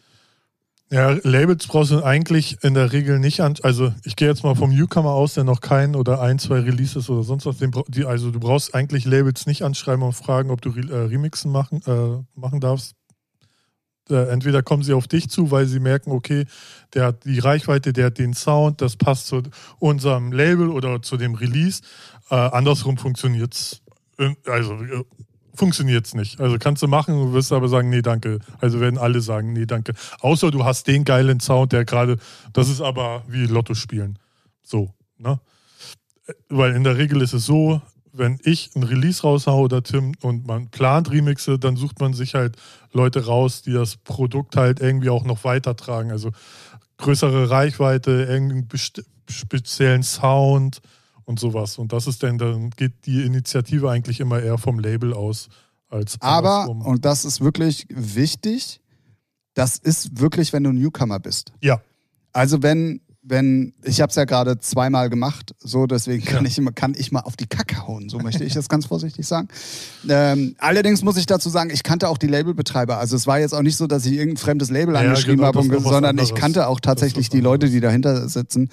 Ja, 0.92 1.12
Labels 1.22 1.68
brauchst 1.68 1.92
du 1.92 2.04
eigentlich 2.04 2.64
in 2.64 2.74
der 2.74 2.92
Regel 2.92 3.20
nicht 3.20 3.42
an. 3.42 3.54
Also 3.62 3.94
ich 4.06 4.16
gehe 4.16 4.28
jetzt 4.28 4.44
mal 4.44 4.56
vom 4.56 4.72
Newcomer 4.74 5.12
aus, 5.12 5.36
der 5.36 5.44
noch 5.44 5.62
keinen 5.62 5.96
oder 5.96 6.20
ein, 6.20 6.40
zwei 6.40 6.62
Releases 6.62 7.12
oder 7.12 7.22
sonst 7.22 7.46
was. 7.46 7.58
Den, 7.58 7.72
die, 7.90 8.06
also 8.06 8.32
du 8.32 8.40
brauchst 8.40 8.74
eigentlich 8.74 9.06
Labels 9.06 9.46
nicht 9.46 9.62
anschreiben 9.62 10.04
und 10.04 10.14
fragen, 10.14 10.50
ob 10.50 10.62
du 10.62 10.72
Re 10.72 10.82
äh, 10.90 11.06
Remixen 11.06 11.52
machen, 11.52 11.84
äh, 11.86 12.24
machen 12.40 12.60
darfst. 12.60 12.96
Äh, 14.10 14.30
entweder 14.30 14.64
kommen 14.64 14.82
sie 14.82 14.94
auf 14.94 15.08
dich 15.08 15.30
zu, 15.30 15.52
weil 15.52 15.68
sie 15.68 15.80
merken, 15.80 16.12
okay, 16.12 16.46
der 16.96 17.06
hat 17.06 17.24
die 17.24 17.38
Reichweite, 17.38 17.94
der 17.94 18.08
hat 18.08 18.18
den 18.18 18.34
Sound, 18.34 18.82
das 18.82 18.96
passt 18.96 19.28
zu 19.28 19.44
unserem 19.78 20.32
Label 20.32 20.70
oder 20.70 21.04
zu 21.04 21.18
dem 21.18 21.36
Release. 21.36 21.84
Äh, 22.32 22.36
andersrum 22.36 22.98
funktioniert's. 22.98 23.84
äh, 24.18 24.34
Also 24.48 24.76
äh, 25.60 25.66
funktioniert's 25.66 26.14
nicht. 26.14 26.40
Also 26.40 26.58
kannst 26.58 26.82
du 26.82 26.88
machen, 26.88 27.16
du 27.16 27.34
wirst 27.34 27.52
aber 27.52 27.68
sagen, 27.68 27.90
nee, 27.90 28.02
danke. 28.02 28.40
Also 28.60 28.80
werden 28.80 28.98
alle 28.98 29.22
sagen, 29.22 29.54
nee, 29.54 29.66
danke. 29.66 29.94
Außer 30.22 30.52
du 30.52 30.64
hast 30.66 30.88
den 30.88 31.04
geilen 31.04 31.40
Sound, 31.40 31.72
der 31.72 31.86
gerade, 31.86 32.18
das 32.54 32.70
ist 32.70 32.82
aber 32.82 33.24
wie 33.28 33.46
Lotto 33.46 33.74
spielen. 33.74 34.18
So, 34.64 34.94
ne? 35.18 35.40
Weil 36.48 36.76
in 36.76 36.84
der 36.84 36.98
Regel 36.98 37.22
ist 37.22 37.34
es 37.34 37.46
so, 37.46 37.82
wenn 38.12 38.40
ich 38.44 38.76
ein 38.76 38.84
Release 38.84 39.22
raushaue 39.22 39.64
oder 39.64 39.84
Tim 39.84 40.14
und 40.22 40.46
man 40.46 40.70
plant 40.70 41.12
Remixe, 41.12 41.60
dann 41.60 41.76
sucht 41.76 42.00
man 42.00 42.14
sich 42.14 42.36
halt 42.36 42.56
Leute 42.92 43.26
raus, 43.26 43.62
die 43.62 43.74
das 43.74 43.98
Produkt 43.98 44.56
halt 44.56 44.80
irgendwie 44.80 45.10
auch 45.10 45.26
noch 45.26 45.44
weitertragen. 45.44 46.12
Also 46.12 46.32
größere 46.98 47.50
Reichweite, 47.50 48.12
irgendeinen 48.30 48.68
speziellen 49.30 50.04
Sound 50.04 50.82
und 51.30 51.40
sowas. 51.40 51.78
Und 51.78 51.94
das 51.94 52.08
ist 52.08 52.24
dann, 52.24 52.40
dann 52.40 52.72
geht 52.72 53.06
die 53.06 53.22
Initiative 53.24 53.88
eigentlich 53.92 54.20
immer 54.20 54.42
eher 54.42 54.58
vom 54.58 54.80
Label 54.80 55.14
aus 55.14 55.48
als 55.88 56.18
Aber, 56.22 56.62
andersrum. 56.62 56.82
und 56.82 57.06
das 57.06 57.24
ist 57.24 57.40
wirklich 57.40 57.86
wichtig, 57.90 58.82
das 59.54 59.78
ist 59.78 60.20
wirklich, 60.20 60.54
wenn 60.54 60.64
du 60.64 60.72
Newcomer 60.72 61.20
bist. 61.20 61.54
ja, 61.62 61.82
Also 62.34 62.64
wenn, 62.64 63.02
wenn, 63.30 63.74
ich 63.84 64.02
habe 64.02 64.10
es 64.10 64.16
ja 64.16 64.26
gerade 64.26 64.60
zweimal 64.60 65.10
gemacht, 65.10 65.54
so 65.60 65.86
deswegen 65.86 66.26
kann, 66.26 66.44
Ja. 66.44 66.50
ich 66.50 66.58
immer, 66.58 66.72
kann 66.72 66.94
ich 66.98 67.12
mal 67.12 67.22
auf 67.22 67.38
die 67.38 67.46
Kacke 67.46 67.88
hauen, 67.88 68.10
so 68.10 68.20
möchte 68.20 68.44
ich 68.44 68.54
das 68.54 68.68
ganz 68.70 68.88
vorsichtig 68.88 69.28
sagen. 69.28 69.48
Ähm, 70.08 70.56
allerdings 70.58 71.04
muss 71.04 71.18
ich 71.18 71.26
dazu 71.26 71.50
sagen, 71.50 71.70
ich 71.72 71.84
kannte 71.84 72.10
auch 72.10 72.18
die 72.18 72.28
Labelbetreiber. 72.28 72.98
Also 72.98 73.16
es 73.16 73.28
war 73.28 73.40
jetzt 73.40 73.54
auch 73.54 73.62
nicht 73.62 73.78
so, 73.78 73.88
dass 73.88 74.06
ich 74.06 74.14
irgendein 74.14 74.38
fremdes 74.38 74.70
Label 74.70 74.96
Ja, 74.96 75.02
angeschrieben 75.02 75.38
genau, 75.38 75.48
habe, 75.48 75.82
sondern 75.82 76.18
ich 76.18 76.34
kannte 76.34 76.68
auch 76.68 76.80
tatsächlich 76.80 77.30
die 77.30 77.42
Leute, 77.42 77.70
die 77.70 77.80
dahinter 77.80 78.28
sitzen. 78.28 78.70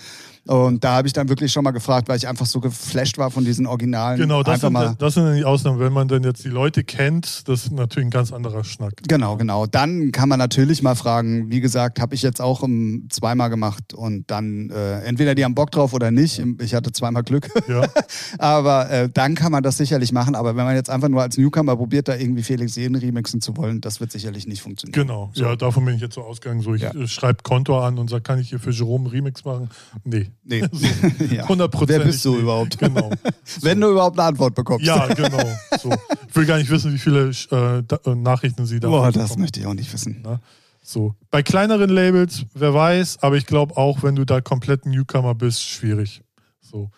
Und 0.47 0.85
da 0.85 0.95
habe 0.95 1.09
ich 1.09 1.13
dann 1.13 1.29
wirklich 1.29 1.51
schon 1.53 1.65
mal 1.65 1.73
gefragt, 1.73 2.09
weil 2.09 2.17
ich 2.17 2.29
einfach 2.29 2.47
so 2.47 2.61
geflasht 2.61 3.19
war 3.19 3.33
von 3.33 3.45
diesen 3.45 3.67
Originalen. 3.67 4.21
genau, 4.21 4.45
das 4.45 4.61
sind, 4.61 4.73
mal. 4.73 4.95
das 4.97 5.15
sind 5.15 5.25
dann 5.25 5.37
die 5.37 5.45
Ausnahmen. 5.45 5.81
Wenn 5.81 5.93
man 5.93 6.07
dann 6.07 6.23
jetzt 6.23 6.45
die 6.45 6.49
Leute 6.49 6.85
kennt, 6.85 7.49
das 7.49 7.65
ist 7.65 7.73
natürlich 7.73 8.07
ein 8.07 8.11
ganz 8.11 8.33
anderer 8.33 8.63
Schnack. 8.63 8.93
Genau, 9.09 9.37
genau. 9.37 9.67
Dann 9.67 10.13
kann 10.13 10.29
man 10.29 10.39
natürlich 10.39 10.83
mal 10.83 10.95
fragen, 10.95 11.51
wie 11.51 11.61
gesagt, 11.61 11.99
habe 12.01 12.15
ich 12.15 12.23
jetzt 12.23 12.41
auch 12.41 12.63
um, 12.63 13.09
zweimal 13.11 13.51
gemacht 13.51 13.93
und 13.93 14.31
dann 14.31 14.46
äh, 14.71 15.01
entweder 15.05 15.35
die 15.35 15.45
haben 15.45 15.55
Bock 15.55 15.71
drauf 15.71 15.93
oder 15.93 16.11
nicht. 16.11 16.43
Ich 16.61 16.75
hatte 16.75 16.93
zweimal 16.93 17.23
Glück. 17.23 17.49
Ja, 17.69 17.87
aber 18.39 18.91
äh, 18.91 19.09
dann 19.13 19.35
kann 19.35 19.53
man 19.53 19.63
das 19.63 19.77
sicherlich 19.77 20.13
machen. 20.13 20.35
Aber 20.35 20.57
wenn 20.57 20.65
man 20.65 20.75
jetzt 20.77 20.91
einfach 20.91 21.09
nur 21.09 21.23
als 21.23 21.37
Newcomer 21.39 21.77
probiert, 21.77 22.09
da 22.09 22.17
irgendwie 22.17 22.43
Felix 22.43 22.77
Jeden 22.77 22.95
remixen 22.97 23.41
zu 23.41 23.57
wollen, 23.57 23.81
das 23.81 24.01
wird 24.01 24.13
sicherlich 24.13 24.47
nicht 24.47 24.63
funktionieren. 24.63 25.07
genau. 25.07 25.31
So. 25.35 25.45
Ja, 25.45 25.57
davon 25.57 25.85
bin 25.85 25.95
ich 25.97 26.01
jetzt 26.01 26.15
so 26.15 26.23
ausgegangen. 26.23 26.63
So, 26.63 26.75
ich 26.75 26.83
Ja. 26.83 26.95
äh, 26.95 27.07
schreibe 27.09 27.43
Konto 27.43 27.79
an 27.81 27.99
und 27.99 28.09
sage, 28.11 28.23
kann 28.23 28.39
ich 28.39 28.49
hier 28.51 28.59
für 28.61 28.71
Jerome 28.71 29.11
Remix 29.13 29.45
machen? 29.45 29.71
Nee. 30.05 30.31
Nee. 30.45 30.65
ja. 31.31 31.43
100 31.45 31.89
Wer 31.89 32.01
bist 32.01 32.25
du 32.25 32.37
überhaupt? 32.39 32.79
Genau. 32.79 33.11
Wenn 33.61 33.81
du 33.81 33.91
überhaupt 33.91 34.19
eine 34.19 34.29
Antwort 34.29 34.55
bekommst. 34.55 34.87
Ja, 34.87 35.07
genau. 35.09 35.43
So. 35.81 35.91
Ich 36.29 36.37
will 36.37 36.47
gar 36.47 36.59
nicht 36.59 36.71
wissen, 36.71 36.93
wie 36.93 36.99
viele 36.99 37.31
äh, 37.51 37.79
äh, 38.11 38.15
Nachrichten 38.15 38.67
Sie 38.67 38.81
da 38.81 38.89
Boah, 38.89 39.13
das 39.13 39.37
möchte 39.37 39.61
ich 39.61 39.67
auch 39.67 39.75
nicht 39.75 39.93
wissen. 39.93 40.23
Ne? 40.23 40.41
So. 40.87 41.17
Bei 41.33 41.43
kleineren 41.43 41.91
Labels, 41.91 42.45
wer 42.55 42.73
weiß, 42.73 43.19
aber 43.21 43.37
ich 43.37 43.47
glaube 43.47 43.77
auch, 43.77 44.05
wenn 44.05 44.15
du 44.15 44.25
da 44.25 44.41
komplett 44.41 44.87
Newcomer 44.87 45.35
bist, 45.35 45.63
schwierig. 45.63 46.23
So, 46.61 46.91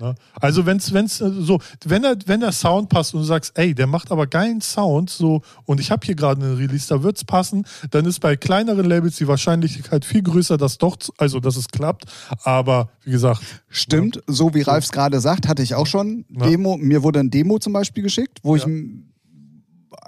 ne? 0.00 0.14
Also 0.34 0.64
wenn's, 0.64 0.92
wenn's 0.92 1.20
äh, 1.20 1.28
so, 1.30 1.60
wenn 1.84 2.02
der, 2.02 2.16
wenn 2.26 2.38
der 2.38 2.52
Sound 2.52 2.88
passt 2.88 3.14
und 3.14 3.20
du 3.20 3.24
sagst, 3.24 3.52
ey, 3.56 3.74
der 3.74 3.88
macht 3.88 4.12
aber 4.12 4.28
geilen 4.28 4.60
Sound, 4.60 5.10
so, 5.10 5.42
und 5.64 5.80
ich 5.80 5.90
habe 5.90 6.06
hier 6.06 6.14
gerade 6.14 6.40
einen 6.40 6.56
Release, 6.56 6.86
da 6.88 7.02
wird's 7.02 7.24
passen, 7.24 7.64
dann 7.90 8.04
ist 8.04 8.20
bei 8.20 8.36
kleineren 8.36 8.84
Labels 8.84 9.16
die 9.16 9.26
Wahrscheinlichkeit 9.26 10.04
viel 10.04 10.22
größer, 10.22 10.56
dass 10.56 10.78
doch, 10.78 10.96
also 11.18 11.40
dass 11.40 11.56
es 11.56 11.66
klappt. 11.66 12.04
Aber 12.44 12.90
wie 13.02 13.10
gesagt. 13.10 13.42
Stimmt, 13.68 14.16
ja. 14.16 14.22
so 14.28 14.54
wie 14.54 14.62
Ralfs 14.62 14.92
gerade 14.92 15.20
sagt, 15.20 15.48
hatte 15.48 15.62
ich 15.62 15.74
auch 15.74 15.86
schon 15.86 16.26
ja. 16.28 16.46
Demo. 16.46 16.76
Mir 16.76 17.02
wurde 17.02 17.18
ein 17.18 17.30
Demo 17.30 17.58
zum 17.58 17.72
Beispiel 17.72 18.04
geschickt, 18.04 18.38
wo 18.44 18.54
ja. 18.54 18.62
ich 18.62 19.11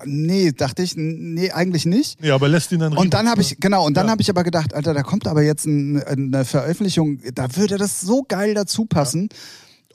nee, 0.04 0.52
dachte 0.52 0.82
ich, 0.82 0.94
nee, 0.96 1.50
eigentlich 1.50 1.86
nicht. 1.86 2.22
Ja, 2.22 2.34
aber 2.34 2.48
lässt 2.48 2.72
ihn 2.72 2.80
dann 2.80 2.96
Und 2.96 3.14
dann 3.14 3.28
habe 3.28 3.40
ich, 3.40 3.58
genau, 3.60 3.86
und 3.86 3.96
dann 3.96 4.06
ja. 4.06 4.12
habe 4.12 4.22
ich 4.22 4.30
aber 4.30 4.44
gedacht, 4.44 4.74
Alter, 4.74 4.94
da 4.94 5.02
kommt 5.02 5.26
aber 5.26 5.42
jetzt 5.42 5.66
ein, 5.66 6.02
eine 6.02 6.44
Veröffentlichung, 6.44 7.18
da 7.34 7.54
würde 7.56 7.76
das 7.76 8.00
so 8.00 8.24
geil 8.26 8.54
dazu 8.54 8.84
passen. 8.84 9.28
Ja. 9.30 9.38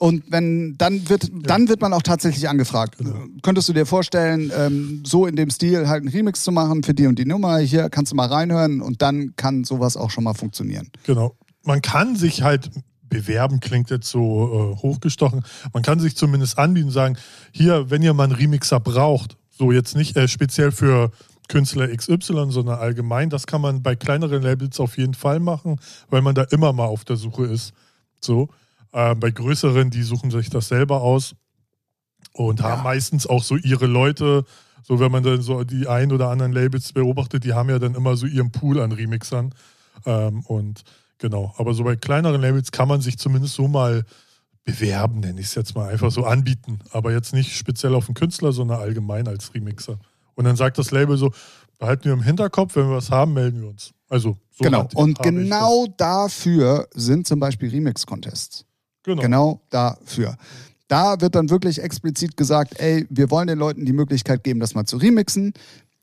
Und 0.00 0.24
wenn, 0.28 0.76
dann 0.78 1.10
wird, 1.10 1.30
dann 1.30 1.68
wird 1.68 1.82
man 1.82 1.92
auch 1.92 2.00
tatsächlich 2.00 2.48
angefragt. 2.48 2.96
Genau. 2.96 3.26
Könntest 3.42 3.68
du 3.68 3.74
dir 3.74 3.84
vorstellen, 3.84 4.50
ähm, 4.56 5.02
so 5.06 5.26
in 5.26 5.36
dem 5.36 5.50
Stil 5.50 5.88
halt 5.88 6.00
einen 6.00 6.08
Remix 6.08 6.42
zu 6.42 6.52
machen 6.52 6.82
für 6.82 6.94
die 6.94 7.06
und 7.06 7.18
die 7.18 7.26
Nummer? 7.26 7.58
Hier 7.58 7.90
kannst 7.90 8.10
du 8.10 8.16
mal 8.16 8.26
reinhören 8.26 8.80
und 8.80 9.02
dann 9.02 9.36
kann 9.36 9.62
sowas 9.64 9.98
auch 9.98 10.10
schon 10.10 10.24
mal 10.24 10.32
funktionieren. 10.32 10.88
Genau. 11.04 11.36
Man 11.64 11.82
kann 11.82 12.16
sich 12.16 12.40
halt 12.40 12.70
bewerben, 13.10 13.60
klingt 13.60 13.90
jetzt 13.90 14.08
so 14.08 14.74
äh, 14.78 14.82
hochgestochen. 14.82 15.44
Man 15.74 15.82
kann 15.82 16.00
sich 16.00 16.16
zumindest 16.16 16.58
anbieten 16.58 16.86
und 16.86 16.92
sagen, 16.94 17.18
hier, 17.52 17.90
wenn 17.90 18.00
ihr 18.00 18.14
mal 18.14 18.24
einen 18.24 18.32
Remixer 18.32 18.80
braucht, 18.80 19.36
so 19.60 19.72
jetzt 19.72 19.94
nicht 19.94 20.16
äh, 20.16 20.26
speziell 20.26 20.72
für 20.72 21.10
Künstler 21.48 21.94
XY, 21.94 22.46
sondern 22.48 22.78
allgemein. 22.78 23.28
Das 23.28 23.46
kann 23.46 23.60
man 23.60 23.82
bei 23.82 23.94
kleineren 23.94 24.42
Labels 24.42 24.80
auf 24.80 24.96
jeden 24.96 25.12
Fall 25.12 25.38
machen, 25.38 25.78
weil 26.08 26.22
man 26.22 26.34
da 26.34 26.44
immer 26.44 26.72
mal 26.72 26.86
auf 26.86 27.04
der 27.04 27.16
Suche 27.16 27.44
ist. 27.44 27.74
So. 28.20 28.48
Äh, 28.92 29.14
bei 29.16 29.30
größeren, 29.30 29.90
die 29.90 30.02
suchen 30.02 30.30
sich 30.30 30.48
das 30.48 30.68
selber 30.68 31.02
aus 31.02 31.34
und 32.32 32.60
ja. 32.60 32.70
haben 32.70 32.84
meistens 32.84 33.26
auch 33.26 33.42
so 33.42 33.56
ihre 33.56 33.86
Leute. 33.86 34.46
So, 34.82 34.98
wenn 34.98 35.12
man 35.12 35.22
dann 35.22 35.42
so 35.42 35.62
die 35.62 35.86
ein 35.86 36.10
oder 36.10 36.30
anderen 36.30 36.52
Labels 36.52 36.94
beobachtet, 36.94 37.44
die 37.44 37.52
haben 37.52 37.68
ja 37.68 37.78
dann 37.78 37.94
immer 37.94 38.16
so 38.16 38.26
ihren 38.26 38.50
Pool 38.50 38.80
an 38.80 38.92
Remixern. 38.92 39.54
Ähm, 40.06 40.40
und 40.46 40.84
genau, 41.18 41.54
aber 41.58 41.74
so 41.74 41.84
bei 41.84 41.96
kleineren 41.96 42.40
Labels 42.40 42.72
kann 42.72 42.88
man 42.88 43.02
sich 43.02 43.18
zumindest 43.18 43.56
so 43.56 43.68
mal 43.68 44.06
bewerben, 44.64 45.20
nenne 45.20 45.40
ich 45.40 45.46
es 45.46 45.54
jetzt 45.54 45.74
mal, 45.74 45.88
einfach 45.88 46.10
so 46.10 46.24
anbieten. 46.24 46.78
Aber 46.92 47.12
jetzt 47.12 47.32
nicht 47.32 47.56
speziell 47.56 47.94
auf 47.94 48.06
den 48.06 48.14
Künstler, 48.14 48.52
sondern 48.52 48.80
allgemein 48.80 49.26
als 49.28 49.54
Remixer. 49.54 49.98
Und 50.34 50.44
dann 50.44 50.56
sagt 50.56 50.78
das 50.78 50.90
Label 50.90 51.16
so, 51.16 51.32
behalten 51.78 52.04
wir 52.04 52.12
im 52.12 52.22
Hinterkopf, 52.22 52.76
wenn 52.76 52.88
wir 52.88 52.96
was 52.96 53.10
haben, 53.10 53.32
melden 53.32 53.62
wir 53.62 53.68
uns. 53.68 53.92
Also 54.08 54.36
so 54.50 54.64
Genau, 54.64 54.88
und 54.94 55.18
genau 55.22 55.86
dafür 55.96 56.88
sind 56.94 57.26
zum 57.26 57.40
Beispiel 57.40 57.70
Remix-Contests. 57.70 58.64
Genau. 59.02 59.22
genau 59.22 59.60
dafür. 59.70 60.36
Da 60.88 61.20
wird 61.20 61.34
dann 61.36 61.50
wirklich 61.50 61.80
explizit 61.80 62.36
gesagt, 62.36 62.80
ey, 62.80 63.06
wir 63.08 63.30
wollen 63.30 63.46
den 63.46 63.58
Leuten 63.58 63.86
die 63.86 63.92
Möglichkeit 63.92 64.44
geben, 64.44 64.60
das 64.60 64.74
mal 64.74 64.84
zu 64.84 64.96
remixen 64.96 65.54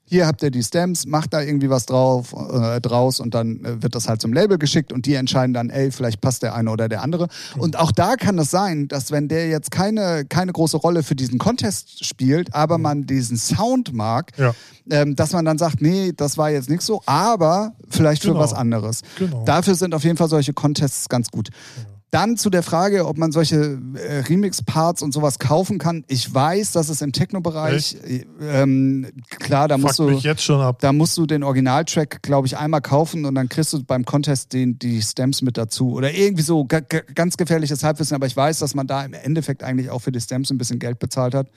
hier 0.08 0.26
habt 0.26 0.42
ihr 0.42 0.50
die 0.50 0.62
Stems, 0.62 1.06
macht 1.06 1.34
da 1.34 1.42
irgendwie 1.42 1.68
was 1.68 1.86
drauf, 1.86 2.32
äh, 2.32 2.80
draus 2.80 3.20
und 3.20 3.34
dann 3.34 3.64
äh, 3.64 3.82
wird 3.82 3.94
das 3.94 4.08
halt 4.08 4.22
zum 4.22 4.32
Label 4.32 4.56
geschickt 4.58 4.92
und 4.92 5.04
die 5.04 5.14
entscheiden 5.14 5.52
dann, 5.52 5.68
ey, 5.70 5.90
vielleicht 5.90 6.20
passt 6.20 6.42
der 6.42 6.54
eine 6.54 6.70
oder 6.70 6.88
der 6.88 7.02
andere. 7.02 7.28
Und 7.58 7.78
auch 7.78 7.92
da 7.92 8.16
kann 8.16 8.38
es 8.38 8.50
sein, 8.50 8.88
dass 8.88 9.10
wenn 9.10 9.28
der 9.28 9.48
jetzt 9.48 9.70
keine, 9.70 10.24
keine 10.24 10.52
große 10.52 10.78
Rolle 10.78 11.02
für 11.02 11.14
diesen 11.14 11.38
Contest 11.38 12.04
spielt, 12.04 12.54
aber 12.54 12.78
mhm. 12.78 12.82
man 12.82 13.06
diesen 13.06 13.36
Sound 13.36 13.92
mag, 13.92 14.32
ja. 14.38 14.54
ähm, 14.90 15.14
dass 15.14 15.32
man 15.32 15.44
dann 15.44 15.58
sagt, 15.58 15.82
nee, 15.82 16.12
das 16.16 16.38
war 16.38 16.50
jetzt 16.50 16.70
nicht 16.70 16.82
so, 16.82 17.02
aber 17.04 17.74
vielleicht 17.88 18.22
genau. 18.22 18.34
für 18.34 18.40
was 18.40 18.54
anderes. 18.54 19.02
Genau. 19.18 19.44
Dafür 19.44 19.74
sind 19.74 19.94
auf 19.94 20.04
jeden 20.04 20.16
Fall 20.16 20.28
solche 20.28 20.54
Contests 20.54 21.08
ganz 21.08 21.28
gut. 21.30 21.50
Ja. 21.50 21.97
Dann 22.10 22.38
zu 22.38 22.48
der 22.48 22.62
Frage, 22.62 23.06
ob 23.06 23.18
man 23.18 23.32
solche 23.32 23.78
äh, 23.94 24.20
Remix-Parts 24.20 25.02
und 25.02 25.12
sowas 25.12 25.38
kaufen 25.38 25.78
kann. 25.78 26.04
Ich 26.08 26.32
weiß, 26.32 26.72
dass 26.72 26.88
es 26.88 27.02
im 27.02 27.12
Techno-Bereich, 27.12 27.98
ähm, 28.40 29.06
klar, 29.28 29.68
da 29.68 29.76
Fuck 29.76 29.82
musst 29.82 29.98
du, 29.98 30.10
jetzt 30.10 30.42
schon 30.42 30.60
ab. 30.62 30.78
da 30.80 30.94
musst 30.94 31.18
du 31.18 31.26
den 31.26 31.42
Originaltrack, 31.42 32.22
glaube 32.22 32.46
ich, 32.46 32.56
einmal 32.56 32.80
kaufen 32.80 33.26
und 33.26 33.34
dann 33.34 33.50
kriegst 33.50 33.74
du 33.74 33.84
beim 33.84 34.06
Contest 34.06 34.54
den, 34.54 34.78
die 34.78 35.02
Stems 35.02 35.42
mit 35.42 35.58
dazu. 35.58 35.92
Oder 35.92 36.14
irgendwie 36.14 36.42
so 36.42 36.66
ganz 36.66 37.36
gefährliches 37.36 37.84
Halbwissen, 37.84 38.14
aber 38.14 38.26
ich 38.26 38.36
weiß, 38.36 38.58
dass 38.58 38.74
man 38.74 38.86
da 38.86 39.04
im 39.04 39.12
Endeffekt 39.12 39.62
eigentlich 39.62 39.90
auch 39.90 40.00
für 40.00 40.12
die 40.12 40.20
Stems 40.20 40.50
ein 40.50 40.56
bisschen 40.56 40.78
Geld 40.78 40.98
bezahlt 40.98 41.34
hat. 41.34 41.48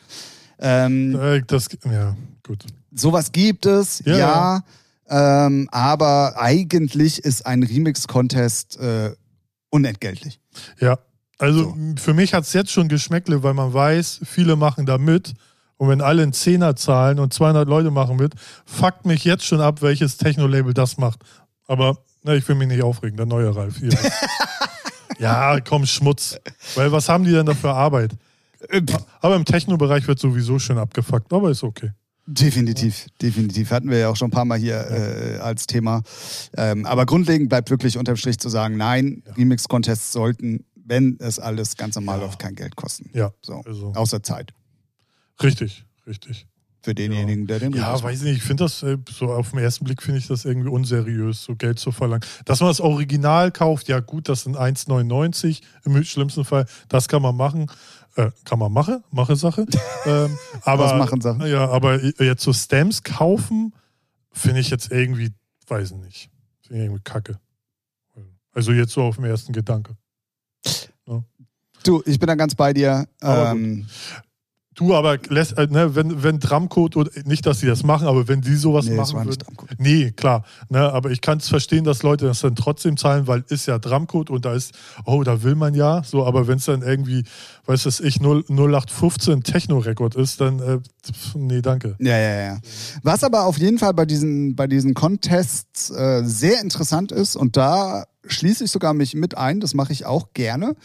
Ähm, 0.59 1.17
äh, 1.17 1.41
das, 1.47 1.69
ja, 1.85 2.17
gut. 2.45 2.65
Sowas 2.93 3.31
gibt 3.31 3.65
es, 3.65 4.03
ja. 4.05 4.17
ja. 4.17 4.63
Ähm, 5.47 5.69
aber 5.71 6.35
eigentlich 6.37 7.19
ist 7.19 7.45
ein 7.45 7.63
Remix-Contest 7.63 8.77
äh, 8.79 9.11
unentgeltlich. 9.69 10.40
Ja, 10.79 10.97
also 11.37 11.63
so. 11.63 11.75
für 11.97 12.13
mich 12.13 12.33
hat 12.33 12.43
es 12.43 12.53
jetzt 12.53 12.71
schon 12.71 12.87
Geschmäckle, 12.87 13.41
weil 13.43 13.53
man 13.53 13.73
weiß, 13.73 14.21
viele 14.23 14.55
machen 14.55 14.85
da 14.85 14.97
mit. 14.97 15.33
Und 15.77 15.89
wenn 15.89 16.01
alle 16.01 16.21
einen 16.21 16.33
Zehner 16.33 16.75
zahlen 16.75 17.17
und 17.17 17.33
200 17.33 17.67
Leute 17.67 17.89
machen 17.89 18.17
mit, 18.17 18.35
fuckt 18.65 19.07
mich 19.07 19.23
jetzt 19.23 19.43
schon 19.43 19.61
ab, 19.61 19.81
welches 19.81 20.17
Techno-Label 20.17 20.75
das 20.75 20.99
macht. 20.99 21.21
Aber 21.65 21.97
na, 22.21 22.35
ich 22.35 22.47
will 22.47 22.55
mich 22.55 22.67
nicht 22.67 22.83
aufregen, 22.83 23.17
der 23.17 23.25
neue 23.25 23.55
Ralf. 23.55 23.77
Hier. 23.77 23.89
ja, 25.19 25.59
komm, 25.61 25.87
Schmutz. 25.87 26.37
Weil 26.75 26.91
was 26.91 27.09
haben 27.09 27.23
die 27.23 27.31
denn 27.31 27.47
da 27.47 27.55
für 27.55 27.73
Arbeit? 27.73 28.11
Äh, 28.69 28.83
aber 29.21 29.35
im 29.35 29.45
Techno-Bereich 29.45 30.07
wird 30.07 30.19
sowieso 30.19 30.59
schön 30.59 30.77
abgefuckt, 30.77 31.33
aber 31.33 31.49
ist 31.49 31.63
okay. 31.63 31.91
Definitiv, 32.33 33.07
definitiv. 33.21 33.71
Hatten 33.71 33.89
wir 33.89 33.97
ja 33.97 34.09
auch 34.09 34.15
schon 34.15 34.29
ein 34.29 34.31
paar 34.31 34.45
Mal 34.45 34.57
hier 34.57 34.89
äh, 34.89 35.37
als 35.39 35.67
Thema. 35.67 36.01
Ähm, 36.55 36.85
aber 36.85 37.05
grundlegend 37.05 37.49
bleibt 37.49 37.69
wirklich 37.69 37.97
unterm 37.97 38.15
Strich 38.15 38.39
zu 38.39 38.47
sagen, 38.47 38.77
nein, 38.77 39.21
ja. 39.25 39.33
Remix-Contests 39.33 40.13
sollten, 40.13 40.63
wenn 40.75 41.17
es 41.19 41.39
alles 41.39 41.75
ganz 41.75 41.95
normal 41.95 42.19
ja. 42.19 42.25
läuft, 42.25 42.39
kein 42.39 42.55
Geld 42.55 42.77
kosten. 42.77 43.09
Ja. 43.13 43.31
So, 43.41 43.61
also. 43.65 43.91
Außer 43.95 44.23
Zeit. 44.23 44.53
Richtig, 45.43 45.83
richtig. 46.07 46.47
Für 46.83 46.95
denjenigen, 46.95 47.45
der 47.45 47.59
den 47.59 47.73
Ja, 47.73 48.01
weiß 48.01 48.19
ich 48.19 48.23
nicht. 48.23 48.37
Ich 48.37 48.43
finde 48.43 48.63
das, 48.63 48.81
äh, 48.81 48.97
so 49.09 49.27
auf 49.27 49.51
den 49.51 49.59
ersten 49.59 49.85
Blick 49.85 50.01
finde 50.01 50.19
ich 50.19 50.27
das 50.27 50.45
irgendwie 50.45 50.69
unseriös, 50.69 51.43
so 51.43 51.55
Geld 51.55 51.79
zu 51.79 51.91
verlangen. 51.91 52.25
Dass 52.45 52.59
man 52.59 52.69
das 52.69 52.79
Original 52.79 53.51
kauft, 53.51 53.87
ja 53.87 53.99
gut, 53.99 54.29
das 54.29 54.43
sind 54.43 54.57
1,99 54.57 55.61
im 55.83 56.03
schlimmsten 56.03 56.45
Fall, 56.45 56.65
das 56.87 57.07
kann 57.07 57.21
man 57.21 57.35
machen. 57.35 57.67
Äh, 58.15 58.31
kann 58.43 58.59
man 58.59 58.71
machen, 58.71 59.03
mache 59.11 59.35
Sache. 59.35 59.65
ähm, 60.05 60.37
aber, 60.63 60.85
Was 60.85 60.97
machen 60.97 61.21
Sachen? 61.21 61.45
Ja, 61.47 61.69
aber 61.69 62.03
jetzt 62.03 62.43
so 62.43 62.51
Stamps 62.51 63.03
kaufen, 63.03 63.73
finde 64.31 64.59
ich 64.59 64.69
jetzt 64.69 64.91
irgendwie, 64.91 65.31
weiß 65.67 65.91
ich 65.91 65.97
nicht. 65.97 66.29
Finde 66.61 66.81
ich 66.81 66.85
irgendwie 66.87 67.03
kacke. 67.03 67.39
Also 68.53 68.73
jetzt 68.73 68.91
so 68.91 69.03
auf 69.03 69.15
den 69.15 69.25
ersten 69.25 69.53
Gedanke. 69.53 69.95
Ja. 71.07 71.23
Du, 71.83 72.03
ich 72.05 72.19
bin 72.19 72.27
da 72.27 72.35
ganz 72.35 72.53
bei 72.53 72.73
dir. 72.73 73.07
Ähm, 73.21 73.87
Du 74.81 74.95
aber 74.95 75.19
lässt, 75.29 75.59
äh, 75.59 75.67
ne, 75.67 75.93
wenn, 75.95 76.23
wenn 76.23 76.39
Drumcode 76.39 76.97
oder 76.97 77.11
nicht, 77.25 77.45
dass 77.45 77.59
sie 77.59 77.67
das 77.67 77.83
machen, 77.83 78.07
aber 78.07 78.27
wenn 78.27 78.41
die 78.41 78.55
sowas 78.55 78.87
nee, 78.87 78.95
machen 78.95 79.25
würden. 79.25 79.43
Nee, 79.77 80.09
klar. 80.09 80.43
Ne, 80.69 80.79
aber 80.91 81.11
ich 81.11 81.21
kann 81.21 81.37
es 81.37 81.49
verstehen, 81.49 81.83
dass 81.83 82.01
Leute 82.01 82.25
das 82.25 82.41
dann 82.41 82.55
trotzdem 82.55 82.97
zahlen, 82.97 83.27
weil 83.27 83.43
ist 83.49 83.67
ja 83.67 83.77
Drumcode 83.77 84.31
und 84.31 84.43
da 84.43 84.55
ist, 84.55 84.73
oh, 85.05 85.21
da 85.21 85.43
will 85.43 85.53
man 85.53 85.75
ja. 85.75 86.01
So, 86.03 86.25
aber 86.25 86.47
wenn 86.47 86.57
es 86.57 86.65
dann 86.65 86.81
irgendwie, 86.81 87.25
weiß 87.67 87.83
das 87.83 87.99
ich, 87.99 88.21
0, 88.21 88.45
0815 88.49 89.43
Techno-Rekord 89.43 90.15
ist, 90.15 90.41
dann 90.41 90.57
äh, 90.57 90.79
nee, 91.35 91.61
danke. 91.61 91.95
Ja, 91.99 92.17
ja, 92.17 92.41
ja. 92.41 92.57
Was 93.03 93.23
aber 93.23 93.45
auf 93.45 93.59
jeden 93.59 93.77
Fall 93.77 93.93
bei 93.93 94.07
diesen, 94.07 94.55
bei 94.55 94.65
diesen 94.65 94.95
Contests 94.95 95.91
äh, 95.91 96.23
sehr 96.23 96.59
interessant 96.59 97.11
ist, 97.11 97.35
und 97.35 97.55
da 97.55 98.05
schließe 98.25 98.63
ich 98.63 98.71
sogar 98.71 98.95
mich 98.95 99.13
mit 99.13 99.37
ein, 99.37 99.59
das 99.59 99.75
mache 99.75 99.93
ich 99.93 100.07
auch 100.07 100.33
gerne 100.33 100.75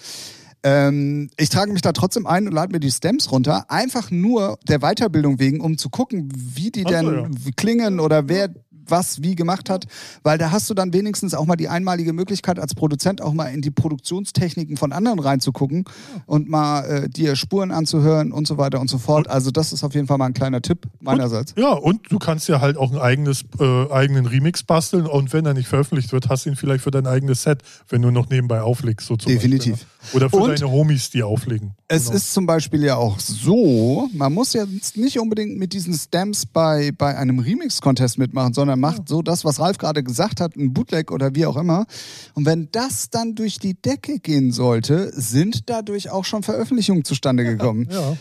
ähm, 0.62 1.30
ich 1.36 1.48
trage 1.48 1.72
mich 1.72 1.82
da 1.82 1.92
trotzdem 1.92 2.26
ein 2.26 2.46
und 2.46 2.52
lade 2.52 2.72
mir 2.72 2.80
die 2.80 2.90
Stems 2.90 3.30
runter, 3.30 3.66
einfach 3.68 4.10
nur 4.10 4.58
der 4.68 4.80
Weiterbildung 4.80 5.38
wegen, 5.38 5.60
um 5.60 5.78
zu 5.78 5.90
gucken, 5.90 6.28
wie 6.34 6.70
die 6.70 6.82
so, 6.82 6.88
denn 6.88 7.06
ja. 7.06 7.50
klingen 7.56 8.00
oder 8.00 8.28
wer 8.28 8.50
was 8.88 9.22
wie 9.22 9.34
gemacht 9.34 9.70
hat, 9.70 9.86
weil 10.22 10.38
da 10.38 10.50
hast 10.50 10.68
du 10.70 10.74
dann 10.74 10.92
wenigstens 10.92 11.34
auch 11.34 11.46
mal 11.46 11.56
die 11.56 11.68
einmalige 11.68 12.12
Möglichkeit 12.12 12.58
als 12.58 12.74
Produzent 12.74 13.20
auch 13.20 13.32
mal 13.32 13.46
in 13.46 13.62
die 13.62 13.70
Produktionstechniken 13.70 14.76
von 14.76 14.92
anderen 14.92 15.18
reinzugucken 15.18 15.84
und 16.26 16.48
mal 16.48 16.84
äh, 16.84 17.08
dir 17.08 17.36
Spuren 17.36 17.70
anzuhören 17.70 18.32
und 18.32 18.46
so 18.46 18.58
weiter 18.58 18.80
und 18.80 18.88
so 18.88 18.98
fort. 18.98 19.28
Also 19.28 19.50
das 19.50 19.72
ist 19.72 19.84
auf 19.84 19.94
jeden 19.94 20.06
Fall 20.06 20.18
mal 20.18 20.26
ein 20.26 20.34
kleiner 20.34 20.62
Tipp 20.62 20.86
meinerseits. 21.00 21.52
Und, 21.52 21.62
ja, 21.62 21.72
und 21.72 22.00
du 22.10 22.18
kannst 22.18 22.48
ja 22.48 22.60
halt 22.60 22.76
auch 22.76 22.92
ein 22.92 22.98
eigenes 22.98 23.44
äh, 23.58 23.90
eigenen 23.90 24.26
Remix 24.26 24.62
basteln 24.62 25.06
und 25.06 25.32
wenn 25.32 25.46
er 25.46 25.54
nicht 25.54 25.68
veröffentlicht 25.68 26.12
wird, 26.12 26.28
hast 26.28 26.46
du 26.46 26.50
ihn 26.50 26.56
vielleicht 26.56 26.84
für 26.84 26.90
dein 26.90 27.06
eigenes 27.06 27.42
Set, 27.42 27.62
wenn 27.88 28.02
du 28.02 28.10
noch 28.10 28.28
nebenbei 28.28 28.60
auflegst. 28.60 29.06
So 29.06 29.16
Definitiv. 29.16 29.72
Beispiel, 29.72 29.86
ne? 29.86 29.96
Oder 30.12 30.30
für 30.30 30.36
und 30.36 30.60
deine 30.60 30.70
Homies, 30.70 31.10
die 31.10 31.22
auflegen. 31.22 31.74
Es 31.88 32.04
genau. 32.04 32.16
ist 32.16 32.32
zum 32.32 32.46
Beispiel 32.46 32.84
ja 32.84 32.96
auch 32.96 33.18
so, 33.18 34.08
man 34.12 34.32
muss 34.32 34.52
jetzt 34.52 34.96
nicht 34.96 35.18
unbedingt 35.18 35.58
mit 35.58 35.72
diesen 35.72 35.94
Stamps 35.94 36.46
bei, 36.46 36.92
bei 36.96 37.16
einem 37.16 37.38
Remix-Contest 37.38 38.18
mitmachen, 38.18 38.52
sondern 38.52 38.75
oder 38.76 38.92
macht 38.92 39.08
so 39.08 39.22
das, 39.22 39.44
was 39.44 39.58
Ralf 39.60 39.78
gerade 39.78 40.02
gesagt 40.02 40.40
hat, 40.40 40.56
ein 40.56 40.72
Bootleg 40.72 41.10
oder 41.10 41.34
wie 41.34 41.46
auch 41.46 41.56
immer. 41.56 41.86
Und 42.34 42.46
wenn 42.46 42.68
das 42.72 43.10
dann 43.10 43.34
durch 43.34 43.58
die 43.58 43.74
Decke 43.74 44.18
gehen 44.18 44.52
sollte, 44.52 45.10
sind 45.14 45.68
dadurch 45.68 46.10
auch 46.10 46.24
schon 46.24 46.42
Veröffentlichungen 46.42 47.04
zustande 47.04 47.44
gekommen. 47.44 47.88
Ja, 47.90 48.16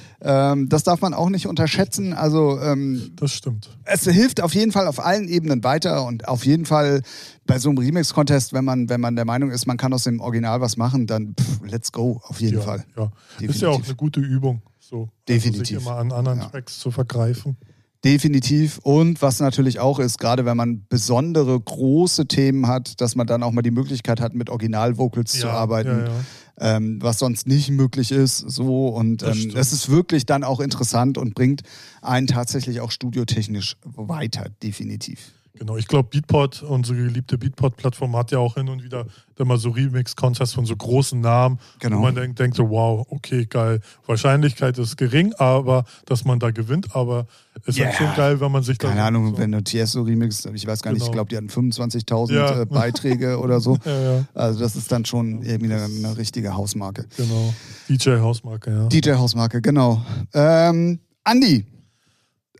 Ähm, 0.53 0.70
das 0.70 0.84
darf 0.84 1.01
man 1.01 1.14
auch 1.14 1.30
nicht 1.30 1.47
unterschätzen. 1.47 2.14
Also 2.14 2.60
ähm, 2.60 3.12
das 3.16 3.32
stimmt. 3.34 3.70
es 3.84 4.03
hilft 4.06 4.41
auf 4.41 4.53
jeden 4.56 4.72
Fall 4.72 4.88
auf 4.88 5.03
allen 5.03 5.28
Ebenen 5.28 5.64
weiter 5.64 6.06
und 6.06 6.28
auf 6.28 6.45
jeden 6.45 6.66
Fall 6.66 7.01
bei 7.45 7.60
so 7.60 7.70
einem 7.70 7.78
Remix-Contest, 7.78 8.53
wenn 8.53 8.66
man, 8.66 8.89
wenn 8.89 9.01
man 9.01 9.16
der 9.16 9.26
Meinung 9.26 9.51
ist, 9.51 9.68
man 9.68 9.78
kann 9.78 9.93
aus 9.93 10.03
dem 10.03 10.20
Original 10.20 10.62
was 10.62 10.78
machen, 10.78 11.06
dann 11.06 11.36
pff, 11.39 11.60
let's 11.70 11.91
go, 11.91 12.22
auf 12.24 12.41
jeden 12.41 12.58
ja, 12.58 12.64
Fall. 12.64 12.86
Ja. 12.97 13.12
Definitiv. 13.34 13.56
Ist 13.56 13.62
ja 13.62 13.70
auch 13.70 13.84
eine 13.84 13.95
gute 13.95 14.20
Übung, 14.20 14.62
so 14.80 15.10
Definitiv. 15.28 15.62
Also 15.62 15.76
sich 15.76 15.86
immer 15.88 15.97
an 15.97 16.12
anderen 16.12 16.39
Ja. 16.39 16.45
Tracks 16.45 16.80
zu 16.80 16.89
vergreifen. 16.91 17.58
Definitiv. 18.06 18.78
Und 18.84 19.24
was 19.24 19.39
natürlich 19.39 19.80
auch 19.80 19.97
ist, 19.97 20.20
gerade 20.20 20.45
wenn 20.45 20.56
man 20.56 20.86
besondere 20.88 21.60
große 21.60 22.28
Themen 22.28 22.68
hat, 22.68 23.01
dass 23.01 23.16
man 23.16 23.26
dann 23.26 23.41
auch 23.41 23.51
mal 23.51 23.64
die 23.64 23.72
Möglichkeit 23.72 24.22
hat, 24.22 24.36
mit 24.36 24.51
Original-Vocals 24.51 25.32
zu 25.32 25.47
Ja, 25.47 25.53
arbeiten, 25.53 26.06
ja, 26.06 26.06
ja. 26.06 26.78
Ähm, 26.78 26.99
was 27.01 27.20
sonst 27.20 27.47
nicht 27.47 27.72
möglich 27.72 28.12
ist. 28.12 28.38
So 28.38 28.89
und 28.89 29.24
ähm, 29.24 29.51
ist 29.56 29.89
wirklich 29.89 30.26
dann 30.26 30.43
auch 30.43 30.60
interessant 30.60 31.18
und 31.18 31.34
bringt 31.34 31.64
einen 32.01 32.28
tatsächlich 32.28 32.80
auch 32.80 32.91
studiotechnisch 32.91 33.76
weiter, 33.84 34.45
definitiv. 34.62 35.34
Genau, 35.58 35.78
ich 35.78 35.88
glaube, 35.88 36.10
Beatport, 36.10 36.64
unsere 36.64 36.97
geliebte 36.97 37.38
Beatport-Plattform, 37.38 38.16
hat 38.18 38.32
ja 38.32 38.39
auch 38.39 38.56
hin 38.56 38.68
und 38.68 38.84
wieder 38.84 39.06
dann 39.38 39.47
mal 39.47 39.58
so 39.58 39.70
Remix-Contests 39.70 40.53
von 40.53 40.66
so 40.66 40.76
großen 40.76 41.20
Namen, 41.22 41.60
Genau. 41.80 41.97
wo 41.97 42.01
man 42.01 42.16
denkt, 42.16 42.39
denkt 42.39 42.58
so, 42.58 42.70
wow, 42.70 43.06
okay, 43.10 43.45
geil. 43.45 43.80
Wahrscheinlichkeit 44.06 44.78
ist 44.78 44.97
gering, 44.97 45.34
aber 45.38 45.86
dass 46.06 46.26
man 46.26 46.39
da 46.39 46.51
gewinnt, 46.51 46.95
aber 46.95 47.28
ist 47.66 47.78
Ja. 47.78 47.86
halt 47.86 47.95
schon 47.95 48.14
geil, 48.16 48.39
wenn 48.41 48.51
man 48.51 48.64
sich 48.64 48.78
da 48.78 48.89
Keine 48.89 49.03
Ahnung, 49.03 49.32
so, 49.32 49.38
wenn 49.38 49.51
du 49.53 49.64
Tiesto 49.64 50.01
remix, 50.01 50.45
ich 50.45 50.68
weiß 50.68 50.82
gar 50.82 50.91
nicht, 50.91 50.99
ich 51.01 51.06
Genau. 51.06 51.14
glaube, 51.14 51.30
die 51.30 51.38
hatten 51.38 51.49
25.000 51.49 52.34
Ja. 52.36 52.62
äh, 52.62 52.66
Beiträge 52.66 53.39
oder 53.39 53.60
so. 53.62 53.78
Ja, 53.86 54.01
ja, 54.18 54.26
Also 54.34 54.60
das 54.60 54.76
ist 54.76 54.91
dann 54.91 55.06
schon 55.06 55.41
irgendwie 55.41 55.74
eine, 55.74 55.84
eine 55.86 56.18
richtige 56.18 56.56
Hausmarke. 56.56 57.06
genau. 57.18 57.53
DJ 57.88 58.18
Hausmarke, 58.20 58.72
ja. 58.72 58.88
DJ-Hausmarke, 58.88 59.62
genau. 59.62 60.03
Ähm, 60.34 60.99
Andi, 61.24 61.66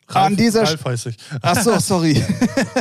an 0.08 0.36
dieser 0.36 0.64
Ralf 0.64 0.86
heiße 0.86 1.10
ich. 1.10 1.18
Ach 1.41 1.62
so, 1.62 1.78
sorry. 1.80 2.24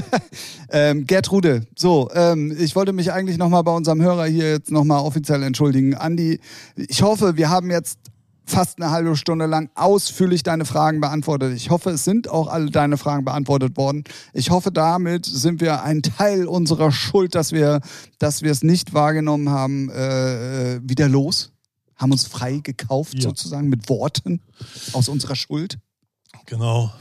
ähm, 0.70 1.06
Gertrude, 1.06 1.66
so, 1.76 2.10
ähm, 2.14 2.54
ich 2.58 2.76
wollte 2.76 2.92
mich 2.92 3.12
eigentlich 3.12 3.38
nochmal 3.38 3.62
bei 3.64 3.72
unserem 3.72 4.02
Hörer 4.02 4.26
hier 4.26 4.50
jetzt 4.50 4.70
nochmal 4.70 5.00
offiziell 5.00 5.42
entschuldigen. 5.42 5.94
Andi, 5.94 6.40
ich 6.76 7.02
hoffe, 7.02 7.36
wir 7.36 7.50
haben 7.50 7.70
jetzt 7.70 7.98
fast 8.46 8.78
eine 8.80 8.90
halbe 8.90 9.16
Stunde 9.16 9.46
lang 9.46 9.70
ausführlich 9.74 10.42
deine 10.42 10.66
Fragen 10.66 11.00
beantwortet. 11.00 11.54
Ich 11.56 11.70
hoffe, 11.70 11.90
es 11.90 12.04
sind 12.04 12.28
auch 12.28 12.48
alle 12.48 12.70
deine 12.70 12.98
Fragen 12.98 13.24
beantwortet 13.24 13.76
worden. 13.78 14.04
Ich 14.34 14.50
hoffe, 14.50 14.70
damit 14.70 15.24
sind 15.24 15.62
wir 15.62 15.82
ein 15.82 16.02
Teil 16.02 16.46
unserer 16.46 16.92
Schuld, 16.92 17.34
dass 17.34 17.52
wir, 17.52 17.80
dass 18.18 18.42
wir 18.42 18.52
es 18.52 18.62
nicht 18.62 18.92
wahrgenommen 18.92 19.48
haben, 19.48 19.88
äh, 19.90 20.74
äh, 20.74 20.80
wieder 20.82 21.08
los. 21.08 21.52
Haben 21.96 22.12
uns 22.12 22.26
frei 22.26 22.58
gekauft, 22.62 23.14
Ja. 23.14 23.22
sozusagen, 23.22 23.68
mit 23.70 23.88
Worten 23.88 24.42
aus 24.92 25.08
unserer 25.08 25.36
Schuld. 25.36 25.78
Genau. 26.46 26.92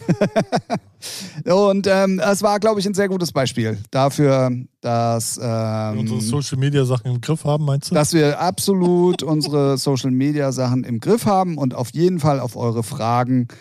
Und 1.45 1.85
ähm, 1.87 2.21
es 2.23 2.41
war, 2.41 2.59
glaube 2.59 2.79
ich, 2.79 2.85
ein 2.85 2.93
sehr 2.93 3.09
gutes 3.09 3.31
Beispiel 3.31 3.77
dafür, 3.91 4.51
dass, 4.81 5.37
ähm, 5.41 5.99
Unsere 5.99 6.21
Social-Media-Sachen 6.21 7.11
im 7.11 7.21
Griff 7.21 7.43
haben, 7.43 7.65
meinst 7.65 7.91
du? 7.91 7.95
dass 7.95 8.13
wir 8.13 8.39
absolut 8.39 9.21
unsere 9.21 9.77
Social-Media-Sachen 9.77 10.83
im 10.85 10.99
Griff 10.99 11.25
haben 11.25 11.57
und 11.57 11.75
auf 11.75 11.89
jeden 11.93 12.19
Fall 12.19 12.39
auf 12.39 12.55
eure 12.55 12.83
Fragen 12.83 13.47
Äh, 13.49 13.55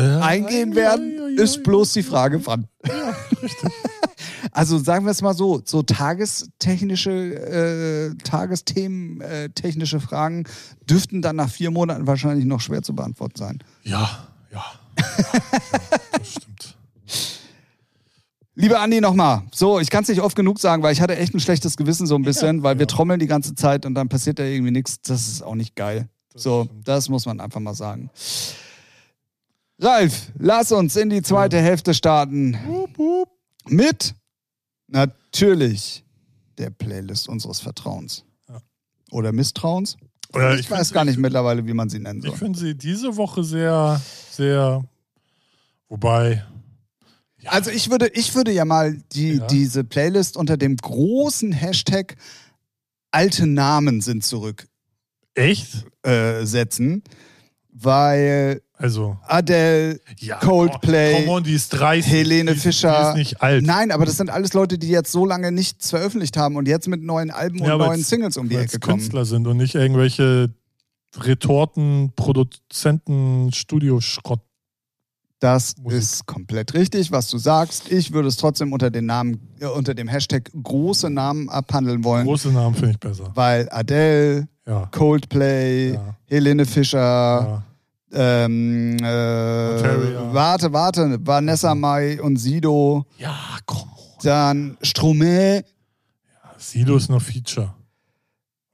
eingehen 0.00 0.70
ja, 0.70 0.76
werden. 0.76 1.14
ja, 1.18 1.28
ja, 1.28 1.42
Ist 1.42 1.62
bloß 1.62 1.92
die 1.92 2.02
Frage, 2.02 2.44
wann. 2.46 2.68
Ja, 2.86 3.16
richtig. 3.42 3.70
Also 4.52 4.78
sagen 4.78 5.04
wir 5.04 5.10
es 5.10 5.20
mal 5.20 5.34
so, 5.34 5.62
so 5.64 5.82
tagestechnische, 5.82 7.10
äh, 7.10 8.14
Tagesthemen, 8.22 9.20
äh, 9.20 9.50
technische 9.50 9.98
Fragen 9.98 10.44
dürften 10.88 11.22
dann 11.22 11.34
nach 11.34 11.50
vier 11.50 11.72
Monaten 11.72 12.06
wahrscheinlich 12.06 12.44
noch 12.44 12.60
schwer 12.60 12.82
zu 12.82 12.94
beantworten 12.94 13.36
sein. 13.36 13.58
Ja, 13.82 14.28
ja. 14.52 14.64
das 16.12 16.30
stimmt. 16.30 16.76
Lieber 18.54 18.80
Andi, 18.80 19.00
nochmal. 19.00 19.42
So, 19.52 19.80
ich 19.80 19.90
kann 19.90 20.04
es 20.04 20.08
nicht 20.08 20.20
oft 20.20 20.36
genug 20.36 20.60
sagen, 20.60 20.84
weil 20.84 20.92
ich 20.92 21.00
hatte 21.00 21.16
echt 21.16 21.34
ein 21.34 21.40
schlechtes 21.40 21.76
Gewissen 21.76 22.06
so 22.06 22.14
ein 22.14 22.22
bisschen, 22.22 22.62
weil 22.62 22.78
wir 22.78 22.86
trommeln 22.86 23.18
die 23.18 23.26
ganze 23.26 23.56
Zeit 23.56 23.84
und 23.84 23.94
dann 23.94 24.08
passiert 24.08 24.38
da 24.38 24.44
irgendwie 24.44 24.70
nichts. 24.70 25.00
Das 25.02 25.26
ist 25.26 25.42
auch 25.42 25.56
nicht 25.56 25.74
geil. 25.74 26.08
Das 26.32 26.44
so, 26.44 26.64
stimmt. 26.64 26.86
das 26.86 27.08
muss 27.08 27.26
man 27.26 27.40
einfach 27.40 27.60
mal 27.60 27.74
sagen. 27.74 28.10
Ralf, 29.80 30.30
lass 30.38 30.72
uns 30.72 30.96
in 30.96 31.10
die 31.10 31.22
zweite 31.22 31.58
Hälfte 31.60 31.94
starten 31.94 32.56
mit 33.66 34.14
natürlich 34.86 36.04
der 36.58 36.70
Playlist 36.70 37.28
unseres 37.28 37.60
Vertrauens. 37.60 38.24
Oder 39.10 39.32
Misstrauens. 39.32 39.96
Ja, 40.34 40.54
ich, 40.54 40.60
ich 40.60 40.70
weiß 40.70 40.92
gar 40.92 41.04
nicht 41.04 41.18
mittlerweile, 41.18 41.66
wie 41.66 41.74
man 41.74 41.88
sie 41.88 41.98
nennen 42.00 42.20
Ich 42.20 42.26
soll. 42.30 42.36
finde 42.38 42.58
sie 42.58 42.74
diese 42.76 43.16
Woche 43.16 43.44
sehr, 43.44 44.00
sehr. 44.30 44.84
Wobei. 45.88 46.44
Ja, 47.40 47.50
Also 47.50 47.70
ich 47.70 47.90
würde, 47.90 48.08
ich 48.08 48.34
würde 48.34 48.50
ja 48.52 48.64
mal 48.64 48.96
die, 49.12 49.34
Ja. 49.34 49.46
diese 49.46 49.84
Playlist 49.84 50.36
unter 50.36 50.56
dem 50.56 50.76
großen 50.76 51.52
Hashtag 51.52 52.16
alte 53.12 53.46
Namen 53.46 54.00
sind 54.00 54.24
zurück 54.24 54.66
echt? 55.34 55.84
äh, 56.02 56.44
setzen, 56.44 57.04
weil 57.70 58.62
Also. 58.76 59.16
Adele, 59.28 60.00
Ja, 60.18 60.38
Coldplay, 60.38 61.20
Come 61.24 61.30
on, 61.36 61.44
die 61.44 61.54
ist 61.54 61.68
30. 61.70 62.10
Helene 62.12 62.50
die 62.52 62.56
ist, 62.56 62.62
Fischer. 62.64 63.12
Die 63.14 63.20
ist 63.22 63.30
nicht 63.32 63.42
alt. 63.42 63.64
nein, 63.64 63.92
aber 63.92 64.04
das 64.04 64.16
sind 64.16 64.30
alles 64.30 64.52
Leute, 64.52 64.78
die 64.78 64.88
jetzt 64.88 65.12
so 65.12 65.24
lange 65.24 65.52
nichts 65.52 65.90
veröffentlicht 65.90 66.36
haben 66.36 66.56
und 66.56 66.66
jetzt 66.66 66.88
mit 66.88 67.02
neuen 67.02 67.30
Alben 67.30 67.60
und 67.60 67.66
Ja, 67.68 67.76
neuen 67.78 67.90
weil's- 67.90 68.08
Singles 68.08 68.36
um 68.36 68.48
die 68.48 68.56
Ecke 68.56 68.80
kommen. 68.80 68.98
Künstler 68.98 69.24
sind 69.24 69.46
und 69.46 69.56
nicht 69.58 69.74
irgendwelche 69.76 70.50
Retorten, 71.16 72.12
Produzenten, 72.16 73.52
Studioschrott. 73.52 74.40
Das 75.40 75.76
Musik. 75.76 75.98
ist 75.98 76.26
komplett 76.26 76.74
richtig, 76.74 77.12
was 77.12 77.28
du 77.28 77.38
sagst. 77.38 77.92
Ich 77.92 78.12
würde 78.12 78.28
es 78.28 78.36
trotzdem 78.38 78.72
unter 78.72 78.90
dem 78.90 79.04
Namen, 79.06 79.50
äh, 79.60 79.66
unter 79.66 79.94
dem 79.94 80.08
Hashtag 80.08 80.50
große 80.60 81.10
Namen 81.10 81.48
abhandeln 81.50 82.02
wollen, 82.02 82.24
Große 82.26 82.50
Namen 82.50 82.74
finde 82.74 82.92
ich 82.92 82.98
besser. 82.98 83.30
weil 83.34 83.68
Adele, 83.70 84.48
Ja. 84.66 84.86
Coldplay. 84.90 85.98
Helene 86.26 86.64
Fischer, 86.64 86.98
ja. 86.98 87.62
Ähm, 88.14 88.96
äh, 88.98 89.04
warte, 90.32 90.72
warte, 90.72 91.18
Vanessa 91.20 91.74
Mai 91.74 92.20
und 92.22 92.36
Sido, 92.36 93.04
Ja, 93.18 93.34
komm. 93.66 93.88
dann 94.22 94.76
Stromae, 94.82 95.62
Sido 96.58 96.96
ist 96.96 97.10
noch 97.10 97.20
Feature. 97.22 97.74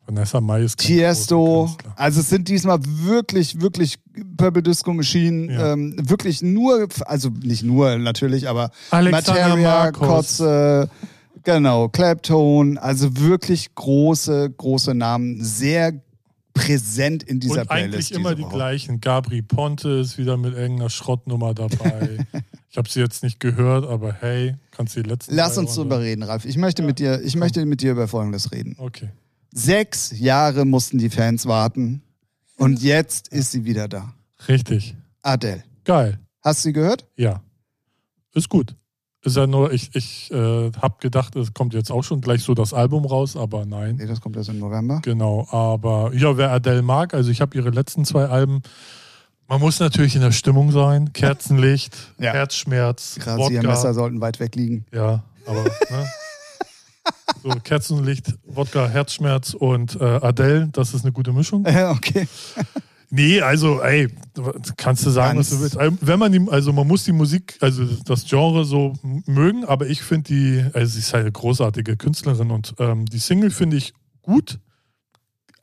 Vanessa 0.07 0.41
Mai 0.41 0.63
ist 0.63 0.79
Tiesto. 0.79 1.71
Also 1.97 2.21
es 2.21 2.29
sind 2.31 2.49
diesmal 2.49 2.79
wirklich, 2.85 3.61
wirklich 3.61 3.97
Purple 4.37 4.63
Disco 4.63 4.93
Machine, 4.93 5.53
Ja. 5.53 5.73
ähm, 5.73 5.97
wirklich 6.09 6.43
nur, 6.43 6.89
also 7.07 7.31
nicht 7.43 7.63
nur 7.63 7.97
natürlich, 7.99 8.49
aber 8.49 8.71
Alexander 8.91 9.41
Materia, 9.41 9.57
Marcos. 9.83 10.09
Kotze, 10.09 10.91
genau, 11.45 11.89
Claptone, 11.89 12.81
also 12.83 13.17
wirklich 13.19 13.75
große, 13.75 14.51
große 14.57 14.95
Namen, 14.95 15.43
sehr 15.45 15.93
präsent 16.55 17.23
in 17.23 17.41
dieser 17.41 17.63
Und 17.63 17.69
Playlist. 17.69 17.95
eigentlich 17.95 18.13
immer 18.13 18.35
die 18.35 18.43
Woche. 18.43 18.55
gleichen. 18.55 19.01
Gabri 19.01 19.43
Ponte 19.43 19.89
ist 19.91 20.19
wieder 20.19 20.37
mit 20.37 20.55
irgendeiner 20.55 20.91
Schrottnummer 20.91 21.55
dabei. 21.55 22.27
ich 22.71 22.77
habe 22.77 22.89
sie 22.89 23.01
jetzt 23.01 23.23
nicht 23.23 23.41
gehört, 23.41 23.87
aber 23.87 24.13
hey, 24.15 24.57
kannst 24.71 24.97
du 24.97 25.03
die 25.03 25.09
letzten 25.09 25.35
Lass 25.35 25.57
uns 25.59 25.75
drüber 25.75 26.01
reden, 26.01 26.23
Ralf. 26.23 26.45
Ich 26.45 26.57
möchte 26.57 26.83
mit 26.83 26.99
dir, 26.99 27.21
ich 27.23 27.37
möchte 27.37 27.65
mit 27.67 27.83
dir 27.83 27.93
über 27.93 28.09
Folgendes 28.09 28.53
reden. 28.53 28.77
Okay. 28.79 29.11
Sechs 29.53 30.13
Jahre 30.19 30.65
mussten 30.65 30.99
die 30.99 31.11
Fans 31.11 31.47
warten 31.47 32.03
und 32.57 32.83
jetzt 32.83 33.29
ist 33.29 33.51
sie 33.53 33.65
wieder 33.65 33.89
da. 33.89 34.15
Richtig. 34.49 34.95
Adele. 35.23 35.65
Geil. 35.85 36.19
Hast 36.43 36.65
du 36.65 36.69
sie 36.69 36.73
gehört? 36.73 37.07
Ja. 37.17 37.43
Ist 38.35 38.49
gut. 38.49 38.77
Ist 39.23 39.37
ja 39.37 39.47
nur, 39.47 39.71
ich, 39.73 39.95
ich 39.95 40.31
äh, 40.31 40.73
habe 40.81 40.95
gedacht, 41.01 41.37
es 41.37 41.53
kommt 41.53 41.75
jetzt 41.75 41.91
auch 41.93 42.03
schon 42.03 42.23
gleich 42.23 42.43
so 42.43 42.55
das 42.55 42.73
Album 42.73 43.05
raus, 43.05 43.37
aber 43.37 43.67
nein. 43.67 43.97
Nee, 43.97 44.07
das 44.07 44.21
kommt 44.21 44.37
erst 44.37 44.49
im 44.49 44.59
November. 44.59 45.01
Genau, 45.03 45.47
aber 45.51 46.11
ja, 46.15 46.39
wer 46.39 46.51
Adele 46.53 46.81
mag, 46.81 47.13
also 47.13 47.31
ich 47.31 47.43
habe 47.43 47.55
ihre 47.57 47.69
letzten 47.69 48.07
zwei 48.07 48.27
Alben. 48.27 48.63
Man 49.47 49.61
muss 49.61 49.79
natürlich 49.79 50.15
in 50.15 50.23
der 50.23 50.33
Stimmung 50.33 50.73
sein. 50.73 51.13
Kerzenlicht, 51.13 51.95
Ja. 52.19 52.33
Herzschmerz, 52.33 53.17
Gerade 53.21 53.45
sie 53.45 53.55
ihr 53.55 53.59
Wodka. 53.59 53.71
Messer 53.73 53.95
sollten 53.95 54.21
weit 54.23 54.41
weg 54.41 54.55
liegen. 54.55 54.87
Ja, 54.91 55.23
aber 55.45 55.65
ne? 55.65 56.09
so 57.43 57.51
Kerzenlicht, 57.63 58.33
Wodka, 58.47 58.89
Herzschmerz 58.89 59.53
und 59.53 60.01
äh, 60.01 60.05
Adele, 60.05 60.69
das 60.73 60.95
ist 60.95 61.03
eine 61.05 61.13
gute 61.13 61.33
Mischung. 61.33 61.67
okay. 61.91 62.27
Nee, 63.13 63.41
also, 63.41 63.81
ey, 63.83 64.09
kannst 64.77 65.05
du 65.05 65.11
sagen, 65.11 65.37
Ganz- 65.37 65.51
was 65.51 65.59
du 65.59 65.63
willst. 65.65 65.77
Ähm, 65.81 65.99
Wenn 66.01 66.19
man 66.19 66.31
die, 66.31 66.47
also 66.49 66.73
man 66.73 66.87
muss 66.87 67.05
die 67.05 67.13
Musik, 67.13 67.57
also 67.61 67.85
das 68.05 68.25
Genre 68.25 68.65
so 68.65 68.93
mögen, 69.27 69.65
aber 69.65 69.89
ich 69.89 70.03
finde 70.03 70.29
die, 70.33 70.65
also 70.75 70.93
sie 70.93 71.01
ist 71.01 71.13
halt 71.13 71.23
eine 71.23 71.33
großartige 71.33 71.97
Künstlerin 71.97 72.51
und 72.53 72.75
ähm, 72.79 73.07
die 73.07 73.19
Single 73.19 73.51
finde 73.51 73.77
ich 73.79 73.93
gut. 74.23 74.61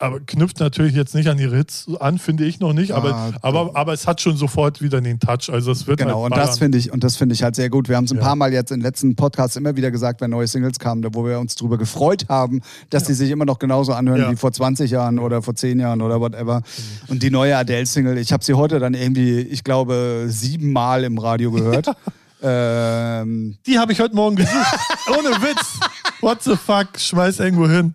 Aber 0.00 0.20
knüpft 0.20 0.60
natürlich 0.60 0.94
jetzt 0.94 1.14
nicht 1.14 1.28
an 1.28 1.38
ihre 1.38 1.56
Hits 1.56 1.86
an, 1.98 2.18
finde 2.18 2.44
ich 2.44 2.60
noch 2.60 2.72
nicht, 2.72 2.92
aber, 2.92 3.14
Ah, 3.14 3.32
aber, 3.42 3.70
aber 3.74 3.92
es 3.92 4.06
hat 4.06 4.20
schon 4.20 4.36
sofort 4.36 4.80
wieder 4.80 5.00
den 5.00 5.18
Touch. 5.18 5.50
Also 5.52 5.72
es 5.72 5.86
wird 5.88 5.98
Genau, 5.98 6.22
halt 6.22 6.32
und 6.32 6.36
das 6.38 6.58
finde 6.58 6.78
ich, 6.78 6.92
und 6.92 7.02
das 7.02 7.16
finde 7.16 7.34
ich 7.34 7.42
halt 7.42 7.56
sehr 7.56 7.68
gut. 7.68 7.88
Wir 7.88 7.96
haben 7.96 8.04
es 8.04 8.12
ein 8.12 8.18
Ja. 8.18 8.22
paar 8.22 8.36
Mal 8.36 8.52
jetzt 8.52 8.70
in 8.70 8.78
den 8.78 8.84
letzten 8.84 9.16
Podcasts 9.16 9.56
immer 9.56 9.74
wieder 9.76 9.90
gesagt, 9.90 10.20
wenn 10.20 10.30
neue 10.30 10.46
Singles 10.46 10.78
kamen, 10.78 11.04
wo 11.14 11.24
wir 11.26 11.40
uns 11.40 11.56
drüber 11.56 11.78
gefreut 11.78 12.26
haben, 12.28 12.60
dass 12.90 13.04
die 13.04 13.14
sich 13.14 13.30
immer 13.30 13.44
noch 13.44 13.58
genauso 13.58 13.92
anhören 13.92 14.20
Ja. 14.20 14.30
wie 14.30 14.36
vor 14.36 14.52
20 14.52 14.90
Jahren 14.90 15.18
oder 15.18 15.42
vor 15.42 15.54
10 15.56 15.80
Jahren 15.80 16.00
oder 16.00 16.20
whatever. 16.20 16.62
Und 17.08 17.22
die 17.22 17.30
neue 17.30 17.56
Adele-Single, 17.56 18.18
ich 18.18 18.32
habe 18.32 18.44
sie 18.44 18.54
heute 18.54 18.78
dann 18.78 18.94
irgendwie, 18.94 19.40
ich 19.40 19.64
glaube, 19.64 20.26
siebenmal 20.28 21.02
im 21.04 21.18
Radio 21.18 21.50
gehört. 21.50 21.90
ähm, 22.42 23.56
Die 23.66 23.78
habe 23.78 23.92
ich 23.92 24.00
heute 24.00 24.14
Morgen 24.14 24.36
gesucht. 24.36 24.54
Ohne 25.08 25.30
Witz. 25.42 25.78
What 26.20 26.42
the 26.42 26.56
fuck? 26.56 26.88
Schmeiß 26.98 27.40
irgendwo 27.40 27.68
hin. 27.68 27.94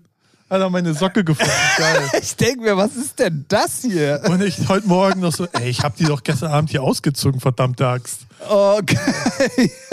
Alter, 0.53 0.69
meine 0.69 0.93
Socke 0.93 1.23
gefunden. 1.23 1.51
Geil. 1.77 2.09
ich 2.21 2.35
denke 2.35 2.61
mir, 2.61 2.77
was 2.77 2.95
ist 2.95 3.17
denn 3.17 3.45
das 3.47 3.81
hier? 3.81 4.21
Und 4.29 4.41
ich 4.43 4.69
heute 4.69 4.87
Morgen 4.87 5.21
noch 5.21 5.33
so, 5.33 5.47
ey, 5.53 5.69
ich 5.69 5.81
habe 5.81 5.95
die 5.97 6.05
doch 6.05 6.21
gestern 6.21 6.51
Abend 6.51 6.69
hier 6.69 6.83
ausgezogen, 6.83 7.39
verdammte 7.39 7.87
Axt. 7.87 8.27
Okay, 8.49 8.97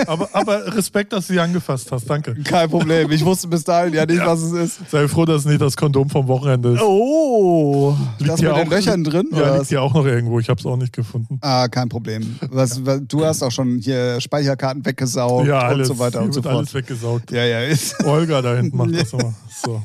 Aber, 0.07 0.29
aber 0.33 0.75
Respekt, 0.75 1.13
dass 1.13 1.29
du 1.29 1.35
sie 1.35 1.41
angefasst 1.41 1.91
hast. 1.93 2.11
Danke. 2.11 2.35
kein 2.43 2.69
Problem. 2.69 3.11
Ich 3.13 3.25
wusste 3.25 3.47
bis 3.47 3.63
dahin 3.63 3.95
ja 3.95 4.05
nicht, 4.05 4.19
Ja. 4.19 4.27
was 4.27 4.43
es 4.43 4.53
ist. 4.53 4.91
Sei 4.91 5.07
froh, 5.07 5.25
dass 5.25 5.43
es 5.43 5.45
nicht 5.47 5.61
das 5.61 5.77
Kondom 5.77 6.11
vom 6.11 6.27
Wochenende 6.27 6.75
ist. 6.75 6.83
Oh, 6.83 7.97
das 8.19 8.41
hier 8.41 8.53
mit 8.53 8.63
den 8.65 8.71
Löchern 8.71 9.05
drin? 9.05 9.29
Ja, 9.31 9.39
oder 9.39 9.55
liegt 9.59 9.69
hier 9.69 9.81
auch 9.81 9.95
noch 9.95 10.05
irgendwo. 10.05 10.41
Ich 10.41 10.49
habe 10.49 10.59
es 10.59 10.67
auch 10.67 10.77
nicht 10.77 10.93
gefunden. 10.93 11.39
Ah, 11.43 11.69
kein 11.69 11.89
Problem. 11.89 12.39
Was, 12.51 12.85
was, 12.85 13.01
du 13.07 13.25
hast 13.25 13.43
auch 13.45 13.53
schon 13.53 13.79
hier 13.79 14.21
Speicherkarten 14.21 14.85
weggesaugt 14.85 15.47
ja, 15.47 15.61
alles. 15.61 15.89
und 15.89 15.97
so 15.97 16.03
weiter 16.03 16.21
und 16.21 16.33
so 16.33 16.43
fort. 16.43 16.57
alles 16.57 16.75
weggesaugt. 16.75 17.31
Ja, 17.31 17.45
ja. 17.45 17.61
Ist. 17.63 18.03
Olga 18.05 18.43
da 18.43 18.57
hinten 18.57 18.77
macht 18.77 18.95
das 18.95 19.13
immer. 19.13 19.33
So. 19.65 19.81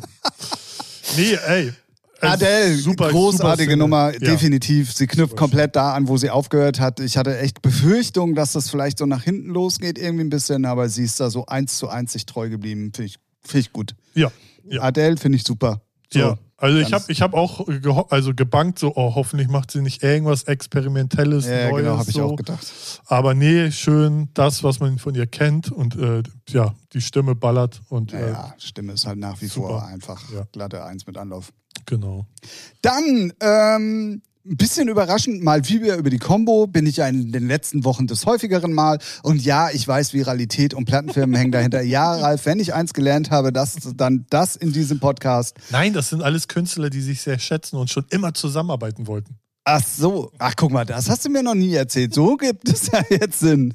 Nee, 1.18 1.38
ey. 1.48 1.74
Es 2.22 2.30
Adele, 2.32 2.76
super- 2.76 3.10
großartige 3.10 3.72
super 3.72 3.76
Nummer. 3.76 4.14
Ja. 4.14 4.20
definitiv. 4.20 4.94
Sie 4.94 5.06
knüpft 5.06 5.32
Super 5.32 5.40
komplett 5.42 5.76
da 5.76 5.94
an, 5.94 6.08
wo 6.08 6.16
sie 6.18 6.30
aufgehört 6.30 6.80
hat. 6.80 7.00
Ich 7.02 7.18
hatte 7.18 7.38
echt 7.38 7.62
Befürchtung, 7.62 8.36
dass 8.36 8.54
das 8.54 8.70
vielleicht 8.70 9.00
so 9.00 9.06
nach 9.06 9.24
hinten 9.24 9.50
losgeht, 9.50 9.98
irgendwie 9.98 10.24
ein 10.24 10.30
bisschen, 10.30 10.66
aber 10.66 10.88
sie 10.88 11.04
ist 11.04 11.20
da 11.20 11.30
so 11.30 11.46
eins 11.46 11.78
zu 11.78 11.90
eins 11.90 12.14
sich 12.14 12.26
treu 12.26 12.50
geblieben. 12.50 12.92
Finde 12.96 13.08
ich, 13.08 13.18
find 13.44 13.66
ich 13.68 13.74
gut. 13.74 13.96
Ja, 14.14 14.32
ja. 14.70 14.82
Adele 14.82 15.18
finde 15.18 15.38
ich 15.38 15.44
super. 15.44 15.82
So. 16.12 16.20
ja. 16.20 16.38
Also 16.58 16.78
ich 16.80 16.94
habe 16.94 17.04
ich 17.10 17.22
hab 17.22 17.34
auch 17.34 17.68
also 18.12 18.34
gebankt, 18.34 18.80
so, 18.80 18.94
oh, 18.96 19.14
hoffentlich 19.16 19.50
macht 19.50 19.72
sie 19.72 19.82
nicht 19.82 20.02
irgendwas 20.04 20.44
Experimentelles, 20.44 21.46
Ja, 21.48 21.70
Neues. 21.70 21.84
genau, 21.84 21.98
habe 21.98 22.10
ich 22.10 22.16
so. 22.16 22.24
auch 22.24 22.36
gedacht. 22.38 23.02
Aber 23.08 23.34
nee, 23.34 23.72
schön 23.72 24.30
das, 24.34 24.64
was 24.64 24.80
man 24.80 24.98
von 24.98 25.14
ihr 25.16 25.28
kennt 25.28 25.70
und 25.72 25.98
äh, 25.98 26.24
ja, 26.48 26.74
die 26.94 27.02
Stimme 27.02 27.36
ballert 27.36 27.82
und 27.90 28.14
Ja, 28.14 28.20
äh, 28.20 28.32
ja, 28.32 28.56
Stimme 28.58 28.94
ist 28.94 29.06
halt 29.06 29.20
nach 29.20 29.42
wie 29.42 29.48
super. 29.48 29.68
vor 29.68 29.86
einfach 29.86 30.22
Ja. 30.34 30.48
glatte 30.54 30.84
Eins 30.86 31.06
mit 31.06 31.18
Anlauf. 31.18 31.52
genau. 31.86 32.26
Dann, 32.82 33.34
ähm, 33.42 34.22
ein 34.46 34.58
bisschen 34.58 34.88
überraschend, 34.88 35.44
mal 35.44 35.68
wieder 35.68 35.98
über 35.98 36.10
die 36.10 36.20
Combo 36.20 36.68
bin 36.68 36.86
ich 36.86 36.98
ja 36.98 37.08
in 37.08 37.32
den 37.32 37.48
letzten 37.48 37.84
Wochen 37.84 38.06
des 38.06 38.26
häufigeren 38.26 38.74
Mal. 38.74 39.00
Und 39.24 39.44
ja, 39.44 39.70
ich 39.72 39.88
weiß, 39.88 40.14
Viralität 40.14 40.74
und 40.74 40.86
Plattenfirmen 40.86 41.36
hängen 41.36 41.52
dahinter. 41.52 41.82
Ja, 41.82 42.14
Ralf, 42.14 42.46
wenn 42.46 42.60
ich 42.60 42.74
eins 42.74 42.94
gelernt 42.94 43.32
habe, 43.32 43.52
das, 43.52 43.76
dann 43.96 44.26
das 44.30 44.56
in 44.56 44.72
diesem 44.72 45.00
Podcast. 45.00 45.58
Nein, 45.72 45.94
das 45.94 46.10
sind 46.10 46.22
alles 46.22 46.48
Künstler, 46.48 46.90
die 46.90 47.02
sich 47.02 47.22
sehr 47.22 47.40
schätzen 47.40 47.78
und 47.78 47.90
schon 47.90 48.06
immer 48.12 48.34
zusammenarbeiten 48.34 49.08
wollten. 49.08 49.36
Ach 49.64 49.82
so, 49.84 50.32
ach 50.38 50.54
guck 50.56 50.72
mal, 50.72 50.86
das 50.86 51.10
hast 51.10 51.26
du 51.26 51.30
mir 51.30 51.42
noch 51.42 51.56
nie 51.56 51.74
erzählt. 51.74 52.14
So 52.14 52.38
gibt 52.38 52.70
es 52.70 52.92
ja 52.92 53.02
jetzt 53.10 53.40
Sinn. 53.40 53.74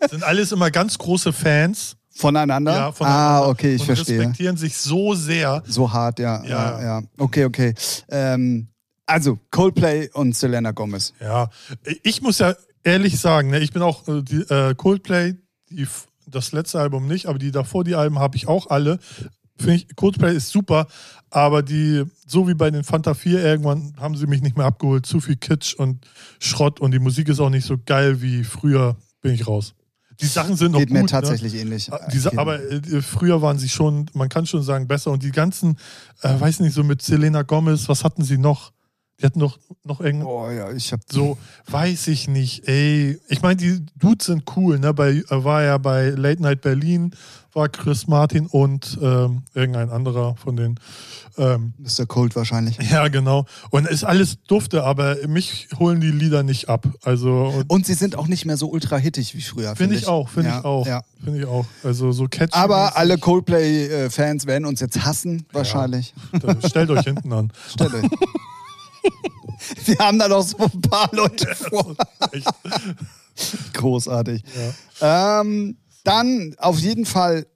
Das 0.00 0.10
sind 0.12 0.22
alles 0.22 0.52
immer 0.52 0.70
ganz 0.70 0.96
große 0.96 1.32
Fans. 1.32 1.96
Voneinander? 2.16 2.72
Ja, 2.72 2.92
voneinander 2.92 3.46
ah, 3.46 3.48
okay, 3.48 3.74
ich 3.74 3.80
und 3.80 3.86
verstehe. 3.86 4.20
respektieren 4.20 4.56
sich 4.56 4.76
so 4.76 5.14
sehr. 5.14 5.64
So 5.66 5.92
hart, 5.92 6.20
ja. 6.20 6.44
Ja, 6.44 6.48
Ja. 6.48 6.82
ja. 6.82 7.02
Okay, 7.18 7.44
okay. 7.46 7.74
Ähm, 8.08 8.68
also, 9.06 9.38
Coldplay 9.50 10.08
und 10.12 10.36
Selena 10.36 10.70
Gomez. 10.72 11.12
Ja, 11.20 11.50
ich 12.02 12.22
muss 12.22 12.38
ja 12.38 12.54
ehrlich 12.84 13.18
sagen, 13.20 13.50
ne, 13.50 13.60
ich 13.60 13.72
bin 13.72 13.82
auch 13.82 14.06
äh, 14.08 14.22
die, 14.22 14.40
äh, 14.42 14.74
Coldplay, 14.74 15.34
die, 15.70 15.86
das 16.26 16.52
letzte 16.52 16.80
Album 16.80 17.06
nicht, 17.06 17.26
aber 17.26 17.38
die 17.38 17.50
davor, 17.50 17.84
die 17.84 17.94
Alben 17.94 18.18
habe 18.18 18.36
ich 18.36 18.48
auch 18.48 18.68
alle. 18.70 18.98
Finde 19.56 19.74
ich, 19.76 19.94
Coldplay 19.94 20.34
ist 20.34 20.48
super, 20.50 20.88
aber 21.30 21.62
die, 21.62 22.02
so 22.26 22.48
wie 22.48 22.54
bei 22.54 22.70
den 22.70 22.82
Fanta 22.82 23.14
4, 23.14 23.40
irgendwann 23.44 23.94
haben 24.00 24.16
sie 24.16 24.26
mich 24.26 24.42
nicht 24.42 24.56
mehr 24.56 24.66
abgeholt. 24.66 25.06
Zu 25.06 25.20
viel 25.20 25.36
Kitsch 25.36 25.74
und 25.74 26.06
Schrott 26.40 26.80
und 26.80 26.90
die 26.90 26.98
Musik 26.98 27.28
ist 27.28 27.38
auch 27.40 27.50
nicht 27.50 27.66
so 27.66 27.76
geil 27.84 28.20
wie 28.20 28.42
früher, 28.42 28.96
bin 29.20 29.32
ich 29.32 29.46
raus. 29.46 29.74
Die 30.20 30.26
Sachen 30.26 30.56
sind 30.56 30.72
noch 30.72 30.78
Geht 30.80 30.88
gut. 30.90 30.98
mir 31.02 31.06
tatsächlich 31.06 31.54
ähnlich. 31.54 31.88
Ne? 31.88 31.98
Die, 32.12 32.18
Sa- 32.18 32.30
Okay. 32.30 32.38
aber 32.38 32.60
äh, 32.62 33.02
früher 33.02 33.42
waren 33.42 33.58
sie 33.58 33.68
schon, 33.68 34.06
man 34.14 34.28
kann 34.28 34.46
schon 34.46 34.62
sagen, 34.62 34.86
besser. 34.88 35.10
Und 35.10 35.22
die 35.22 35.32
ganzen, 35.32 35.76
äh, 36.22 36.38
weiß 36.40 36.60
nicht, 36.60 36.72
so 36.72 36.82
mit 36.84 37.02
Selena 37.02 37.42
Gomez, 37.42 37.88
was 37.88 38.02
hatten 38.04 38.22
sie 38.24 38.38
noch? 38.38 38.72
Die 39.20 39.26
hatten 39.26 39.38
noch, 39.38 39.58
noch 39.84 40.00
irgend, 40.00 40.24
Oh 40.24 40.50
ja, 40.50 40.72
ich 40.72 40.92
hab 40.92 41.00
so, 41.08 41.38
weiß 41.68 42.08
ich 42.08 42.26
nicht, 42.26 42.66
ey. 42.68 43.20
Ich 43.28 43.42
meine, 43.42 43.56
die 43.56 43.86
Dudes 43.96 44.26
sind 44.26 44.42
cool, 44.56 44.78
ne? 44.80 44.92
Bei, 44.92 45.10
äh, 45.12 45.24
war 45.44 45.62
ja 45.62 45.78
bei 45.78 46.08
Late 46.10 46.42
Night 46.42 46.62
Berlin, 46.62 47.14
war 47.52 47.68
Chris 47.68 48.08
Martin 48.08 48.46
und 48.46 48.98
ähm, 49.00 49.44
irgendein 49.54 49.90
anderer 49.90 50.34
von 50.34 50.56
den. 50.56 50.80
Ähm, 51.38 51.74
Mr. 51.78 52.06
Cold 52.06 52.34
wahrscheinlich. 52.34 52.76
ja, 52.90 53.06
genau. 53.06 53.46
Und 53.70 53.86
ist 53.86 54.02
alles 54.02 54.42
dufte, 54.48 54.82
aber 54.82 55.16
mich 55.28 55.68
holen 55.78 56.00
die 56.00 56.10
Lieder 56.10 56.42
nicht 56.42 56.68
ab. 56.68 56.86
Also 57.04 57.52
und 57.56 57.70
Und 57.70 57.86
sie 57.86 57.94
sind 57.94 58.16
auch 58.16 58.26
nicht 58.26 58.44
mehr 58.46 58.56
so 58.56 58.68
ultra 58.68 58.96
hittig 58.96 59.36
wie 59.36 59.42
früher. 59.42 59.76
finde 59.76 59.94
ich 59.94 60.08
auch, 60.08 60.28
finde 60.28 60.50
Ja, 60.50 60.58
ich 60.58 60.64
auch. 60.64 60.86
Ja. 60.88 61.02
Finde 61.22 61.38
ich 61.40 61.46
auch. 61.46 61.66
Also 61.84 62.10
so 62.10 62.26
catchy. 62.28 62.52
Aber 62.52 62.96
alle 62.96 63.16
Coldplay-Fans 63.18 64.46
werden 64.46 64.64
uns 64.66 64.80
jetzt 64.80 65.04
hassen, 65.04 65.46
wahrscheinlich. 65.52 66.14
Da- 66.32 66.56
Stellt 66.68 66.90
euch 66.90 67.04
hinten 67.04 67.32
an. 67.32 67.52
Stellt 67.72 67.94
euch. 67.94 68.04
Wir 69.84 69.98
haben 69.98 70.18
da 70.18 70.28
noch 70.28 70.42
so 70.42 70.58
ein 70.58 70.80
paar 70.80 71.08
Leute 71.12 71.54
vor. 71.54 71.94
Großartig. 73.72 74.42
Ja. 75.00 75.40
Ähm, 75.40 75.78
dann 76.04 76.54
auf 76.58 76.78
jeden 76.78 77.06
Fall 77.06 77.46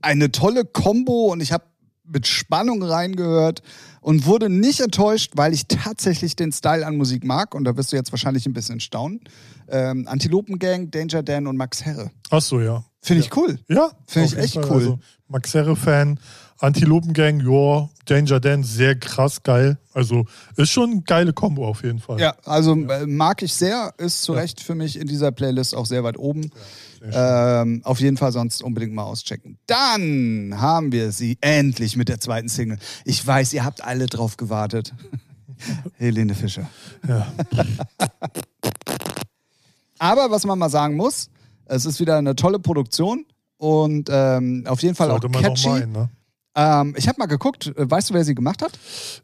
eine 0.00 0.32
tolle 0.32 0.64
Combo 0.64 1.32
und 1.32 1.40
ich 1.40 1.52
habe 1.52 1.64
mit 2.04 2.26
Spannung 2.26 2.82
reingehört 2.82 3.62
und 4.00 4.26
wurde 4.26 4.48
nicht 4.48 4.80
enttäuscht, 4.80 5.32
weil 5.34 5.52
ich 5.52 5.66
tatsächlich 5.66 6.36
den 6.36 6.52
Style 6.52 6.86
an 6.86 6.96
Musik 6.96 7.24
mag 7.24 7.54
und 7.54 7.64
da 7.64 7.76
wirst 7.76 7.92
du 7.92 7.96
jetzt 7.96 8.12
wahrscheinlich 8.12 8.46
ein 8.46 8.52
bisschen 8.52 8.80
staunen. 8.80 9.20
Ähm, 9.68 10.06
Antilopengang, 10.06 10.90
Danger 10.90 11.22
Dan 11.22 11.46
und 11.48 11.56
Max 11.56 11.84
Herre. 11.84 12.10
Ach 12.30 12.40
so, 12.40 12.60
ja. 12.60 12.84
Finde 13.00 13.22
ich 13.24 13.36
cool. 13.36 13.58
Ja, 13.68 13.90
Finde 14.06 14.28
ich 14.28 14.38
echt 14.38 14.54
Fall. 14.54 14.64
cool. 14.66 14.76
Also, 14.76 14.98
Max 15.28 15.54
Herre-Fan, 15.54 16.20
Antilopengang, 16.58 17.40
ja, 17.40 17.88
Danger 18.06 18.40
Dan, 18.40 18.64
sehr 18.64 18.98
krass 18.98 19.42
geil. 19.42 19.78
Also 19.92 20.26
ist 20.56 20.70
schon 20.70 20.90
eine 20.90 21.02
geile 21.02 21.32
Kombo 21.32 21.66
auf 21.66 21.82
jeden 21.84 21.98
Fall. 22.00 22.20
Ja, 22.20 22.34
also 22.44 22.72
äh, 22.74 23.06
mag 23.06 23.42
ich 23.42 23.52
sehr, 23.52 23.92
ist 23.98 24.22
zu 24.22 24.32
Recht 24.32 24.60
für 24.60 24.74
mich 24.74 24.98
in 24.98 25.06
dieser 25.06 25.32
Playlist 25.32 25.74
auch 25.74 25.86
sehr 25.86 26.02
weit 26.04 26.18
oben. 26.18 26.50
Sehr 27.00 27.12
schön. 27.12 27.72
Ähm, 27.76 27.80
auf 27.84 28.00
jeden 28.00 28.16
Fall 28.16 28.32
sonst 28.32 28.62
unbedingt 28.62 28.94
mal 28.94 29.04
auschecken. 29.04 29.58
Dann 29.66 30.54
haben 30.56 30.92
wir 30.92 31.12
sie 31.12 31.38
endlich 31.40 31.96
mit 31.96 32.08
der 32.08 32.20
zweiten 32.20 32.48
Single. 32.48 32.78
Ich 33.04 33.24
weiß, 33.26 33.52
ihr 33.52 33.64
habt 33.64 33.84
alle 33.84 34.06
drauf 34.06 34.36
gewartet. 34.36 34.94
Helene 35.98 36.34
Fischer. 36.34 36.68
Ja. 37.06 37.26
Aber 39.98 40.30
was 40.30 40.44
man 40.44 40.58
mal 40.58 40.68
sagen 40.68 40.96
muss, 40.96 41.30
es 41.64 41.86
ist 41.86 42.00
wieder 42.00 42.18
eine 42.18 42.36
tolle 42.36 42.58
Produktion 42.58 43.24
und 43.56 44.08
ähm, 44.12 44.64
auf 44.66 44.82
jeden 44.82 44.94
Fall 44.94 45.08
Sollte 45.08 45.28
auch 45.28 45.32
catchy. 45.32 45.68
meinen, 45.68 45.92
ne? 45.92 46.10
Ähm, 46.56 46.94
ich 46.96 47.06
habe 47.06 47.18
mal 47.18 47.26
geguckt, 47.26 47.66
äh, 47.76 47.90
weißt 47.90 48.10
du, 48.10 48.14
wer 48.14 48.24
sie 48.24 48.34
gemacht 48.34 48.62
hat? 48.62 48.72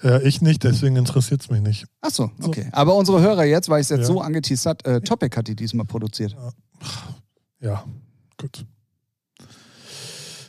Äh, 0.05 0.22
ich 0.28 0.43
nicht, 0.43 0.62
deswegen 0.64 0.97
interessiert 0.97 1.41
es 1.41 1.51
mich 1.51 1.62
nicht. 1.62 1.87
Ach 2.03 2.11
so, 2.11 2.30
okay. 2.43 2.68
Aber 2.72 2.95
unsere 2.95 3.20
Hörer 3.22 3.45
jetzt, 3.45 3.68
weil 3.70 3.80
ich 3.80 3.87
es 3.87 3.91
jetzt 3.91 4.01
Ja. 4.01 4.07
so 4.07 4.20
angeteased 4.20 4.66
hat, 4.66 4.85
äh, 4.87 5.01
Topic 5.01 5.35
hat 5.37 5.49
die 5.49 5.57
diesmal 5.57 5.87
produziert. 5.87 6.37
Ja, 7.61 7.85
gut. 8.39 8.66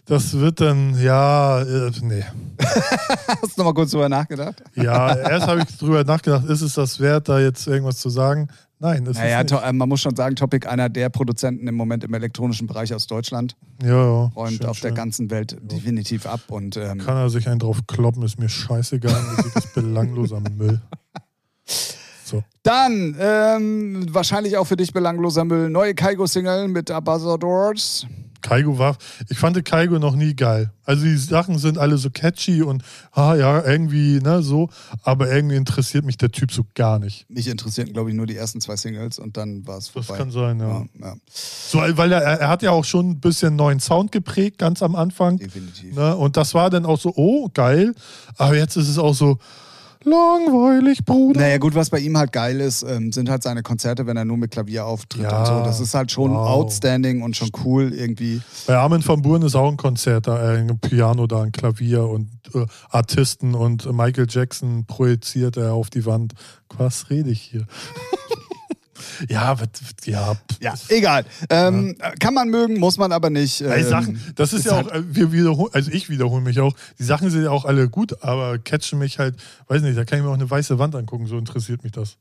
Das 0.05 0.33
wird 0.33 0.59
dann, 0.59 0.99
ja, 1.01 1.61
äh, 1.61 1.91
nee. 2.01 2.25
Hast 2.59 3.57
du 3.57 3.61
noch 3.61 3.65
mal 3.65 3.73
kurz 3.73 3.91
drüber 3.91 4.09
nachgedacht? 4.09 4.61
Ja, 4.75 5.15
erst 5.15 5.47
habe 5.47 5.61
ich 5.61 5.77
drüber 5.77 6.03
nachgedacht, 6.03 6.45
ist 6.49 6.61
es 6.61 6.73
das 6.73 6.99
wert, 6.99 7.29
da 7.29 7.39
jetzt 7.39 7.65
irgendwas 7.67 7.99
zu 7.99 8.09
sagen? 8.09 8.49
Nein, 8.83 9.05
ist 9.05 9.15
Naja, 9.17 9.39
es 9.41 9.45
to- 9.47 9.55
nicht. 9.55 9.65
äh, 9.65 9.71
man 9.71 9.87
muss 9.87 10.01
schon 10.01 10.13
sagen, 10.13 10.35
Topic, 10.35 10.67
einer 10.67 10.89
der 10.89 11.07
Produzenten 11.07 11.67
im 11.69 11.75
Moment 11.75 12.03
im 12.03 12.13
elektronischen 12.13 12.67
Bereich 12.67 12.93
aus 12.93 13.07
Deutschland, 13.07 13.55
Ja, 13.81 13.87
ja. 13.89 14.23
räumt 14.35 14.57
schön, 14.57 14.65
auf 14.65 14.81
der 14.81 14.89
schön. 14.89 14.95
ganzen 14.95 15.31
Welt 15.31 15.55
definitiv 15.61 16.25
ab. 16.25 16.41
Und 16.49 16.75
ähm, 16.75 16.97
Kann 16.97 17.15
er 17.15 17.29
sich 17.29 17.47
einen 17.47 17.59
drauf 17.59 17.79
kloppen, 17.87 18.23
ist 18.23 18.37
mir 18.39 18.49
scheißegal. 18.49 19.15
Musik 19.37 19.55
ist 19.55 19.73
belangloser 19.73 20.41
Müll. 20.41 20.81
So. 22.25 22.43
dann, 22.63 23.15
ähm, 23.19 24.05
wahrscheinlich 24.13 24.57
auch 24.57 24.65
für 24.65 24.75
dich 24.75 24.91
belangloser 24.91 25.45
Müll, 25.45 25.69
neue 25.69 25.93
Kaigo-Single 25.95 26.67
mit 26.67 26.91
Ambassadors. 26.91 28.05
Kaigo 28.43 28.77
war, 28.77 28.97
ich 29.29 29.39
fand 29.39 29.63
Kaigo 29.65 29.97
noch 29.97 30.15
nie 30.15 30.35
geil. 30.35 30.71
Also 30.85 31.05
die 31.05 31.17
Sachen 31.17 31.57
sind 31.57 31.77
alle 31.77 31.97
so 31.97 32.09
catchy 32.09 32.61
und, 32.61 32.83
ah 33.13 33.35
ja, 33.35 33.63
irgendwie, 33.65 34.19
ne, 34.19 34.43
so, 34.43 34.69
aber 35.01 35.31
irgendwie 35.31 35.55
interessiert 35.55 36.05
mich 36.05 36.17
der 36.17 36.29
Typ 36.31 36.51
so 36.51 36.63
gar 36.75 36.99
nicht. 36.99 37.25
Mich 37.29 37.47
interessierten, 37.47 37.93
glaube 37.93 38.09
ich, 38.09 38.15
nur 38.15 38.27
die 38.27 38.35
ersten 38.35 38.59
zwei 38.61 38.75
Singles 38.75 39.17
und 39.17 39.37
dann 39.37 39.65
war 39.65 39.77
es 39.77 39.91
Das 39.91 40.05
vorbei. 40.05 40.17
kann 40.19 40.31
sein, 40.31 40.59
ja. 40.59 40.67
ja, 40.69 40.85
ja, 41.01 41.15
So, 41.31 41.79
weil 41.79 42.11
er, 42.11 42.21
er 42.21 42.49
hat 42.49 42.61
ja 42.61 42.71
auch 42.71 42.85
schon 42.85 43.11
ein 43.11 43.19
bisschen 43.19 43.55
neuen 43.55 43.79
Sound 43.79 44.11
geprägt, 44.11 44.57
ganz 44.57 44.83
am 44.83 44.95
Anfang. 44.95 45.37
definitiv. 45.37 45.95
Ne? 45.95 46.15
Und 46.15 46.35
das 46.37 46.53
war 46.53 46.69
dann 46.69 46.85
auch 46.85 46.99
so, 46.99 47.13
oh, 47.15 47.49
geil. 47.53 47.95
Aber 48.37 48.55
jetzt 48.57 48.75
ist 48.75 48.89
es 48.89 48.97
auch 48.97 49.13
so, 49.15 49.39
Langweilig, 50.03 51.05
Bruder. 51.05 51.39
Naja, 51.39 51.57
gut, 51.57 51.75
was 51.75 51.89
bei 51.89 51.99
ihm 51.99 52.17
halt 52.17 52.31
geil 52.31 52.59
ist, 52.59 52.83
ähm, 52.83 53.11
sind 53.11 53.29
halt 53.29 53.43
seine 53.43 53.63
Konzerte, 53.63 54.05
wenn 54.05 54.17
er 54.17 54.25
nur 54.25 54.37
mit 54.37 54.51
Klavier 54.51 54.85
auftritt 54.85 55.23
Ja, 55.23 55.39
und 55.39 55.45
so. 55.45 55.63
Das 55.63 55.79
ist 55.79 55.93
halt 55.93 56.11
schon 56.11 56.31
wow. 56.31 56.47
outstanding 56.47 57.21
und 57.21 57.35
schon 57.35 57.49
cool 57.63 57.93
irgendwie. 57.93 58.41
Bei 58.67 58.77
Armin 58.77 59.05
van 59.05 59.21
Buuren 59.21 59.41
ist 59.43 59.55
auch 59.55 59.69
ein 59.69 59.77
Konzert, 59.77 60.27
da 60.27 60.53
äh, 60.53 60.57
ein 60.57 60.79
Piano 60.79 61.27
da, 61.27 61.41
ein 61.43 61.51
Klavier 61.51 62.07
und 62.07 62.29
äh, 62.53 62.65
Artisten 62.89 63.55
und 63.55 63.91
Michael 63.91 64.27
Jackson 64.29 64.85
projiziert 64.85 65.57
er 65.57 65.73
auf 65.73 65.89
die 65.89 66.05
Wand. 66.05 66.33
Was 66.77 67.09
rede 67.09 67.29
ich 67.29 67.41
hier? 67.41 67.65
Ja, 69.29 69.55
ja. 70.05 70.35
Ja, 70.59 70.73
egal. 70.89 71.25
Ähm, 71.49 71.95
Kann 72.19 72.33
man 72.33 72.49
mögen, 72.49 72.79
muss 72.79 72.97
man 72.97 73.11
aber 73.11 73.29
nicht. 73.29 73.61
Ey, 73.61 73.81
Ähm, 73.83 73.89
Sachen, 73.89 74.33
das 74.35 74.53
ist, 74.53 74.65
ja 74.65 74.75
halt- 74.77 74.91
auch, 74.91 74.93
äh, 74.95 75.03
wir 75.15 75.31
wiederholen, 75.31 75.71
also 75.73 75.91
ich 75.91 76.09
wiederhole 76.09 76.41
mich 76.41 76.59
auch. 76.59 76.75
Die 76.99 77.03
Sachen 77.03 77.29
sind 77.29 77.43
ja 77.43 77.51
auch 77.51 77.65
alle 77.65 77.89
gut, 77.89 78.23
aber 78.23 78.57
catchen 78.59 78.99
mich 78.99 79.19
halt, 79.19 79.35
weiß 79.67 79.81
nicht, 79.81 79.97
da 79.97 80.05
kann 80.05 80.19
ich 80.19 80.23
mir 80.25 80.29
auch 80.31 80.35
eine 80.35 80.49
weiße 80.49 80.79
Wand 80.79 80.95
angucken, 80.95 81.27
so 81.27 81.37
interessiert 81.37 81.83
mich 81.83 81.91
das. 81.91 82.17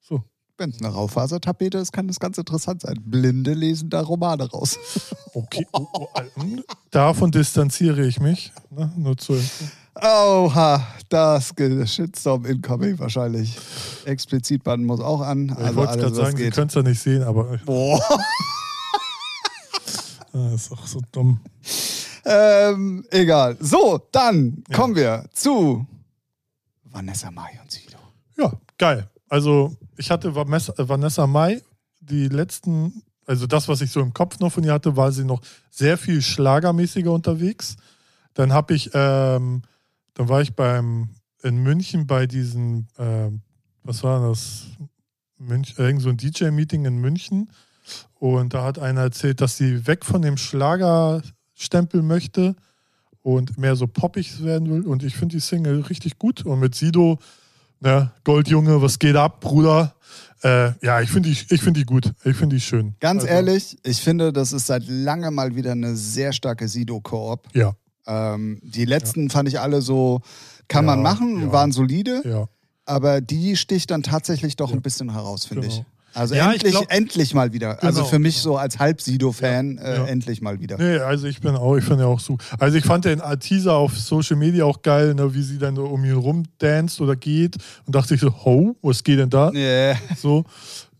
So. 0.00 0.22
Wenn 0.56 0.70
es 0.70 0.80
eine 0.80 0.88
Raufasertapete 0.92 1.78
ist, 1.78 1.92
kann 1.92 2.06
das 2.06 2.20
ganz 2.20 2.38
interessant 2.38 2.82
sein. 2.82 2.94
Blinde 3.04 3.54
lesen 3.54 3.90
da 3.90 4.00
Romane 4.02 4.48
raus. 4.48 4.78
Okay, 5.34 5.66
oh, 5.72 5.86
oh, 5.92 6.06
äh, 6.14 6.62
davon 6.92 7.32
distanziere 7.32 8.06
ich 8.06 8.20
mich. 8.20 8.52
Ne? 8.70 8.92
Nur 8.96 9.16
zur 9.16 9.36
Info. 9.36 9.64
Oha, 10.02 10.86
das 11.08 11.54
Shitstorm 11.86 12.44
incoming 12.46 12.98
wahrscheinlich. 12.98 13.56
Explizitband 14.04 14.84
muss 14.84 15.00
auch 15.00 15.20
an. 15.20 15.46
ich 15.46 15.56
Also 15.56 15.76
wollte 15.76 15.92
alles, 15.92 16.02
gerade 16.02 16.14
sagen, 16.16 16.36
Sie 16.36 16.50
können 16.50 16.66
es 16.68 16.74
ja 16.74 16.82
nicht 16.82 17.00
sehen, 17.00 17.22
aber 17.22 17.58
Boah. 17.64 18.00
äh, 20.34 20.54
ist 20.54 20.72
auch 20.72 20.86
so 20.86 21.00
dumm. 21.12 21.40
Ähm, 22.24 23.04
egal. 23.10 23.56
So, 23.60 24.00
dann 24.10 24.64
kommen 24.72 24.96
wir 24.96 25.26
zu 25.32 25.86
Vanessa 26.84 27.30
Mai 27.30 27.58
und 27.62 27.70
Sido. 27.70 27.98
Ja, 28.36 28.52
geil. 28.78 29.08
Also 29.28 29.76
ich 29.96 30.10
hatte 30.10 30.34
Vanessa, 30.34 30.72
äh, 30.78 30.88
Vanessa 30.88 31.26
Mai, 31.26 31.62
die 32.00 32.28
letzten, 32.28 33.02
also 33.26 33.46
das, 33.46 33.68
was 33.68 33.80
ich 33.80 33.90
so 33.90 34.00
im 34.00 34.12
Kopf 34.12 34.38
noch 34.40 34.50
von 34.52 34.64
ihr 34.64 34.72
hatte, 34.72 34.96
war 34.96 35.12
sie 35.12 35.24
noch 35.24 35.40
sehr 35.70 35.98
viel 35.98 36.20
schlagermäßiger 36.22 37.12
unterwegs. 37.12 37.76
Dann 38.34 38.52
habe 38.52 38.74
ich, 38.74 38.90
ähm, 38.94 39.62
dann 40.14 40.28
war 40.28 40.40
ich 40.40 40.54
beim 40.54 41.08
in 41.42 41.62
München 41.62 42.06
bei 42.06 42.26
diesen, 42.26 42.88
ähm, 42.98 43.42
was 43.82 44.02
war 44.02 44.28
das? 44.28 44.66
Münch, 45.38 45.74
irgend 45.76 46.00
so 46.00 46.08
ein 46.08 46.16
DJ-Meeting 46.16 46.86
in 46.86 46.96
München. 46.96 47.50
Und 48.14 48.54
da 48.54 48.64
hat 48.64 48.78
einer 48.78 49.02
erzählt, 49.02 49.40
dass 49.40 49.58
sie 49.58 49.86
weg 49.86 50.04
von 50.04 50.22
dem 50.22 50.38
Schlagerstempel 50.38 52.02
möchte 52.02 52.56
und 53.20 53.58
mehr 53.58 53.76
so 53.76 53.86
poppig 53.86 54.42
werden 54.42 54.70
will. 54.70 54.86
Und 54.86 55.02
ich 55.02 55.16
finde 55.16 55.36
die 55.36 55.40
Single 55.40 55.82
richtig 55.82 56.18
gut. 56.18 56.46
Und 56.46 56.60
mit 56.60 56.74
Sido, 56.74 57.18
ne, 57.80 58.10
Goldjunge, 58.22 58.80
was 58.80 58.98
geht 58.98 59.16
ab, 59.16 59.40
Bruder? 59.40 59.94
Äh, 60.42 60.72
ja, 60.82 61.02
ich 61.02 61.10
finde 61.10 61.28
die, 61.28 61.54
ich 61.54 61.60
find 61.60 61.76
die 61.76 61.84
gut. 61.84 62.12
Ich 62.24 62.36
finde 62.36 62.56
die 62.56 62.60
schön. 62.60 62.94
Ganz 63.00 63.24
Also, 63.24 63.34
ehrlich, 63.34 63.78
ich 63.82 64.00
finde, 64.00 64.32
das 64.32 64.52
ist 64.52 64.66
seit 64.66 64.84
langem 64.86 65.34
mal 65.34 65.54
wieder 65.54 65.72
eine 65.72 65.94
sehr 65.96 66.32
starke 66.32 66.68
Sido-Koop. 66.68 67.48
Ja, 67.54 67.74
Ähm, 68.06 68.60
die 68.62 68.84
letzten 68.84 69.30
fand 69.30 69.48
ich 69.48 69.60
alle 69.60 69.80
so, 69.82 70.20
kann 70.68 70.84
man 70.84 70.98
Ja, 70.98 71.02
machen, 71.02 71.40
ja. 71.42 71.52
waren 71.52 71.72
solide, 71.72 72.22
ja. 72.24 72.46
aber 72.86 73.20
die 73.20 73.56
sticht 73.56 73.90
dann 73.90 74.02
tatsächlich 74.02 74.56
doch 74.56 74.72
ein 74.72 74.82
bisschen 74.82 75.12
heraus, 75.12 75.44
finde 75.46 75.68
Genau. 75.68 75.74
ich. 75.80 75.84
Also 76.16 76.36
Ja, 76.36 76.48
ich 76.50 76.54
endlich, 76.62 76.72
glaub- 76.72 76.92
endlich 76.92 77.34
mal 77.34 77.52
wieder. 77.52 77.82
Also 77.82 77.98
Genau, 78.00 78.08
für 78.10 78.18
mich 78.20 78.34
genau. 78.36 78.42
so 78.44 78.56
als 78.56 78.78
Halb-Sido-Fan 78.78 79.78
äh, 79.78 79.96
Ja. 79.96 80.04
endlich 80.04 80.40
mal 80.42 80.60
wieder. 80.60 80.78
Nee, 80.78 80.98
also 80.98 81.26
ich 81.26 81.40
bin 81.40 81.56
auch, 81.56 81.74
ich 81.76 81.84
finde 81.84 82.04
ja 82.04 82.08
auch 82.08 82.20
so. 82.20 82.38
Also 82.60 82.78
ich 82.78 82.84
fand 82.84 83.04
den 83.04 83.20
Teaser 83.40 83.72
auf 83.74 83.98
Social 83.98 84.36
Media 84.36 84.64
auch 84.64 84.80
geil, 84.82 85.14
ne, 85.14 85.34
wie 85.34 85.42
sie 85.42 85.58
dann 85.58 85.74
so 85.74 85.86
um 85.86 86.04
ihn 86.04 86.12
rumdanzt 86.12 87.00
oder 87.00 87.16
geht 87.16 87.56
und 87.86 87.96
dachte 87.96 88.14
ich 88.14 88.20
so, 88.20 88.32
ho, 88.44 88.76
was 88.80 89.02
geht 89.02 89.18
denn 89.18 89.30
da? 89.30 89.50
Yeah. 89.52 89.96
So. 90.16 90.44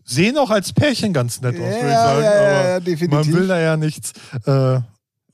Sehen 0.07 0.37
auch 0.37 0.51
als 0.51 0.73
Pärchen 0.73 1.13
ganz 1.13 1.41
nett 1.41 1.55
aus, 1.55 1.61
Ja, 1.61 1.71
würde 1.71 1.89
ich 1.89 1.95
sagen. 1.95 2.23
ja, 2.23 2.35
ja, 2.35 2.59
aber 2.61 2.69
ja, 2.71 2.81
definitiv. 2.81 3.11
man 3.11 3.33
will 3.33 3.47
da 3.47 3.61
ja 3.61 3.77
nichts. 3.77 4.13
Äh, 4.47 4.81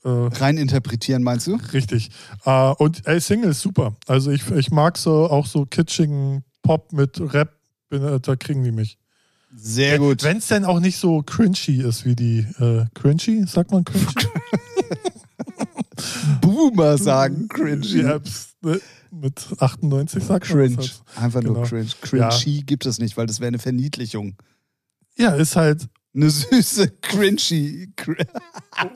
äh, 0.03 0.09
Rein 0.09 0.57
interpretieren, 0.57 1.23
meinst 1.23 1.47
du? 1.47 1.55
richtig. 1.73 2.09
Äh, 2.45 2.71
und 2.77 3.05
ey, 3.07 3.19
Single 3.19 3.51
ist 3.51 3.61
super. 3.61 3.95
Also 4.07 4.31
ich, 4.31 4.49
ich 4.51 4.71
mag 4.71 4.97
so 4.97 5.29
auch 5.29 5.47
so 5.47 5.65
kitschigen 5.65 6.43
Pop 6.63 6.93
mit 6.93 7.19
Rap, 7.33 7.53
äh, 7.91 8.19
da 8.19 8.35
kriegen 8.35 8.63
die 8.63 8.71
mich. 8.71 8.97
Sehr 9.53 9.99
gut. 9.99 10.23
Wenn 10.23 10.37
es 10.37 10.47
denn 10.47 10.63
auch 10.63 10.79
nicht 10.79 10.97
so 10.97 11.23
cringy 11.23 11.81
ist 11.83 12.05
wie 12.05 12.15
die 12.15 12.39
äh, 12.59 12.85
cringy, 12.93 13.45
sagt 13.47 13.71
man 13.71 13.83
cringy? 13.83 14.05
Boomer 16.41 16.97
sagen 16.97 17.47
cringe. 17.47 17.85
Ja, 17.87 18.19
ne, 18.61 18.79
mit 19.11 19.47
98 19.59 20.23
sagt 20.23 20.49
man 20.49 20.57
Cringe. 20.57 20.77
halt. 20.77 21.01
Einfach 21.17 21.41
nur 21.41 21.55
Genau. 21.55 21.67
cringe. 21.67 21.89
Cringy 22.01 22.61
gibt 22.63 22.85
es 22.85 22.99
nicht, 22.99 23.17
weil 23.17 23.27
das 23.27 23.39
wäre 23.39 23.49
eine 23.49 23.59
Verniedlichung. 23.59 24.35
Ja, 25.17 25.31
ist 25.35 25.55
halt 25.55 25.87
Eine 26.13 26.29
süße 26.29 26.89
Cringy. 27.01 27.93
Cr 27.95 28.15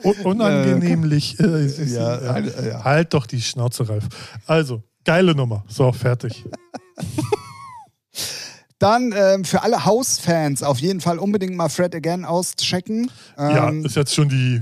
un- 0.04 0.16
unangenehmlich. 0.24 1.40
Äh, 1.40 1.66
Ja, 1.86 2.20
ja. 2.20 2.36
äh, 2.38 2.68
ja. 2.68 2.84
Halt 2.84 3.14
doch 3.14 3.26
die 3.26 3.40
Schnauze, 3.40 3.88
Ralf. 3.88 4.04
Also, 4.46 4.82
geile 5.04 5.34
Nummer. 5.34 5.64
So, 5.68 5.92
fertig. 5.92 6.44
Dann 8.78 9.14
ähm, 9.16 9.44
für 9.46 9.62
alle 9.62 9.86
House-Fans 9.86 10.62
auf 10.62 10.78
jeden 10.80 11.00
Fall 11.00 11.18
unbedingt 11.18 11.56
mal 11.56 11.70
Fred 11.70 11.94
Again 11.94 12.26
auschecken. 12.26 13.10
ja, 13.38 13.68
Ähm, 13.70 13.86
ist 13.86 13.96
jetzt 13.96 14.14
schon 14.14 14.28
die 14.28 14.60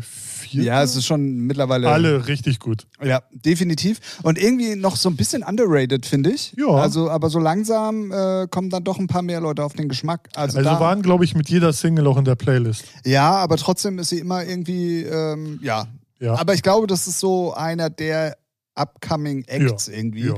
vier. 0.60 0.64
ja, 0.64 0.82
es 0.82 0.96
ist 0.96 1.06
schon 1.06 1.46
mittlerweile. 1.46 1.88
Alle 1.88 2.26
richtig 2.26 2.58
gut. 2.60 2.86
Ja, 3.02 3.22
definitiv. 3.32 4.00
Und 4.22 4.38
irgendwie 4.38 4.76
noch 4.76 4.96
so 4.96 5.08
ein 5.08 5.16
bisschen 5.16 5.42
underrated, 5.42 6.06
finde 6.06 6.30
ich. 6.30 6.54
Ja. 6.56 6.68
Also, 6.68 7.10
aber 7.10 7.30
so 7.30 7.38
langsam 7.38 8.10
äh, 8.12 8.46
kommen 8.50 8.70
dann 8.70 8.84
doch 8.84 8.98
ein 8.98 9.06
paar 9.06 9.22
mehr 9.22 9.40
Leute 9.40 9.64
auf 9.64 9.72
den 9.74 9.88
Geschmack. 9.88 10.28
Also, 10.34 10.58
Also 10.58 10.70
da, 10.70 10.80
waren, 10.80 11.02
glaube 11.02 11.24
ich, 11.24 11.34
mit 11.34 11.48
jeder 11.48 11.72
Single 11.72 12.06
auch 12.06 12.16
in 12.16 12.24
der 12.24 12.34
Playlist. 12.36 12.84
ja, 13.04 13.30
aber 13.32 13.56
trotzdem 13.56 13.98
ist 13.98 14.08
sie 14.10 14.18
immer 14.18 14.44
irgendwie, 14.44 15.02
ähm, 15.02 15.58
ja. 15.62 15.86
Ja. 16.20 16.34
Aber 16.36 16.54
ich 16.54 16.62
glaube, 16.62 16.86
das 16.86 17.06
ist 17.06 17.20
so 17.20 17.52
einer 17.54 17.90
der 17.90 18.36
upcoming 18.76 19.44
Acts 19.44 19.88
irgendwie. 19.88 20.28
Ja. 20.28 20.34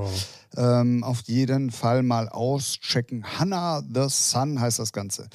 Ähm, 0.57 1.05
auf 1.05 1.23
jeden 1.27 1.71
Fall 1.71 2.03
mal 2.03 2.29
auschecken. 2.29 3.25
Hannah 3.39 3.83
the 3.83 4.07
Sun 4.09 4.61
heißt 4.61 4.79
das 4.79 4.93
Ganze. 4.93 5.29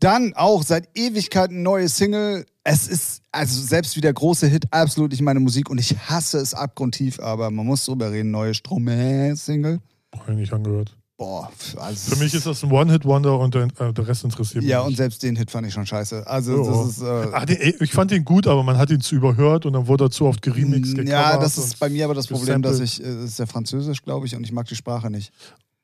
Dann 0.00 0.34
auch 0.34 0.62
seit 0.62 0.88
Ewigkeiten 0.94 1.62
neue 1.62 1.88
Single. 1.88 2.46
Es 2.62 2.88
ist, 2.88 3.22
also 3.32 3.60
selbst 3.60 3.96
wie 3.96 4.00
der 4.00 4.12
große 4.12 4.46
Hit, 4.46 4.64
absolut 4.70 5.12
nicht 5.12 5.22
meine 5.22 5.40
Musik 5.40 5.70
und 5.70 5.78
ich 5.78 5.96
hasse 5.96 6.38
es 6.38 6.54
abgrundtief, 6.54 7.20
aber 7.20 7.50
man 7.50 7.66
muss 7.66 7.84
drüber 7.84 8.12
reden. 8.12 8.30
Neue 8.30 8.54
Stromae-Single. 8.54 9.80
Habe 10.14 10.32
ich 10.32 10.38
nicht 10.38 10.52
angehört. 10.52 10.96
Boah, 11.20 11.52
also 11.76 12.14
Für 12.14 12.24
mich 12.24 12.32
ist 12.32 12.46
das 12.46 12.64
ein 12.64 12.72
One-Hit-Wonder 12.72 13.38
und 13.38 13.54
der, 13.54 13.64
äh, 13.78 13.92
der 13.92 14.08
Rest 14.08 14.24
interessiert 14.24 14.64
mich 14.64 14.70
Ja, 14.70 14.80
und 14.80 14.96
selbst 14.96 15.22
den 15.22 15.36
Hit 15.36 15.50
fand 15.50 15.66
ich 15.66 15.74
schon 15.74 15.84
scheiße. 15.84 16.26
Also, 16.26 16.64
Ja. 16.64 16.70
das 16.70 16.88
ist. 16.88 17.02
Äh, 17.02 17.26
Ach, 17.34 17.44
den, 17.44 17.74
ich 17.78 17.92
fand 17.92 18.10
den 18.10 18.24
gut, 18.24 18.46
aber 18.46 18.62
man 18.62 18.78
hat 18.78 18.88
ihn 18.88 19.02
zu 19.02 19.16
überhört 19.16 19.66
und 19.66 19.74
dann 19.74 19.86
wurde 19.86 20.04
er 20.04 20.10
zu 20.10 20.24
oft 20.24 20.40
geremixed, 20.40 20.96
ja, 21.06 21.36
das 21.36 21.58
ist 21.58 21.78
bei 21.78 21.90
mir 21.90 22.06
aber 22.06 22.14
das 22.14 22.26
Problem, 22.26 22.62
dass 22.62 22.80
ich, 22.80 23.04
äh, 23.04 23.24
ist 23.24 23.38
ja 23.38 23.44
Französisch, 23.44 24.02
glaube 24.02 24.24
ich, 24.24 24.34
und 24.34 24.44
ich 24.44 24.52
mag 24.52 24.66
die 24.68 24.76
Sprache 24.76 25.10
nicht. 25.10 25.30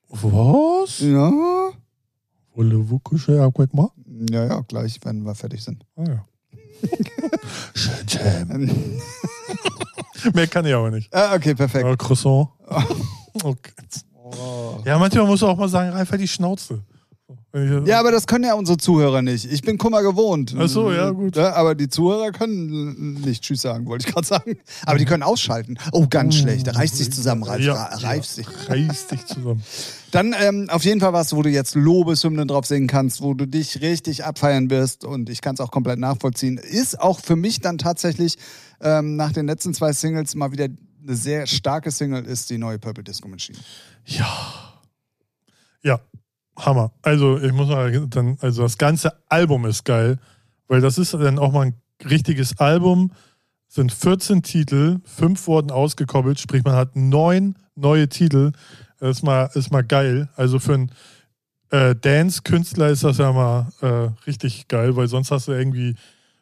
Was? 0.08 1.00
Ja? 1.00 1.30
Ja, 4.30 4.46
ja, 4.46 4.60
gleich, 4.66 4.98
wenn 5.02 5.22
wir 5.26 5.34
fertig 5.34 5.62
sind. 5.62 5.84
Ah, 5.96 6.04
ja. 6.08 6.24
Mehr 10.32 10.46
kann 10.46 10.64
ich 10.64 10.72
aber 10.72 10.90
nicht. 10.90 11.14
Ah, 11.14 11.34
okay, 11.34 11.54
perfekt. 11.54 11.86
Äh, 11.86 11.96
Croissant. 11.98 12.48
Okay. 13.44 13.72
Ja, 14.84 14.98
manchmal 14.98 15.26
muss 15.26 15.40
man 15.40 15.50
auch 15.50 15.56
mal 15.58 15.68
sagen, 15.68 15.90
Ralf, 15.90 16.10
halt 16.10 16.20
die 16.20 16.28
Schnauze. 16.28 16.82
Ja, 17.86 18.00
aber 18.00 18.10
das 18.12 18.26
können 18.26 18.44
ja 18.44 18.52
unsere 18.52 18.76
Zuhörer 18.76 19.22
nicht. 19.22 19.50
Ich 19.50 19.62
bin 19.62 19.78
Kummer 19.78 20.02
gewohnt. 20.02 20.54
Ach 20.58 20.68
so, 20.68 20.92
ja, 20.92 21.08
gut. 21.10 21.36
Ja, 21.36 21.54
aber 21.54 21.74
die 21.74 21.88
Zuhörer 21.88 22.30
können 22.30 23.14
nicht 23.22 23.42
Tschüss 23.44 23.62
sagen, 23.62 23.86
wollte 23.86 24.06
ich 24.06 24.12
gerade 24.14 24.26
sagen. 24.26 24.58
Aber 24.84 24.98
die 24.98 25.06
können 25.06 25.22
ausschalten. 25.22 25.78
Oh, 25.92 26.06
ganz 26.08 26.34
schlecht. 26.36 26.72
Reißt 26.76 26.96
sich 26.96 27.10
zusammen, 27.10 27.44
Ralf. 27.44 27.62
Ja, 27.62 27.72
Ra- 27.72 27.96
Reif 27.96 28.26
sich. 28.26 28.46
Reiß 28.68 29.06
dich 29.06 29.24
zusammen. 29.24 29.62
Dann 30.10 30.34
ähm, 30.38 30.68
auf 30.70 30.84
jeden 30.84 31.00
Fall 31.00 31.14
was, 31.14 31.34
wo 31.34 31.40
du 31.42 31.48
jetzt 31.48 31.74
Lobeshymnen 31.74 32.46
drauf 32.46 32.66
singen 32.66 32.88
kannst, 32.88 33.22
wo 33.22 33.32
du 33.32 33.46
dich 33.46 33.80
richtig 33.80 34.24
abfeiern 34.24 34.68
wirst 34.68 35.04
und 35.06 35.30
ich 35.30 35.40
kann 35.40 35.54
es 35.54 35.60
auch 35.60 35.70
komplett 35.70 35.98
nachvollziehen. 35.98 36.58
Ist 36.58 37.00
auch 37.00 37.20
für 37.20 37.36
mich 37.36 37.60
dann 37.60 37.78
tatsächlich 37.78 38.36
ähm, 38.82 39.16
nach 39.16 39.32
den 39.32 39.46
letzten 39.46 39.72
zwei 39.72 39.92
Singles 39.94 40.34
mal 40.34 40.52
wieder 40.52 40.66
eine 41.02 41.16
sehr 41.16 41.46
starke 41.46 41.90
Single 41.90 42.24
ist 42.26 42.50
die 42.50 42.58
neue 42.58 42.78
Purple 42.78 43.04
Disco 43.04 43.28
Machine. 43.28 43.58
Ja, 44.06 44.40
Hammer. 46.58 46.92
Also 47.02 47.38
ich 47.38 47.52
muss 47.52 47.68
mal 47.68 48.06
dann, 48.08 48.38
also 48.40 48.62
das 48.62 48.78
ganze 48.78 49.12
Album 49.28 49.66
ist 49.66 49.84
geil, 49.84 50.18
weil 50.68 50.80
das 50.80 50.98
ist 50.98 51.14
dann 51.14 51.38
auch 51.38 51.52
mal 51.52 51.66
ein 51.66 51.74
richtiges 52.08 52.58
Album. 52.58 53.12
Sind 53.68 53.92
14 53.92 54.42
Titel, 54.42 55.00
fünf 55.04 55.46
wurden 55.46 55.70
ausgekoppelt, 55.70 56.38
sprich 56.38 56.64
man 56.64 56.74
hat 56.74 56.96
neun 56.96 57.58
neue 57.74 58.08
Titel. 58.08 58.52
Das 58.98 59.18
ist 59.18 59.22
mal, 59.22 59.50
ist 59.54 59.70
mal 59.70 59.84
geil. 59.84 60.30
Also 60.36 60.58
für 60.58 60.74
einen 60.74 60.92
äh, 61.70 61.94
Dance-Künstler 61.94 62.88
ist 62.88 63.04
das 63.04 63.18
ja 63.18 63.32
mal 63.32 63.70
äh, 63.82 64.10
richtig 64.26 64.68
geil, 64.68 64.96
weil 64.96 65.08
sonst 65.08 65.30
hast 65.30 65.48
du 65.48 65.52
irgendwie 65.52 65.94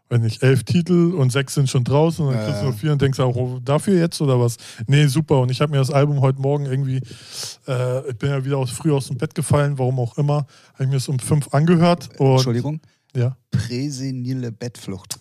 weiß 0.09 0.21
nicht, 0.21 0.43
elf 0.43 0.65
Titel 0.65 1.15
und 1.15 1.31
sechs 1.31 1.55
sind 1.55 1.69
schon 1.69 1.85
draußen 1.85 2.25
und 2.25 2.35
dann 2.35 2.45
kriegst 2.45 2.61
du 2.61 2.67
nur 2.67 2.75
vier 2.75 2.93
und 2.93 3.03
denkst 3.03 3.19
auch, 3.21 3.35
oh, 3.37 3.59
dafür 3.63 3.99
jetzt 3.99 4.21
oder 4.21 4.39
was? 4.39 4.57
Nee, 4.87 5.07
super. 5.07 5.41
Und 5.41 5.51
ich 5.51 5.61
habe 5.61 5.73
mir 5.73 5.79
das 5.79 5.91
Album 5.91 6.21
heute 6.21 6.41
Morgen 6.41 6.67
irgendwie, 6.67 7.01
äh, 7.67 8.09
ich 8.11 8.17
bin 8.19 8.31
ja 8.31 8.45
wieder 8.45 8.59
aus, 8.59 8.71
früh 8.71 8.93
aus 8.93 9.09
dem 9.09 9.17
Bett 9.17 9.35
gefallen, 9.35 9.79
warum 9.79 9.99
auch 9.99 10.19
immer, 10.19 10.47
habe 10.75 10.85
ich 10.85 10.89
mir 10.89 10.97
das 10.97 11.09
um 11.09 11.19
fünf 11.19 11.49
angehört. 11.53 12.11
Und, 12.19 12.35
Entschuldigung. 12.35 12.81
Ja. 13.17 13.37
Präsenile 13.51 14.53
Bettflucht. 14.53 15.19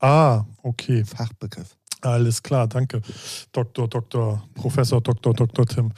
Ah, 0.00 0.44
okay. 0.62 1.04
Fachbegriff. 1.04 1.76
Alles 2.04 2.42
klar, 2.42 2.68
danke. 2.68 3.00
Doktor, 3.52 3.88
Doktor, 3.88 4.46
Professor, 4.54 5.00
Doktor, 5.00 5.32
Doktor 5.32 5.64
Tim. 5.64 5.92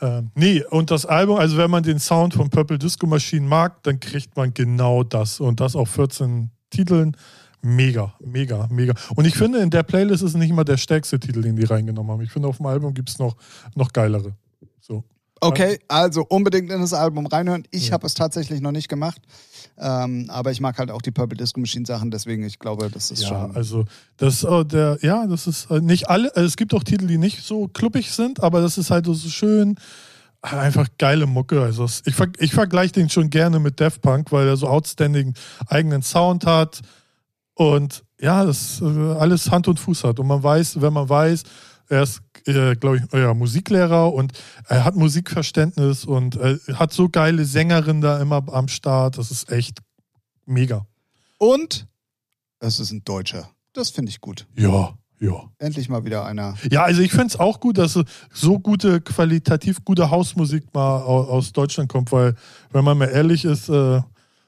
Ähm, 0.00 0.30
nee, 0.34 0.64
und 0.70 0.90
das 0.90 1.06
Album, 1.06 1.36
also 1.36 1.56
wenn 1.56 1.70
man 1.70 1.84
den 1.84 2.00
Sound 2.00 2.34
von 2.34 2.50
Purple 2.50 2.78
Disco 2.78 3.06
Machine 3.06 3.46
mag, 3.46 3.80
dann 3.84 4.00
kriegt 4.00 4.36
man 4.36 4.52
genau 4.52 5.04
das. 5.04 5.38
Und 5.38 5.60
das 5.60 5.76
auf 5.76 5.88
14 5.90 6.50
Titeln. 6.70 7.16
Mega, 7.64 8.12
mega, 8.18 8.66
mega. 8.70 8.92
Und 9.14 9.24
ich 9.24 9.34
finde, 9.36 9.60
in 9.60 9.70
der 9.70 9.84
Playlist 9.84 10.22
ist 10.24 10.34
nicht 10.34 10.52
mal 10.52 10.64
der 10.64 10.76
stärkste 10.76 11.20
Titel, 11.20 11.42
den 11.42 11.54
die 11.54 11.64
reingenommen 11.64 12.10
haben. 12.10 12.20
Ich 12.22 12.32
finde, 12.32 12.48
auf 12.48 12.56
dem 12.56 12.66
Album 12.66 12.92
gibt 12.92 13.08
es 13.08 13.18
noch, 13.20 13.36
noch 13.76 13.92
geilere. 13.92 14.34
So. 14.80 15.04
Okay, 15.40 15.78
also 15.88 16.24
unbedingt 16.28 16.70
in 16.72 16.80
das 16.80 16.92
Album 16.92 17.26
reinhören. 17.26 17.64
Ich 17.70 17.88
Ja. 17.88 17.92
habe 17.94 18.06
es 18.06 18.14
tatsächlich 18.14 18.60
noch 18.60 18.72
nicht 18.72 18.88
gemacht. 18.88 19.20
Ähm, 19.78 20.26
aber 20.28 20.50
ich 20.50 20.60
mag 20.60 20.76
halt 20.78 20.90
auch 20.90 21.02
die 21.02 21.10
Purple 21.12 21.36
Disco 21.36 21.58
Machine 21.60 21.86
Sachen, 21.86 22.10
deswegen 22.10 22.44
ich 22.44 22.58
glaube, 22.58 22.90
das 22.90 23.10
ist 23.10 23.22
Ja, 23.22 23.28
schon. 23.28 23.56
also 23.56 23.84
das 24.18 24.44
äh, 24.44 24.64
der, 24.64 24.98
ja, 25.02 25.26
das 25.26 25.46
ist 25.46 25.70
äh, 25.70 25.80
nicht 25.80 26.08
alle, 26.10 26.34
also 26.36 26.46
es 26.46 26.56
gibt 26.56 26.74
auch 26.74 26.84
Titel, 26.84 27.06
die 27.06 27.18
nicht 27.18 27.42
so 27.42 27.68
kluppig 27.68 28.10
sind, 28.12 28.42
aber 28.42 28.60
das 28.60 28.76
ist 28.76 28.90
halt 28.90 29.06
so 29.06 29.14
schön, 29.14 29.76
äh, 30.42 30.48
einfach 30.56 30.88
geile 30.98 31.26
Mucke. 31.26 31.62
Also 31.62 31.86
ich, 32.04 32.14
ver 32.14 32.28
ich 32.38 32.52
vergleiche 32.52 32.92
den 32.92 33.08
schon 33.08 33.30
gerne 33.30 33.58
mit 33.60 33.80
Daft 33.80 34.02
Punk, 34.02 34.30
weil 34.30 34.46
er 34.46 34.56
so 34.56 34.66
outstanding 34.68 35.34
eigenen 35.68 36.02
Sound 36.02 36.44
hat 36.44 36.82
und 37.70 38.04
ja, 38.20 38.44
das 38.44 38.80
äh, 38.80 38.84
alles 38.84 39.50
Hand 39.50 39.68
und 39.68 39.80
Fuß 39.80 40.04
hat. 40.04 40.18
Und 40.20 40.26
man 40.26 40.42
weiß, 40.42 40.80
wenn 40.80 40.92
man 40.92 41.08
weiß, 41.08 41.42
er 41.88 42.02
ist, 42.02 42.22
äh, 42.46 42.74
glaube 42.76 42.98
ich, 42.98 43.12
ja, 43.12 43.34
Musiklehrer 43.34 44.12
und 44.12 44.32
er 44.68 44.84
hat 44.84 44.94
Musikverständnis 44.96 46.04
und 46.04 46.38
hat 46.74 46.92
so 46.92 47.08
geile 47.08 47.44
Sängerinnen 47.44 48.00
da 48.00 48.20
immer 48.20 48.42
am 48.52 48.68
Start. 48.68 49.18
Das 49.18 49.30
ist 49.30 49.50
echt 49.50 49.80
mega. 50.46 50.86
Und 51.38 51.86
es 52.60 52.78
ist 52.80 52.92
ein 52.92 53.02
Deutscher. 53.04 53.50
Das 53.72 53.90
finde 53.90 54.10
ich 54.10 54.20
gut. 54.20 54.46
Ja, 54.56 54.94
ja. 55.20 55.42
Endlich 55.58 55.88
mal 55.88 56.04
wieder 56.04 56.24
einer. 56.24 56.54
Ja, 56.70 56.84
also 56.84 57.00
ich 57.02 57.10
finde 57.10 57.26
es 57.28 57.36
auch 57.38 57.58
gut, 57.60 57.78
dass 57.78 57.98
so 58.32 58.58
gute, 58.58 59.00
qualitativ 59.00 59.84
gute 59.84 60.10
Hausmusik 60.10 60.72
mal 60.72 61.02
au- 61.02 61.24
aus 61.24 61.52
Deutschland 61.52 61.88
kommt, 61.90 62.12
weil, 62.12 62.34
wenn 62.70 62.84
man 62.84 62.96
mal 62.98 63.08
ehrlich 63.08 63.44
ist, 63.44 63.68
äh, 63.68 64.00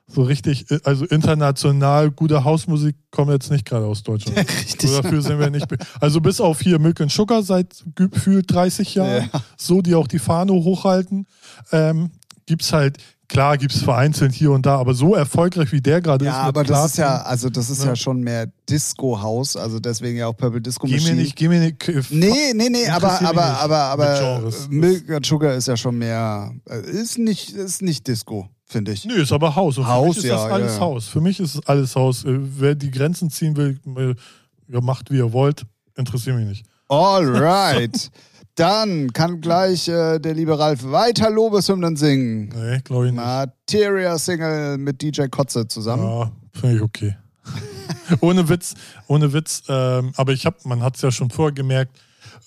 so 0.06 0.22
richtig, 0.22 0.70
äh, 0.70 0.78
also 0.84 1.04
international 1.06 2.10
gute 2.10 2.44
Hausmusik 2.44 2.96
kommt 3.10 3.30
jetzt 3.30 3.50
nicht 3.50 3.64
gerade 3.64 3.86
aus 3.86 4.02
Deutschland. 4.02 4.38
Richtig. 4.66 4.90
So, 4.90 5.00
dafür 5.02 5.22
sind 5.22 5.38
wir 5.38 5.50
nicht. 5.50 5.66
Also 6.00 6.20
bis 6.20 6.40
auf 6.40 6.60
hier 6.60 6.78
Milk 6.78 7.00
and 7.00 7.10
Sugar 7.10 7.42
seit 7.42 7.82
gefühlt 7.94 8.50
30 8.52 8.94
Jahren, 8.96 9.30
Ja. 9.32 9.40
so 9.56 9.80
die 9.82 9.94
auch 9.94 10.06
die 10.06 10.18
Fahne 10.18 10.52
hochhalten, 10.52 11.26
ähm, 11.72 12.10
gibt's 12.46 12.72
halt, 12.74 12.98
klar 13.28 13.56
gibt's 13.56 13.80
vereinzelt 13.82 14.34
hier 14.34 14.50
und 14.52 14.66
da, 14.66 14.76
aber 14.76 14.92
so 14.92 15.14
erfolgreich 15.14 15.72
wie 15.72 15.80
der 15.80 16.02
gerade 16.02 16.26
ist. 16.26 16.30
Ja, 16.30 16.42
aber 16.42 16.62
das 16.64 16.84
ist 16.90 16.98
ja, 16.98 17.22
also 17.22 17.48
das 17.48 17.70
ist 17.70 17.80
Ne? 17.80 17.86
ja 17.86 17.96
schon 17.96 18.20
mehr 18.20 18.46
Disco-Haus, 18.68 19.56
also 19.56 19.80
deswegen 19.80 20.18
ja 20.18 20.26
auch 20.26 20.36
Purple 20.36 20.60
Disco 20.60 20.86
Geh 20.86 20.96
mir 20.96 21.00
Machine. 21.00 21.22
nicht, 21.22 21.34
geh 21.36 21.48
mir 21.48 21.60
nicht. 21.60 21.88
äh, 21.88 22.02
Nee, 22.10 22.52
nee, 22.54 22.68
nee, 22.68 22.86
aber, 22.90 23.22
aber, 23.22 23.42
aber, 23.60 23.78
aber, 23.78 24.18
Genres. 24.38 24.68
Milk 24.68 25.10
and 25.10 25.24
Sugar 25.24 25.54
ist 25.54 25.66
ja 25.68 25.76
schon 25.78 25.96
mehr, 25.96 26.52
äh, 26.68 26.80
ist 26.90 27.16
nicht, 27.16 27.52
ist 27.52 27.80
nicht 27.80 28.06
Disco, 28.06 28.50
finde 28.66 28.92
ich. 28.92 29.04
Nö, 29.04 29.22
ist 29.22 29.32
aber 29.32 29.54
Haus. 29.54 29.78
Und 29.78 29.84
für 29.84 29.90
Haus, 29.90 30.16
mich 30.16 30.24
ist 30.24 30.30
das 30.30 30.42
ja, 30.44 30.48
alles 30.48 30.74
ja. 30.74 30.80
Haus. 30.80 31.08
Für 31.08 31.20
mich 31.20 31.40
ist 31.40 31.54
es 31.54 31.66
alles 31.66 31.96
Haus. 31.96 32.24
Äh, 32.24 32.38
Wer 32.38 32.74
die 32.74 32.90
Grenzen 32.90 33.30
ziehen 33.30 33.56
will, 33.56 33.78
äh, 33.96 34.80
macht 34.80 35.10
wie 35.10 35.16
ihr 35.18 35.32
wollt. 35.32 35.64
Interessiert 35.96 36.36
mich 36.36 36.46
nicht. 36.46 36.66
Alright. 36.88 38.10
Dann 38.56 39.12
kann 39.12 39.40
gleich 39.40 39.88
äh, 39.88 40.20
der 40.20 40.34
liebe 40.34 40.56
Ralf 40.56 40.84
weiter 40.84 41.28
Lobeshymnen 41.28 41.96
singen. 41.96 42.50
Nee, 42.54 42.80
glaube 42.84 43.06
ich 43.06 43.12
nicht. 43.12 43.20
Materia 43.20 44.16
Single 44.16 44.78
mit 44.78 45.02
DJ 45.02 45.22
Kotze 45.26 45.66
zusammen. 45.66 46.04
Ja, 46.04 46.30
finde 46.52 46.76
ich 46.76 46.82
okay. 46.82 47.16
ohne 48.20 48.48
Witz, 48.48 48.74
ohne 49.08 49.32
Witz. 49.32 49.64
Ähm, 49.68 50.12
aber 50.16 50.32
ich 50.32 50.46
habe, 50.46 50.56
man 50.64 50.82
hat 50.82 50.94
es 50.94 51.02
ja 51.02 51.10
schon 51.10 51.30
vorher 51.30 51.52
gemerkt, 51.52 51.98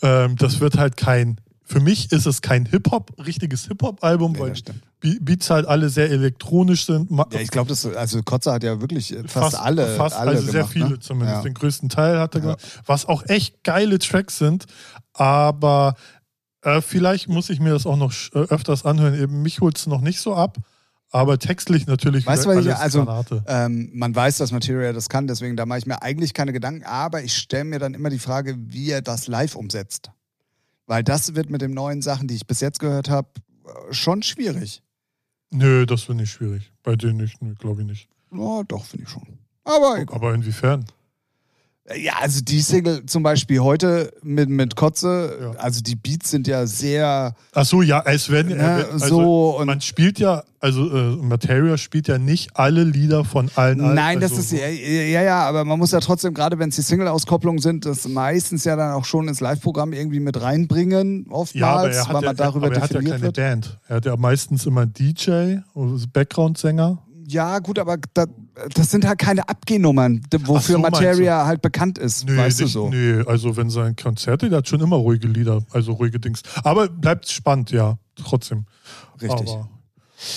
ähm, 0.01 0.37
das 0.37 0.61
wird 0.61 0.77
halt 0.77 0.95
kein, 0.95 1.41
für 1.67 1.81
mich 1.81 2.11
ist 2.13 2.25
es 2.25 2.41
kein 2.41 2.65
Hip-Hop, 2.65 3.11
richtiges 3.25 3.67
Hip-Hop-Album, 3.67 4.31
Nee, 4.31 4.39
weil. 4.39 4.53
Be- 4.99 5.17
Beats 5.21 5.49
halt 5.49 5.67
alle 5.67 5.89
sehr 5.89 6.09
elektronisch 6.09 6.85
sind. 6.85 7.11
Ja, 7.11 7.25
ich 7.39 7.51
glaube, 7.51 7.67
das 7.69 7.85
also 7.85 8.23
Kotze 8.23 8.53
hat 8.53 8.63
ja 8.63 8.79
wirklich 8.79 9.13
äh, 9.13 9.27
fast, 9.27 9.59
alle, 9.59 9.95
fast, 9.95 10.15
alle 10.15 10.31
also 10.31 10.43
sehr 10.43 10.53
gemacht, 10.61 10.73
viele 10.73 10.89
ne? 10.91 10.99
zumindest. 10.99 11.37
Ja. 11.37 11.43
Den 11.43 11.53
größten 11.53 11.89
Teil 11.89 12.19
hat 12.19 12.33
er 12.35 12.41
gemacht, 12.41 12.81
was 12.85 13.05
auch 13.05 13.23
echt 13.27 13.63
geile 13.63 13.99
Tracks 13.99 14.37
sind, 14.37 14.65
aber 15.13 15.95
äh, 16.61 16.81
vielleicht 16.81 17.27
muss 17.27 17.49
ich 17.49 17.59
mir 17.59 17.71
das 17.71 17.85
auch 17.85 17.97
noch 17.97 18.13
äh, 18.33 18.39
öfters 18.39 18.85
anhören. 18.85 19.13
Eben 19.21 19.41
mich 19.41 19.59
holt 19.59 19.77
es 19.77 19.87
noch 19.87 20.01
nicht 20.01 20.19
so 20.21 20.33
ab, 20.33 20.57
aber 21.11 21.37
textlich 21.37 21.85
natürlich 21.85 22.25
Weißt 22.25 22.45
du, 22.45 22.51
ich, 22.53 22.73
also 22.75 23.05
ähm, 23.45 23.91
man 23.93 24.15
weiß, 24.15 24.37
dass 24.37 24.51
Materia 24.51 24.93
das 24.93 25.09
kann, 25.09 25.27
deswegen 25.27 25.57
da 25.57 25.65
mache 25.65 25.79
ich 25.79 25.85
mir 25.85 26.01
eigentlich 26.01 26.33
keine 26.33 26.53
Gedanken, 26.53 26.85
aber 26.85 27.23
ich 27.23 27.35
stelle 27.35 27.65
mir 27.65 27.79
dann 27.79 27.93
immer 27.93 28.09
die 28.09 28.19
Frage, 28.19 28.55
wie 28.57 28.89
er 28.89 29.01
das 29.01 29.27
live 29.27 29.55
umsetzt. 29.55 30.11
Weil 30.87 31.03
das 31.03 31.35
wird 31.35 31.49
mit 31.49 31.61
den 31.61 31.71
neuen 31.71 32.01
Sachen, 32.01 32.27
die 32.27 32.35
ich 32.35 32.47
bis 32.47 32.61
jetzt 32.61 32.79
gehört 32.79 33.09
habe, 33.09 33.29
äh, 33.65 33.93
schon 33.93 34.23
schwierig. 34.23 34.81
Nö, 35.51 35.85
das 35.85 36.03
finde 36.03 36.23
ich 36.23 36.31
schwierig. 36.31 36.71
Bei 36.81 36.95
denen 36.95 37.17
nicht, 37.17 37.37
glaube 37.59 37.81
ich 37.81 37.87
nicht. 37.87 38.09
Oh, 38.31 38.63
doch, 38.67 38.85
finde 38.85 39.05
ich 39.05 39.09
schon. 39.09 39.39
Aber 39.63 39.99
egal. 39.99 40.15
Aber 40.15 40.33
inwiefern? 40.33 40.85
Ja, 41.95 42.15
also 42.19 42.41
die 42.41 42.59
Single 42.59 43.05
zum 43.05 43.23
Beispiel 43.23 43.61
heute 43.61 44.11
mit, 44.21 44.49
mit 44.49 44.75
Kotze, 44.75 45.37
Ja. 45.41 45.51
also 45.59 45.79
die 45.81 45.95
Beats 45.95 46.29
sind 46.31 46.45
ja 46.45 46.67
sehr 46.67 47.33
Ach 47.53 47.65
so, 47.65 47.81
ja, 47.81 48.03
es 48.05 48.29
werden 48.29 48.57
ne, 48.57 48.61
er 48.61 48.77
wird- 48.79 48.91
also, 48.93 49.07
so 49.59 49.65
man 49.65 49.79
spielt 49.79 50.19
ja, 50.19 50.43
also 50.59 50.85
äh, 50.93 51.15
Materia 51.15 51.77
spielt 51.77 52.09
ja 52.09 52.17
nicht 52.17 52.49
alle 52.55 52.83
Lieder 52.83 53.23
von 53.23 53.49
allen. 53.55 53.77
Nein, 53.93 54.19
das 54.19 54.31
also, 54.31 54.41
ist 54.57 54.61
ja, 54.61 54.67
ja, 54.67 55.21
ja, 55.21 55.39
aber 55.47 55.63
man 55.63 55.79
muss 55.79 55.91
ja 55.91 56.01
trotzdem, 56.01 56.33
gerade 56.33 56.59
wenn 56.59 56.67
es 56.69 56.75
die 56.75 56.81
Single-Auskopplungen 56.81 57.61
sind, 57.61 57.85
das 57.85 58.05
meistens 58.05 58.65
ja 58.65 58.75
dann 58.75 58.91
auch 58.91 59.05
schon 59.05 59.29
ins 59.29 59.39
Live-Programm 59.39 59.93
irgendwie 59.93 60.19
mit 60.19 60.41
reinbringen, 60.41 61.27
oftmals, 61.29 61.53
Ja, 61.53 61.67
aber 61.77 61.91
er 61.91 62.01
hat, 62.07 62.13
weil 62.15 62.21
ja, 62.23 62.27
man 62.27 62.35
darüber 62.35 62.65
aber 62.67 62.75
er 62.75 62.81
hat 62.81 62.91
ja 62.91 63.01
keine 63.01 63.21
wird. 63.21 63.35
Band. 63.37 63.79
Er 63.87 63.95
hat 63.95 64.05
ja 64.05 64.17
meistens 64.17 64.65
immer 64.65 64.81
einen 64.81 64.93
DJ, 64.93 65.59
oder 65.73 65.97
Background-Sänger. 66.11 66.97
Ja, 67.29 67.59
gut, 67.59 67.77
aber 67.79 67.97
da, 68.13 68.25
das 68.73 68.91
sind 68.91 69.05
halt 69.05 69.19
keine 69.19 69.47
Abgehnummern, 69.47 70.21
wofür 70.45 70.75
so, 70.75 70.81
Materia 70.81 71.45
halt 71.45 71.61
bekannt 71.61 71.97
ist, 71.97 72.25
Nö, 72.25 72.37
weißt 72.37 72.61
du 72.61 72.67
so. 72.67 72.89
nö, 72.89 73.23
also 73.27 73.55
wenn 73.57 73.69
sein 73.69 73.95
Konzerte, 73.95 74.49
der 74.49 74.59
hat 74.59 74.67
schon 74.67 74.81
immer 74.81 74.95
ruhige 74.95 75.27
Lieder, 75.27 75.63
also 75.71 75.93
ruhige 75.93 76.19
Dings. 76.19 76.41
Aber 76.63 76.87
bleibt 76.87 77.29
spannend, 77.29 77.71
ja, 77.71 77.97
trotzdem. 78.15 78.65
Richtig. 79.21 79.49
Aber, 79.49 79.69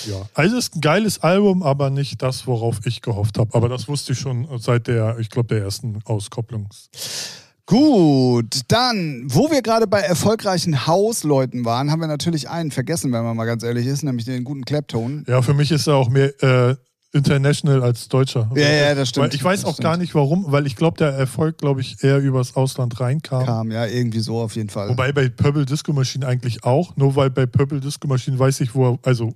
ja. 0.07 0.21
Also 0.33 0.57
es 0.57 0.67
ist 0.67 0.75
ein 0.75 0.81
geiles 0.81 1.19
Album, 1.23 1.63
aber 1.63 1.89
nicht 1.89 2.21
das, 2.21 2.45
worauf 2.45 2.85
ich 2.85 3.01
gehofft 3.01 3.39
habe. 3.39 3.53
Aber 3.53 3.67
das 3.69 3.87
wusste 3.87 4.13
ich 4.13 4.19
schon 4.19 4.47
seit 4.59 4.87
der, 4.87 5.17
ich 5.19 5.29
glaube, 5.29 5.47
der 5.47 5.63
ersten 5.63 5.99
Auskopplung. 6.05 6.69
Gut, 7.65 8.61
dann, 8.67 9.23
wo 9.27 9.49
wir 9.49 9.61
gerade 9.61 9.87
bei 9.87 10.01
erfolgreichen 10.01 10.87
Hausleuten 10.87 11.63
waren, 11.63 11.89
haben 11.89 12.01
wir 12.01 12.07
natürlich 12.07 12.49
einen 12.49 12.69
vergessen, 12.69 13.13
wenn 13.13 13.23
man 13.23 13.37
mal 13.37 13.45
ganz 13.45 13.63
ehrlich 13.63 13.87
ist, 13.87 14.03
nämlich 14.03 14.25
den 14.25 14.43
guten 14.43 14.65
Clapton. 14.65 15.23
Ja, 15.27 15.41
für 15.41 15.53
mich 15.53 15.71
ist 15.71 15.87
er 15.87 15.95
auch 15.95 16.09
mehr 16.09 16.43
äh, 16.43 16.75
international 17.13 17.83
als 17.83 18.07
Deutscher. 18.07 18.49
Ja, 18.55 18.69
ja, 18.69 18.95
das 18.95 19.09
stimmt. 19.09 19.27
Weil 19.27 19.35
ich 19.35 19.43
weiß 19.43 19.65
auch 19.65 19.77
gar 19.77 19.93
stimmt. 19.93 20.01
nicht 20.01 20.15
warum, 20.15 20.45
weil 20.47 20.65
ich 20.65 20.75
glaube, 20.75 20.97
der 20.97 21.09
Erfolg, 21.09 21.57
glaube 21.57 21.81
ich, 21.81 22.03
eher 22.03 22.19
übers 22.19 22.55
Ausland 22.55 22.99
reinkam. 22.99 23.45
Kam, 23.45 23.71
ja, 23.71 23.85
irgendwie 23.85 24.19
so 24.19 24.39
auf 24.39 24.55
jeden 24.55 24.69
Fall. 24.69 24.89
Wobei 24.89 25.11
bei 25.11 25.27
Purple 25.29 25.65
Disco 25.65 25.91
Machine 25.93 26.25
eigentlich 26.25 26.63
auch, 26.63 26.95
nur 26.95 27.15
weil 27.15 27.29
bei 27.29 27.45
Purple 27.45 27.81
Disco 27.81 28.07
Machine 28.07 28.39
weiß 28.39 28.61
ich, 28.61 28.73
wo 28.73 28.93
er, 28.93 28.99
also 29.03 29.33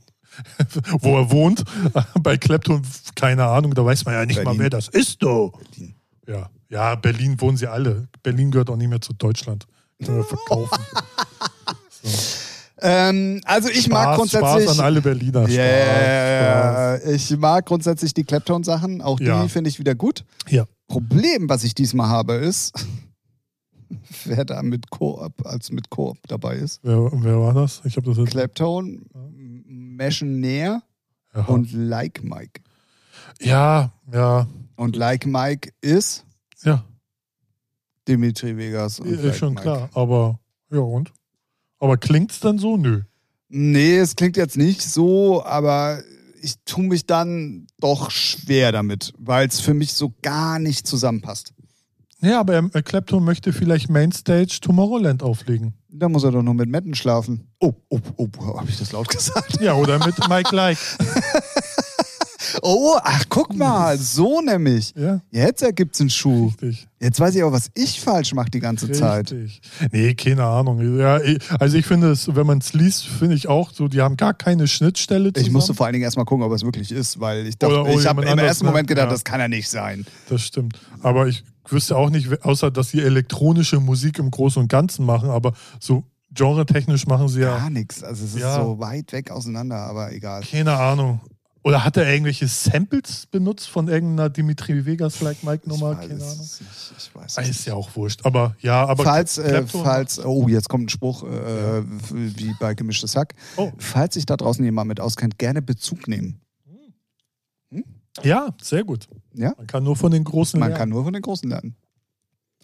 wo 1.00 1.18
er 1.18 1.32
wohnt. 1.32 1.64
bei 2.22 2.38
Clapton 2.38 2.82
keine 3.16 3.46
Ahnung, 3.46 3.74
da 3.74 3.86
weiß 3.86 4.06
man 4.06 4.14
ja 4.14 4.26
nicht 4.26 4.38
Berlin. 4.38 4.58
mal, 4.58 4.64
wer 4.64 4.70
das 4.70 4.88
ist, 4.88 5.22
du. 5.22 5.52
Berlin. 5.72 5.96
Ja, 6.28 6.50
ja, 6.70 6.96
Berlin 6.96 7.40
wohnen 7.40 7.58
sie 7.58 7.68
alle. 7.68 8.08
Berlin 8.24 8.52
gehört 8.52 8.70
auch 8.70 8.78
nicht 8.78 8.90
mehr 8.90 9.02
zu 9.02 9.14
Deutschland. 9.14 9.68
Können 10.04 10.18
wir 10.18 10.24
verkaufen. 10.24 10.80
Ähm, 12.82 13.42
also 13.46 13.70
ich 13.70 13.88
mag 13.90 14.04
Spaß, 14.04 14.16
grundsätzlich. 14.18 14.64
Spaß 14.66 14.80
an 14.80 14.86
alle 14.86 15.02
Berliner. 15.02 15.44
Spaß, 15.44 15.56
Yeah, 15.56 16.98
Spaß. 17.00 17.12
ich 17.14 17.38
mag 17.38 17.66
grundsätzlich 17.66 18.14
die 18.14 18.24
Clapton-Sachen. 18.24 19.02
Auch 19.02 19.18
die 19.20 19.26
Ja. 19.26 19.48
finde 19.48 19.70
ich 19.70 19.80
wieder 19.80 19.96
gut. 19.96 20.26
Ja. 20.50 20.66
Problem, 20.88 21.48
was 21.50 21.64
ich 21.64 21.74
diesmal 21.74 22.10
habe, 22.10 22.34
ist, 22.34 22.74
wer 24.26 24.44
da 24.46 24.62
mit 24.62 24.90
Koop 24.90 25.46
als 25.46 25.72
mit 25.72 25.90
Koop 25.90 26.18
dabei 26.28 26.56
ist. 26.58 26.80
Wer, 26.84 27.10
wer 27.14 27.40
war 27.40 27.54
das? 27.54 27.82
Ich 27.86 27.96
habe 27.98 28.08
das 28.10 28.18
jetzt. 28.18 28.32
Clapton, 28.32 29.06
Ja. 31.34 31.42
und 31.48 31.72
Like 31.72 32.24
Mike. 32.24 32.62
ja, 33.42 33.92
ja, 34.12 34.48
Und 34.76 34.96
Like 34.96 35.26
Mike 35.26 35.70
ist 35.82 36.26
ja, 36.64 36.84
Dimitri 38.08 38.56
Vegas. 38.58 39.00
Und 39.00 39.08
ist 39.10 39.38
schon 39.38 39.54
Mike. 39.54 39.62
klar. 39.64 39.90
Aber 39.94 40.40
ja 40.72 40.80
und? 40.80 41.12
Aber 41.80 41.98
klingt's 41.98 42.40
dann 42.40 42.58
so? 42.58 42.78
Nö. 42.78 43.02
Nee, 43.50 43.98
es 43.98 44.16
klingt 44.16 44.38
jetzt 44.38 44.58
nicht 44.58 44.82
so, 44.82 45.44
aber 45.46 46.02
ich 46.42 46.56
tue 46.66 46.84
mich 46.84 47.06
dann 47.06 47.68
doch 47.80 48.12
schwer 48.12 48.72
damit, 48.72 49.14
weil 49.18 49.48
es 49.48 49.60
für 49.60 49.74
mich 49.74 49.94
so 49.94 50.14
gar 50.22 50.60
nicht 50.60 50.88
zusammenpasst. 50.88 51.54
Ja, 52.22 52.40
aber 52.40 52.54
er, 52.56 52.84
Clapton 52.84 53.24
möchte 53.24 53.54
vielleicht 53.54 53.90
Mainstage 53.90 54.60
Tomorrowland 54.62 55.22
auflegen. 55.22 55.74
Da 55.90 56.10
muss 56.10 56.24
er 56.24 56.32
doch 56.32 56.42
noch 56.42 56.54
mit 56.54 56.70
Metten 56.70 56.96
schlafen. 56.96 57.48
Oh, 57.60 57.74
oh, 57.90 58.00
oh, 58.18 58.58
habe 58.58 58.70
ich 58.70 58.78
das 58.78 58.92
laut 58.92 59.10
gesagt? 59.16 59.62
Ja, 59.62 59.74
oder 59.74 60.04
mit 60.06 60.16
Mike 60.30 60.56
Like. 60.56 60.78
Oh, 62.62 62.98
ach, 63.04 63.24
guck 63.30 63.56
mal, 63.56 63.98
so 63.98 64.42
nämlich. 64.42 64.94
Ja. 64.96 65.22
Jetzt 65.32 65.62
ergibt's 65.62 66.00
einen 66.02 66.10
Schuh. 66.10 66.48
Richtig. 66.62 66.88
Jetzt 67.00 67.20
weiß 67.20 67.36
ich 67.36 67.44
auch, 67.44 67.52
was 67.52 67.70
ich 67.76 68.02
falsch 68.02 68.34
mache 68.34 68.50
die 68.50 68.60
ganze 68.60 68.92
Zeit. 68.92 69.32
Richtig. 69.32 69.62
Nee, 69.92 70.14
keine 70.16 70.44
Ahnung. 70.46 70.98
Ja, 71.00 71.20
also 71.60 71.78
ich 71.78 71.86
finde 71.86 72.12
es, 72.12 72.34
wenn 72.36 72.48
man 72.48 72.58
es 72.60 72.74
liest, 72.74 73.06
finde 73.08 73.36
ich 73.36 73.48
auch 73.48 73.72
so, 73.72 73.88
die 73.88 74.02
haben 74.02 74.18
gar 74.18 74.34
keine 74.34 74.68
Schnittstelle 74.68 75.32
zusammen. 75.34 75.48
Ich 75.48 75.54
musste 75.54 75.74
vor 75.74 75.86
allen 75.86 75.94
Dingen 75.94 76.04
erstmal 76.06 76.26
gucken, 76.26 76.44
ob 76.46 76.52
es 76.54 76.64
wirklich 76.64 76.92
ist, 76.92 77.20
weil 77.20 77.46
ich 77.48 77.58
dachte, 77.58 77.74
Oder- 77.74 77.84
oder 77.84 78.00
ich 78.00 78.08
habe 78.08 78.24
im 78.26 78.38
ersten 78.40 78.66
ne? 78.66 78.72
Moment 78.72 78.88
gedacht, 78.88 79.08
Ja. 79.08 79.12
das 79.12 79.24
kann 79.24 79.40
ja 79.40 79.48
nicht 79.48 79.70
sein. 79.70 80.06
Das 80.30 80.42
stimmt. 80.42 80.80
Aber 81.02 81.28
ich 81.28 81.44
wüsste 81.68 81.96
auch 81.98 82.10
nicht, 82.10 82.44
außer 82.44 82.72
dass 82.72 82.90
sie 82.90 83.02
elektronische 83.02 83.80
Musik 83.80 84.20
im 84.20 84.32
Großen 84.32 84.62
und 84.62 84.68
Ganzen 84.68 85.06
machen, 85.06 85.30
aber 85.30 85.54
so 85.80 86.04
genre-technisch 86.34 87.08
machen 87.08 87.28
sie 87.30 87.42
ja 87.42 87.58
Gar 87.58 87.70
nichts. 87.70 88.04
Also 88.04 88.26
es 88.26 88.36
ist 88.36 88.42
Ja. 88.42 88.56
so 88.64 88.80
weit 88.80 89.12
weg 89.14 89.32
auseinander, 89.32 89.78
aber 89.78 90.12
egal. 90.12 90.42
keine 90.42 90.74
Ahnung. 90.78 91.22
Oder 91.66 91.84
hat 91.84 91.98
er 91.98 92.08
irgendwelche 92.08 92.48
Samples 92.48 93.26
benutzt 93.26 93.68
von 93.68 93.88
irgendeiner 93.88 94.30
Dimitri 94.30 94.86
Vegas 94.86 95.22
Like 95.22 95.44
Mike 95.44 95.68
Nummer? 95.68 95.94
Ich 95.94 95.98
weiß 95.98 96.08
Keine 96.10 96.24
Ahnung. 96.24 96.38
nicht. 96.40 96.62
Ich 96.96 97.16
weiß 97.16 97.38
Ah, 97.40 97.42
es 97.42 97.50
Ist 97.50 97.66
ja 97.66 97.74
auch 97.74 97.96
wurscht. 97.96 98.24
Aber 98.24 98.56
ja, 98.60 98.86
aber 98.86 99.04
falls, 99.04 99.40
äh, 99.40 99.66
falls, 99.66 100.24
oh, 100.24 100.48
jetzt 100.48 100.70
kommt 100.70 100.86
ein 100.86 100.90
Spruch 100.90 101.24
äh, 101.24 101.82
wie 102.14 102.54
bei 102.60 102.76
gemischtes 102.76 103.16
Hack. 103.16 103.34
Oh. 103.58 103.72
Falls 103.80 104.14
sich 104.14 104.28
da 104.28 104.38
draußen 104.38 104.64
jemand 104.64 104.90
mit 104.90 105.00
auskennt, 105.00 105.40
gerne 105.40 105.64
Bezug 105.64 106.08
nehmen. 106.08 106.40
Ja, 108.22 108.50
sehr 108.62 108.84
gut. 108.84 109.08
Ja? 109.34 109.54
Man 109.58 109.66
kann 109.66 109.84
nur 109.84 109.96
von 109.96 110.12
den 110.12 110.24
Großen 110.24 110.60
Man 110.60 110.70
lernen. 110.70 110.80
kann 110.80 110.90
nur 110.90 111.04
von 111.04 111.14
den 111.14 111.24
Großen 111.24 111.50
lernen. 111.50 111.76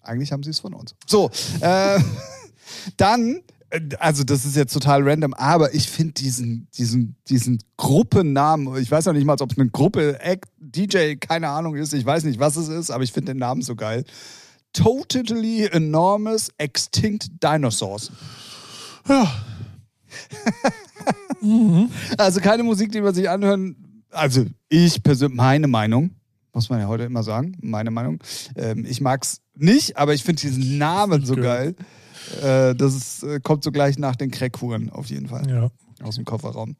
Eigentlich 0.02 0.30
haben 0.30 0.44
sie 0.44 0.50
es 0.50 0.60
von 0.60 0.74
uns. 0.74 0.94
So, 1.06 1.28
äh, 1.60 1.98
dann, 2.96 3.34
äh, 3.36 3.42
also 3.98 4.24
das 4.24 4.44
ist 4.44 4.56
jetzt 4.56 4.72
total 4.72 5.08
random, 5.08 5.34
aber 5.34 5.74
ich 5.74 5.88
finde 5.88 6.14
diesen, 6.14 6.68
diesen, 6.76 7.16
diesen 7.28 7.62
Gruppennamen, 7.76 8.76
ich 8.76 8.90
weiß 8.90 9.06
noch 9.06 9.12
nicht 9.12 9.24
mal, 9.24 9.36
ob 9.40 9.52
es 9.52 9.58
eine 9.58 9.70
Gruppe, 9.70 10.20
Act, 10.20 10.50
DJ, 10.58 11.14
keine 11.14 11.48
Ahnung 11.48 11.76
ist, 11.76 11.92
ich 11.94 12.04
weiß 12.04 12.24
nicht, 12.24 12.38
was 12.38 12.56
es 12.56 12.68
ist, 12.68 12.90
aber 12.90 13.04
ich 13.04 13.12
finde 13.12 13.32
den 13.32 13.38
Namen 13.38 13.62
so 13.62 13.74
geil. 13.74 14.04
Totally 14.72 15.66
Enormous 15.66 16.50
Extinct 16.58 17.42
Dinosaurs. 17.42 18.10
Ja, 19.08 19.30
Also 22.18 22.40
keine 22.40 22.62
Musik, 22.62 22.92
die 22.92 23.00
man 23.00 23.14
sich 23.14 23.28
anhören. 23.28 24.04
Also 24.10 24.46
ich 24.68 25.02
persönlich, 25.02 25.36
meine 25.36 25.66
Meinung, 25.68 26.10
muss 26.52 26.68
man 26.68 26.80
ja 26.80 26.86
heute 26.86 27.04
immer 27.04 27.22
sagen, 27.22 27.56
meine 27.60 27.90
Meinung. 27.90 28.18
Ähm, 28.56 28.84
ich 28.84 29.00
mag's 29.00 29.40
nicht, 29.54 29.96
aber 29.96 30.14
ich 30.14 30.22
finde 30.22 30.42
diesen 30.42 30.78
Namen 30.78 31.24
so 31.24 31.34
geil. 31.34 31.74
Äh, 32.42 32.74
das 32.74 32.94
ist, 32.94 33.22
äh, 33.22 33.40
kommt 33.40 33.64
so 33.64 33.72
gleich 33.72 33.98
nach 33.98 34.16
den 34.16 34.30
Crackhuren 34.30 34.90
auf 34.90 35.06
jeden 35.06 35.28
Fall 35.28 35.48
ja. 35.48 35.70
aus 36.06 36.16
dem 36.16 36.24
Kofferraum. 36.24 36.76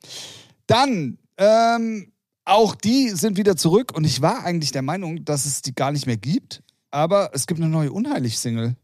Dann, 0.66 1.18
ähm, 1.36 2.12
auch 2.44 2.74
die 2.74 3.10
sind 3.10 3.36
wieder 3.36 3.56
zurück 3.56 3.92
und 3.94 4.04
ich 4.04 4.20
war 4.20 4.44
eigentlich 4.44 4.72
der 4.72 4.82
Meinung, 4.82 5.24
dass 5.24 5.46
es 5.46 5.62
die 5.62 5.74
gar 5.74 5.92
nicht 5.92 6.06
mehr 6.06 6.16
gibt, 6.16 6.62
aber 6.90 7.30
es 7.34 7.46
gibt 7.46 7.60
eine 7.60 7.68
neue 7.68 7.92
Unheilig-Single. 7.92 8.76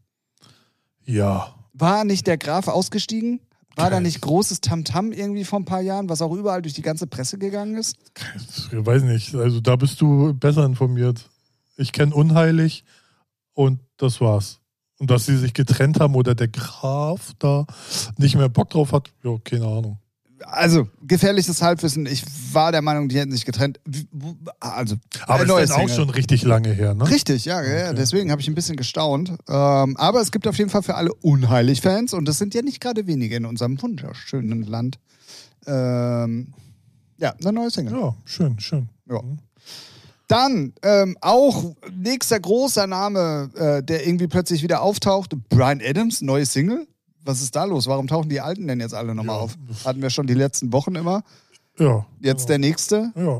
Ja. 1.05 1.55
War 1.73 2.03
nicht 2.03 2.27
der 2.27 2.37
Graf 2.37 2.67
ausgestiegen? 2.67 3.41
War 3.75 3.89
da 3.89 4.01
nicht 4.01 4.19
großes 4.19 4.59
Tamtam 4.59 5.13
irgendwie 5.13 5.45
vor 5.45 5.59
ein 5.59 5.65
paar 5.65 5.81
Jahren, 5.81 6.09
was 6.09 6.21
auch 6.21 6.33
überall 6.33 6.61
durch 6.61 6.73
die 6.73 6.81
ganze 6.81 7.07
Presse 7.07 7.37
gegangen 7.37 7.77
ist? 7.77 7.95
Ich 8.35 8.85
weiß 8.85 9.03
nicht. 9.03 9.33
Also 9.35 9.61
da 9.61 9.77
bist 9.77 10.01
du 10.01 10.33
besser 10.33 10.65
informiert. 10.65 11.29
Ich 11.77 11.93
kenne 11.93 12.13
Unheilig 12.13 12.83
und 13.53 13.79
das 13.95 14.19
war's. 14.19 14.58
Und 14.99 15.09
dass 15.09 15.25
sie 15.25 15.37
sich 15.37 15.53
getrennt 15.53 15.99
haben 15.99 16.13
oder 16.15 16.35
der 16.35 16.49
Graf 16.49 17.31
da 17.39 17.65
nicht 18.17 18.35
mehr 18.35 18.49
Bock 18.49 18.69
drauf 18.69 18.91
hat, 18.91 19.09
ja, 19.23 19.37
keine 19.43 19.65
Ahnung. 19.65 19.97
Also, 20.45 20.87
gefährliches 21.01 21.61
Halbwissen. 21.61 22.05
Ich 22.05 22.23
war 22.53 22.71
der 22.71 22.81
Meinung, 22.81 23.09
die 23.09 23.17
hätten 23.19 23.31
sich 23.31 23.45
getrennt. 23.45 23.79
Also, 24.59 24.95
Aber 25.27 25.41
äh, 25.59 25.63
ist 25.63 25.71
auch 25.71 25.79
Single. 25.79 25.95
schon 25.95 26.09
richtig 26.09 26.43
lange 26.43 26.71
her, 26.71 26.93
ne? 26.93 27.09
Richtig, 27.09 27.45
ja, 27.45 27.61
ja, 27.61 27.69
ja. 27.69 27.85
Okay. 27.87 27.95
deswegen 27.97 28.31
habe 28.31 28.41
ich 28.41 28.47
ein 28.47 28.55
bisschen 28.55 28.77
gestaunt. 28.77 29.31
Ähm, 29.49 29.97
aber 29.97 30.21
es 30.21 30.31
gibt 30.31 30.47
auf 30.47 30.57
jeden 30.57 30.69
Fall 30.69 30.83
für 30.83 30.95
alle 30.95 31.13
Unheilig-Fans 31.13 32.13
und 32.13 32.25
das 32.25 32.37
sind 32.37 32.53
ja 32.53 32.61
nicht 32.61 32.79
gerade 32.79 33.05
wenige 33.07 33.35
in 33.35 33.45
unserem 33.45 33.81
wunderschönen 33.81 34.63
Land. 34.63 34.97
Ähm, 35.65 36.53
ja, 37.17 37.33
eine 37.41 37.51
neue 37.51 37.69
Single. 37.69 37.99
Ja, 37.99 38.15
schön, 38.25 38.59
schön. 38.59 38.89
Ja. 39.09 39.21
Dann 40.29 40.73
ähm, 40.83 41.17
auch 41.21 41.75
nächster 41.91 42.39
großer 42.39 42.85
Name, 42.87 43.49
äh, 43.55 43.83
der 43.83 44.05
irgendwie 44.07 44.27
plötzlich 44.27 44.61
wieder 44.63 44.81
auftaucht, 44.83 45.33
Brian 45.49 45.81
Adams, 45.83 46.21
neue 46.21 46.45
Single. 46.45 46.87
Was 47.25 47.41
ist 47.41 47.55
da 47.55 47.65
los? 47.65 47.87
Warum 47.87 48.07
tauchen 48.07 48.29
die 48.29 48.39
Alten 48.39 48.67
denn 48.67 48.79
jetzt 48.79 48.93
alle 48.93 49.13
nochmal 49.15 49.35
Ja, 49.37 49.41
auf? 49.41 49.57
Hatten 49.83 50.01
wir 50.01 50.09
schon 50.11 50.27
die 50.27 50.35
letzten 50.35 50.71
Wochen 50.71 50.93
immer. 50.95 51.23
Ja. 51.77 52.05
Jetzt 52.21 52.43
ja. 52.43 52.47
der 52.49 52.57
nächste. 52.59 53.11
Ja. 53.15 53.39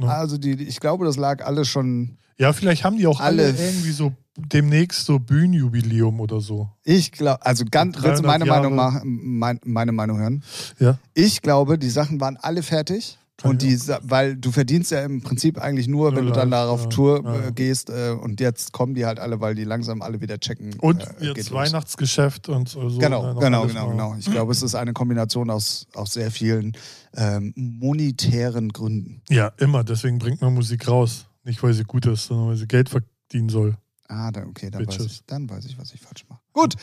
Ja. 0.00 0.08
Also 0.08 0.36
die, 0.36 0.52
ich 0.54 0.80
glaube, 0.80 1.04
das 1.06 1.16
lag 1.16 1.44
alles 1.46 1.68
schon. 1.68 2.18
ja, 2.36 2.52
vielleicht 2.52 2.82
haben 2.84 2.96
die 2.98 3.06
auch 3.06 3.20
alle, 3.20 3.44
Alle- 3.44 3.56
irgendwie 3.56 3.92
so 3.92 4.12
demnächst 4.36 5.06
so 5.06 5.20
Bühnenjubiläum 5.20 6.18
oder 6.18 6.40
so. 6.40 6.68
Ich 6.82 7.12
glaube, 7.12 7.46
also 7.46 7.64
ganz, 7.70 7.94
willst 8.02 8.18
du 8.18 8.22
300 8.24 8.26
meine 8.26 8.44
Meinung, 8.44 8.76
Jahre. 8.76 8.92
machen, 8.92 9.20
mein, 9.38 9.60
meine 9.64 9.92
Meinung 9.92 10.18
hören? 10.18 10.42
Ja. 10.80 10.98
Ich 11.14 11.40
glaube, 11.42 11.78
die 11.78 11.90
Sachen 11.90 12.20
waren 12.20 12.36
alle 12.36 12.64
fertig. 12.64 13.18
Und 13.42 13.62
die, 13.62 13.76
weil 14.02 14.36
du 14.36 14.52
verdienst 14.52 14.92
ja 14.92 15.02
im 15.04 15.20
Prinzip 15.20 15.58
eigentlich 15.58 15.88
nur, 15.88 16.10
Ja, 16.10 16.16
wenn 16.16 16.26
du 16.26 16.32
dann 16.32 16.50
da 16.50 16.68
auf 16.68 16.84
ja, 16.84 16.88
Tour 16.88 17.24
ja. 17.24 17.48
äh, 17.48 17.52
gehst. 17.52 17.90
Äh, 17.90 18.10
und 18.12 18.40
jetzt 18.40 18.72
kommen 18.72 18.94
die 18.94 19.04
halt 19.04 19.18
alle, 19.18 19.40
weil 19.40 19.54
die 19.54 19.64
langsam 19.64 20.02
alle 20.02 20.20
wieder 20.20 20.38
checken. 20.38 20.74
Und 20.78 21.02
äh, 21.20 21.32
jetzt. 21.34 21.50
Weihnachtsgeschäft 21.52 22.48
und 22.48 22.68
so. 22.68 22.80
Genau, 22.98 23.34
ne, 23.34 23.40
genau, 23.40 23.66
genau, 23.66 23.86
mal. 23.86 23.90
genau. 23.90 24.16
Ich 24.18 24.30
glaube, 24.30 24.52
es 24.52 24.62
ist 24.62 24.76
eine 24.76 24.92
Kombination 24.92 25.50
aus, 25.50 25.88
aus 25.94 26.12
sehr 26.12 26.30
vielen 26.30 26.76
ähm, 27.16 27.52
monetären 27.56 28.70
Gründen. 28.70 29.20
Ja, 29.28 29.52
immer. 29.58 29.82
Deswegen 29.82 30.18
bringt 30.18 30.40
man 30.40 30.54
Musik 30.54 30.86
raus. 30.86 31.26
Nicht, 31.42 31.62
weil 31.62 31.74
sie 31.74 31.84
gut 31.84 32.06
ist, 32.06 32.26
sondern 32.26 32.48
weil 32.48 32.56
sie 32.56 32.66
Geld 32.68 32.88
verdienen 32.88 33.48
soll. 33.48 33.76
Ah, 34.08 34.30
dann, 34.30 34.48
okay, 34.48 34.70
dann 34.70 34.86
weiß, 34.86 35.00
ich, 35.00 35.24
dann 35.26 35.48
weiß 35.48 35.64
ich, 35.64 35.78
was 35.78 35.92
ich 35.92 36.00
falsch 36.00 36.24
mache. 36.28 36.40
Gut, 36.52 36.74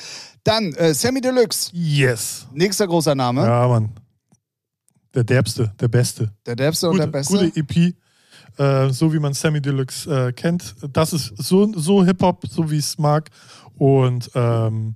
dann 0.43 0.73
äh, 0.73 0.93
Sammy 0.93 1.21
Deluxe, 1.21 1.69
Yes. 1.73 2.47
nächster 2.53 2.87
großer 2.87 3.15
Name. 3.15 3.41
Ja, 3.45 3.67
Mann. 3.67 3.91
Der 5.13 5.23
derbste, 5.23 5.73
der 5.79 5.87
beste. 5.89 6.31
Der 6.45 6.55
Derbste 6.55 6.87
und 6.87 6.93
Gute, 6.95 7.05
der 7.05 7.11
Beste. 7.11 7.37
gute 7.45 7.59
EP. 7.59 7.95
Äh, 8.57 8.89
so 8.91 9.13
wie 9.13 9.19
man 9.19 9.33
Sammy 9.33 9.61
Deluxe 9.61 10.27
äh, 10.27 10.33
kennt. 10.33 10.75
Das 10.93 11.13
ist 11.13 11.33
so, 11.37 11.71
so 11.73 12.03
Hip-Hop, 12.03 12.43
so 12.49 12.69
wie 12.71 12.77
ich 12.77 12.85
es 12.85 12.97
mag. 12.97 13.29
Und 13.77 14.29
ähm, 14.35 14.95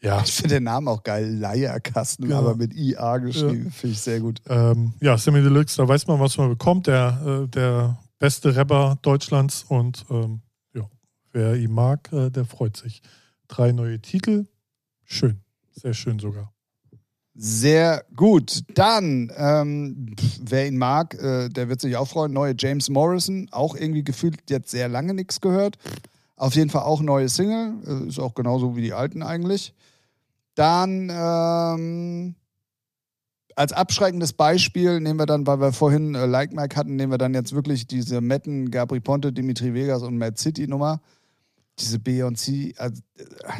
ja, 0.00 0.22
Ich 0.22 0.32
finde 0.32 0.56
den 0.56 0.64
Namen 0.64 0.86
auch 0.88 1.02
geil, 1.02 1.28
Leierkasten, 1.38 2.30
Ja. 2.30 2.38
aber 2.38 2.54
mit 2.54 2.72
IA 2.74 3.18
geschrieben, 3.18 3.70
finde 3.72 3.94
ich 3.94 4.00
sehr 4.00 4.20
gut. 4.20 4.40
ähm, 4.48 4.94
ja, 5.00 5.16
Sammy 5.18 5.42
Deluxe, 5.42 5.76
da 5.76 5.88
weiß 5.88 6.06
man, 6.06 6.20
was 6.20 6.36
man 6.38 6.48
bekommt. 6.50 6.86
Der, 6.86 7.42
äh, 7.44 7.48
der 7.48 7.98
beste 8.20 8.54
Rapper 8.54 8.98
Deutschlands. 9.02 9.64
Und 9.68 10.04
ähm, 10.10 10.42
ja, 10.74 10.82
wer 11.32 11.56
ihn 11.56 11.72
mag, 11.72 12.12
äh, 12.12 12.30
der 12.30 12.44
freut 12.44 12.76
sich. 12.76 13.02
Drei 13.48 13.72
neue 13.72 14.00
Titel. 14.00 14.46
Schön. 15.04 15.40
Sehr 15.72 15.94
schön 15.94 16.18
sogar. 16.18 16.52
Sehr 17.40 18.04
gut. 18.16 18.62
Dann, 18.74 19.30
ähm, 19.36 20.16
wer 20.42 20.66
ihn 20.66 20.76
mag, 20.76 21.14
äh, 21.22 21.48
der 21.48 21.68
wird 21.68 21.80
sich 21.80 21.96
auch 21.96 22.08
freuen. 22.08 22.32
Neue 22.32 22.56
James 22.58 22.90
Morrison, 22.90 23.46
auch 23.52 23.76
irgendwie 23.76 24.02
gefühlt 24.02 24.50
jetzt 24.50 24.72
sehr 24.72 24.88
lange 24.88 25.14
nichts 25.14 25.40
gehört. 25.40 25.78
Auf 26.34 26.56
jeden 26.56 26.68
Fall 26.68 26.82
auch 26.82 27.00
neue 27.00 27.28
Single, 27.28 27.74
äh, 27.86 28.08
ist 28.08 28.18
auch 28.18 28.34
genauso 28.34 28.74
wie 28.74 28.82
die 28.82 28.92
alten 28.92 29.22
eigentlich. 29.22 29.72
Dann 30.56 31.12
ähm, 31.14 32.34
als 33.54 33.72
abschreckendes 33.72 34.32
Beispiel 34.32 34.98
nehmen 34.98 35.20
wir 35.20 35.26
dann, 35.26 35.46
weil 35.46 35.60
wir 35.60 35.72
vorhin 35.72 36.16
äh, 36.16 36.26
Like 36.26 36.52
Mike 36.52 36.74
hatten, 36.74 36.96
nehmen 36.96 37.12
wir 37.12 37.18
dann 37.18 37.34
jetzt 37.34 37.54
wirklich 37.54 37.86
diese 37.86 38.20
Metten, 38.20 38.72
Gabri 38.72 38.98
Ponte, 38.98 39.32
Dimitri 39.32 39.74
Vegas 39.74 40.02
und 40.02 40.18
Mad 40.18 40.36
City 40.38 40.66
Nummer. 40.66 41.00
Diese 41.80 41.98
B 42.00 42.22
und 42.24 42.36
C, 42.36 42.74
also, 42.76 43.00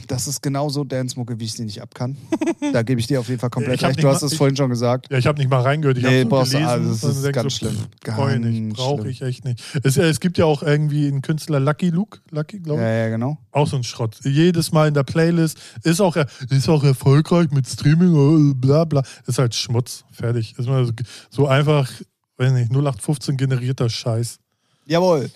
das 0.08 0.26
ist 0.26 0.42
genauso 0.42 0.82
Dance-Mucke, 0.82 1.38
wie 1.38 1.44
ich 1.44 1.52
sie 1.52 1.64
nicht 1.64 1.80
ab 1.80 1.94
kann. 1.94 2.16
da 2.72 2.82
gebe 2.82 3.00
ich 3.00 3.06
dir 3.06 3.20
auf 3.20 3.28
jeden 3.28 3.38
Fall 3.40 3.50
komplett 3.50 3.80
recht. 3.82 4.02
Du 4.02 4.08
hast 4.08 4.22
es 4.22 4.34
vorhin 4.34 4.56
schon 4.56 4.70
gesagt. 4.70 5.06
Ja, 5.10 5.18
ich 5.18 5.26
habe 5.26 5.38
nicht 5.38 5.48
mal 5.48 5.60
reingehört. 5.60 5.98
Ich 5.98 6.04
Nee, 6.04 6.20
habe 6.24 6.28
du- 6.30 6.36
gelesen. 6.36 6.64
also 6.64 7.06
das 7.08 7.16
ist 7.18 7.32
ganz 7.32 7.52
so, 7.52 7.58
schlimm. 7.58 7.74
nicht. 7.74 8.00
Ganz 8.02 8.76
Brauche 8.76 9.08
ich 9.08 9.22
echt 9.22 9.44
nicht. 9.44 9.62
Es, 9.84 9.96
es 9.96 10.18
gibt 10.20 10.36
ja 10.36 10.46
auch 10.46 10.62
irgendwie 10.64 11.06
einen 11.06 11.22
Künstler, 11.22 11.60
Lucky 11.60 11.90
Luke, 11.90 12.18
Lucky, 12.30 12.58
glaube 12.58 12.80
ich. 12.80 12.86
Ja, 12.86 12.92
ja, 12.92 13.08
genau. 13.10 13.38
Auch 13.52 13.68
so 13.68 13.76
ein 13.76 13.84
Schrott. 13.84 14.16
Jedes 14.24 14.72
Mal 14.72 14.88
in 14.88 14.94
der 14.94 15.04
Playlist. 15.04 15.58
Ist 15.84 16.00
auch, 16.00 16.16
er- 16.16 16.26
ist 16.50 16.68
auch 16.68 16.82
erfolgreich 16.82 17.50
mit 17.52 17.68
Streaming, 17.68 18.50
äh, 18.50 18.54
bla 18.54 18.84
bla. 18.84 19.02
Ist 19.26 19.38
halt 19.38 19.54
Schmutz. 19.54 20.04
Fertig. 20.10 20.58
Ist 20.58 20.66
mal 20.66 20.84
so, 20.84 20.92
so 21.30 21.46
einfach, 21.46 21.88
weiß 22.36 22.52
nicht, 22.52 22.72
0815 22.72 23.36
generierter 23.36 23.88
Scheiß. 23.88 24.38
Jawohl. 24.86 25.30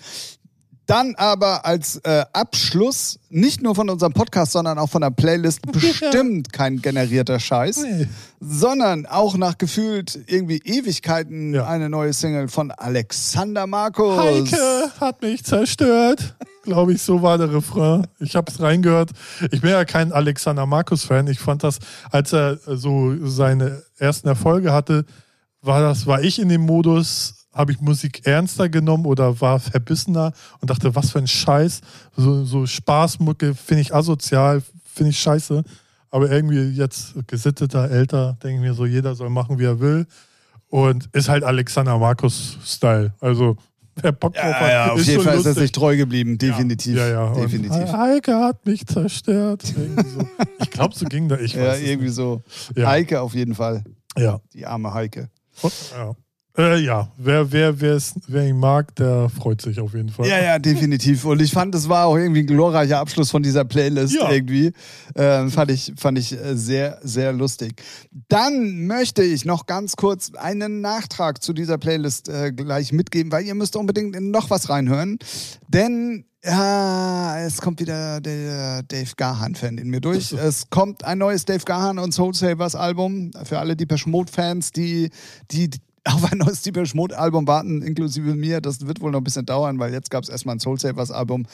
Dann 0.85 1.15
aber 1.15 1.65
als 1.65 1.95
äh, 2.03 2.25
Abschluss 2.33 3.17
nicht 3.29 3.61
nur 3.61 3.73
von 3.73 3.89
unserem 3.89 4.11
Podcast, 4.13 4.51
sondern 4.51 4.77
auch 4.77 4.89
von 4.89 5.01
der 5.01 5.11
Playlist 5.11 5.61
bestimmt 5.71 6.51
kein 6.51 6.81
generierter 6.81 7.39
Scheiß, 7.39 7.77
Nee. 7.83 8.07
sondern 8.41 9.05
auch 9.05 9.37
nach 9.37 9.57
gefühlt 9.57 10.19
irgendwie 10.27 10.57
Ewigkeiten 10.57 11.53
Ja. 11.53 11.67
eine 11.67 11.89
neue 11.89 12.11
Single 12.13 12.49
von 12.49 12.71
Alexander 12.71 13.65
Markus. 13.65 14.17
Heike 14.19 14.91
hat 14.99 15.21
mich 15.21 15.43
zerstört. 15.45 16.35
Glaube 16.63 16.93
ich, 16.93 17.01
so 17.01 17.21
war 17.21 17.37
der 17.37 17.53
Refrain. 17.53 18.07
Ich 18.19 18.35
habe 18.35 18.51
es 18.51 18.59
reingehört. 18.61 19.11
Ich 19.51 19.61
bin 19.61 19.69
ja 19.71 19.83
kein 19.85 20.11
Alexander 20.13 20.65
Markus-Fan. 20.65 21.27
Ich 21.27 21.39
fand 21.39 21.63
das, 21.63 21.79
als 22.11 22.33
er 22.33 22.57
so 22.57 23.15
seine 23.27 23.83
ersten 23.97 24.27
Erfolge 24.27 24.71
hatte, 24.73 25.05
war 25.61 25.81
das, 25.81 26.07
war 26.07 26.21
ich 26.21 26.39
in 26.39 26.49
dem 26.49 26.61
Modus, 26.61 27.42
habe 27.53 27.71
ich 27.71 27.79
Musik 27.81 28.25
ernster 28.25 28.67
genommen 28.69 29.05
oder 29.05 29.39
war 29.41 29.59
verbissener 29.59 30.33
und 30.59 30.69
dachte, 30.69 30.95
was 30.95 31.11
für 31.11 31.19
ein 31.19 31.27
Scheiß. 31.27 31.81
So, 32.17 32.43
so 32.45 32.65
Spaßmucke 32.65 33.53
finde 33.55 33.81
ich 33.81 33.93
asozial, 33.93 34.61
finde 34.85 35.11
ich 35.11 35.19
scheiße. 35.19 35.63
Aber 36.09 36.29
irgendwie 36.31 36.69
jetzt 36.71 37.13
gesitteter, 37.27 37.89
älter, 37.89 38.37
denke 38.43 38.55
ich 38.57 38.61
mir 38.61 38.73
so, 38.73 38.85
jeder 38.85 39.15
soll 39.15 39.29
machen, 39.29 39.57
wie 39.59 39.65
er 39.65 39.79
will. 39.79 40.05
Und 40.67 41.07
ist 41.13 41.29
halt 41.29 41.43
Alexander 41.43 41.97
Markus-Style. 41.97 43.13
Also, 43.19 43.57
wer 43.95 44.11
Bock 44.11 44.33
drauf 44.33 44.43
Ja, 44.43 44.59
hat, 44.59 44.69
ja, 44.71 44.91
auf 44.93 45.03
jeden 45.05 45.21
Fall 45.23 45.33
ist 45.37 45.45
er 45.45 45.49
lustig. 45.49 45.61
sich 45.63 45.71
treu 45.71 45.95
geblieben, 45.97 46.37
definitiv. 46.39 46.97
Ja, 46.97 47.07
ja. 47.07 47.23
Und 47.25 47.37
definitiv. 47.41 47.91
Heike 47.93 48.35
hat 48.39 48.65
mich 48.65 48.85
zerstört. 48.87 49.63
So. 49.63 50.27
Ich 50.61 50.69
glaube, 50.71 50.95
so 50.95 51.05
ging 51.05 51.29
da. 51.29 51.37
Ich 51.37 51.53
Ja, 51.55 51.65
weiß 51.67 51.77
es 51.77 51.83
irgendwie 51.83 52.05
nicht. 52.07 52.15
so. 52.15 52.41
Ja. 52.75 52.87
Heike 52.89 53.21
auf 53.21 53.33
jeden 53.35 53.53
Fall. 53.55 53.83
Ja. 54.17 54.39
Die 54.53 54.65
arme 54.65 54.93
Heike. 54.93 55.29
Und, 55.61 55.73
ja. 55.95 56.13
Äh, 56.55 56.81
ja, 56.81 57.11
wer, 57.17 57.51
wer, 57.51 57.81
wer, 57.81 57.95
es, 57.95 58.13
wer 58.27 58.47
ihn 58.47 58.59
mag, 58.59 58.95
der 58.95 59.27
freut 59.29 59.59
sich 59.59 59.79
auf 59.79 59.95
jeden 59.95 60.09
Fall. 60.09 60.27
Ja, 60.27 60.39
ja, 60.39 60.59
definitiv. 60.59 61.25
Und 61.25 61.41
ich 61.41 61.51
fand, 61.51 61.73
es 61.73 61.89
war 61.89 62.05
auch 62.05 62.15
irgendwie 62.15 62.41
ein 62.41 62.47
glorreicher 62.47 62.99
Abschluss 62.99 63.31
von 63.31 63.41
dieser 63.41 63.65
Playlist 63.65 64.13
Ja. 64.13 64.29
irgendwie. 64.31 64.71
Ähm, 65.15 65.49
fand 65.49 65.71
ich, 65.71 65.93
fand 65.97 66.19
ich 66.19 66.33
äh, 66.33 66.55
sehr, 66.55 66.99
sehr 67.01 67.33
lustig. 67.33 67.81
Dann 68.29 68.85
möchte 68.85 69.23
ich 69.23 69.45
noch 69.45 69.65
ganz 69.65 69.95
kurz 69.95 70.31
einen 70.35 70.81
Nachtrag 70.81 71.41
zu 71.41 71.53
dieser 71.53 71.79
Playlist 71.79 72.29
äh, 72.29 72.51
gleich 72.51 72.91
mitgeben, 72.93 73.31
weil 73.31 73.45
ihr 73.45 73.55
müsst 73.55 73.75
unbedingt 73.75 74.15
in 74.15 74.29
noch 74.29 74.51
was 74.51 74.69
reinhören. 74.69 75.17
Denn 75.69 76.25
ja, 76.45 77.39
es 77.39 77.61
kommt 77.61 77.79
wieder 77.79 78.21
der 78.21 78.83
Dave 78.83 79.09
Gahan-Fan 79.17 79.79
in 79.79 79.89
mir 79.89 80.01
durch. 80.01 80.31
Es 80.43 80.69
kommt 80.69 81.03
ein 81.03 81.17
neues 81.17 81.45
Dave 81.45 81.63
Gahan 81.65 81.97
und 81.97 82.13
Soul 82.13 82.35
Savers 82.35 82.75
Album. 82.75 83.31
Für 83.43 83.57
alle 83.57 83.75
Deepesh 83.75 84.05
Mode-Fans, 84.05 84.71
die, 84.71 85.09
die 85.51 85.71
auf 86.05 86.31
ein 86.31 86.37
neues 86.37 86.61
Deepesh 86.61 86.93
Mode-Album 86.95 87.47
warten, 87.47 87.81
inklusive 87.81 88.35
mir. 88.35 88.61
Das 88.61 88.85
wird 88.85 89.01
wohl 89.01 89.11
noch 89.11 89.21
ein 89.21 89.23
bisschen 89.23 89.45
dauern, 89.45 89.79
weil 89.79 89.93
jetzt 89.93 90.11
gab 90.11 90.23
es 90.23 90.29
erstmal 90.29 90.55
ein 90.55 90.59
Soul 90.59 90.79
Savers 90.79 91.11
Album. 91.11 91.45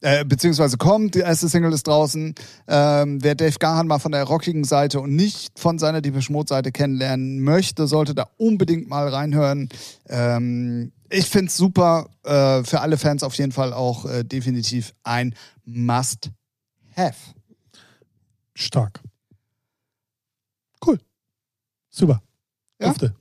Äh, 0.00 0.24
beziehungsweise 0.24 0.78
kommt, 0.78 1.14
die 1.14 1.18
erste 1.18 1.48
Single 1.48 1.72
ist 1.72 1.86
draußen. 1.86 2.34
Ähm, 2.66 3.22
wer 3.22 3.34
Dave 3.34 3.58
Gahan 3.58 3.86
mal 3.86 3.98
von 3.98 4.12
der 4.12 4.24
rockigen 4.24 4.64
Seite 4.64 5.00
und 5.00 5.14
nicht 5.14 5.58
von 5.58 5.78
seiner 5.78 6.00
Deepesh 6.00 6.30
Mode-Seite 6.30 6.72
kennenlernen 6.72 7.40
möchte, 7.40 7.86
sollte 7.86 8.14
da 8.14 8.26
unbedingt 8.38 8.88
mal 8.88 9.08
reinhören. 9.08 9.68
Ähm, 10.08 10.92
ich 11.10 11.26
finde 11.26 11.46
es 11.46 11.56
super. 11.56 12.08
Äh, 12.24 12.64
für 12.64 12.80
alle 12.80 12.96
Fans 12.96 13.22
auf 13.22 13.34
jeden 13.34 13.52
Fall 13.52 13.74
auch 13.74 14.06
äh, 14.06 14.24
definitiv 14.24 14.94
ein 15.02 15.34
Must-Have. 15.66 17.16
Stark. 18.54 19.00
Cool. 20.84 20.98
Super. 21.90 22.22
Ja? 22.80 22.88
Dufte. 22.88 23.14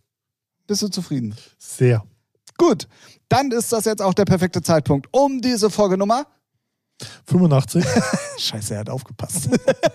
Bist 0.70 0.84
du 0.84 0.88
zufrieden? 0.88 1.34
Sehr. 1.58 2.04
Gut, 2.56 2.88
dann 3.28 3.50
ist 3.50 3.74
das 3.74 3.86
jetzt 3.86 4.04
auch 4.04 4.14
der 4.14 4.26
perfekte 4.26 4.62
Zeitpunkt, 4.62 5.08
um 5.10 5.42
diese 5.42 5.72
Folgenummer. 5.72 6.28
85. 7.26 7.84
Scheiße, 8.38 8.76
er 8.76 8.82
hat 8.82 8.90
aufgepasst. 8.92 9.50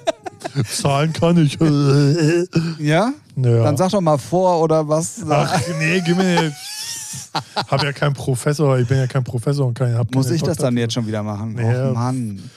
Zahlen 0.68 1.12
kann 1.12 1.36
ich. 1.36 1.54
ja? 2.80 3.12
ja. 3.36 3.62
Dann 3.62 3.76
sag 3.76 3.92
doch 3.92 4.00
mal 4.00 4.18
vor 4.18 4.60
oder 4.60 4.88
was. 4.88 5.22
Ach, 5.30 5.60
nee, 5.78 6.02
gib 6.04 6.16
mir. 6.16 6.52
Hab 7.54 7.84
ja 7.84 7.92
keinen 7.92 8.14
Professor, 8.14 8.76
ich 8.76 8.88
bin 8.88 8.98
ja 8.98 9.06
kein 9.06 9.22
Professor 9.22 9.68
und 9.68 9.74
kein. 9.74 9.94
Hab 9.94 10.12
Muss 10.12 10.28
ich 10.32 10.42
das 10.42 10.56
dann 10.56 10.76
jetzt 10.76 10.94
schon 10.94 11.06
wieder 11.06 11.22
machen? 11.22 11.54
Nee. 11.54 11.72
Oh 11.72 11.92
Mann. 11.94 12.50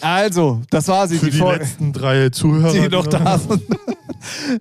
Also, 0.00 0.62
das 0.70 0.86
war 0.86 1.08
sie, 1.08 1.18
Für 1.18 1.26
die 1.26 1.32
die 1.32 1.38
Folge. 1.38 1.64
letzten 1.64 1.92
drei 1.92 2.28
Zuhörer. 2.30 2.72
die 2.72 2.88
noch 2.88 3.08
da 3.08 3.38
sind. 3.38 3.64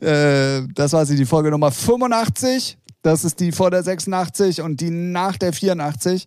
äh, 0.01 0.63
das 0.73 0.91
war 0.93 1.05
sie, 1.05 1.15
die 1.15 1.25
Folge 1.27 1.51
Nummer 1.51 1.71
85. 1.71 2.78
Das 3.01 3.23
ist 3.23 3.39
die 3.39 3.51
vor 3.51 3.71
der 3.71 3.83
86 3.83 4.61
und 4.61 4.81
die 4.81 4.89
nach 4.89 5.37
der 5.37 5.53
84. 5.53 6.25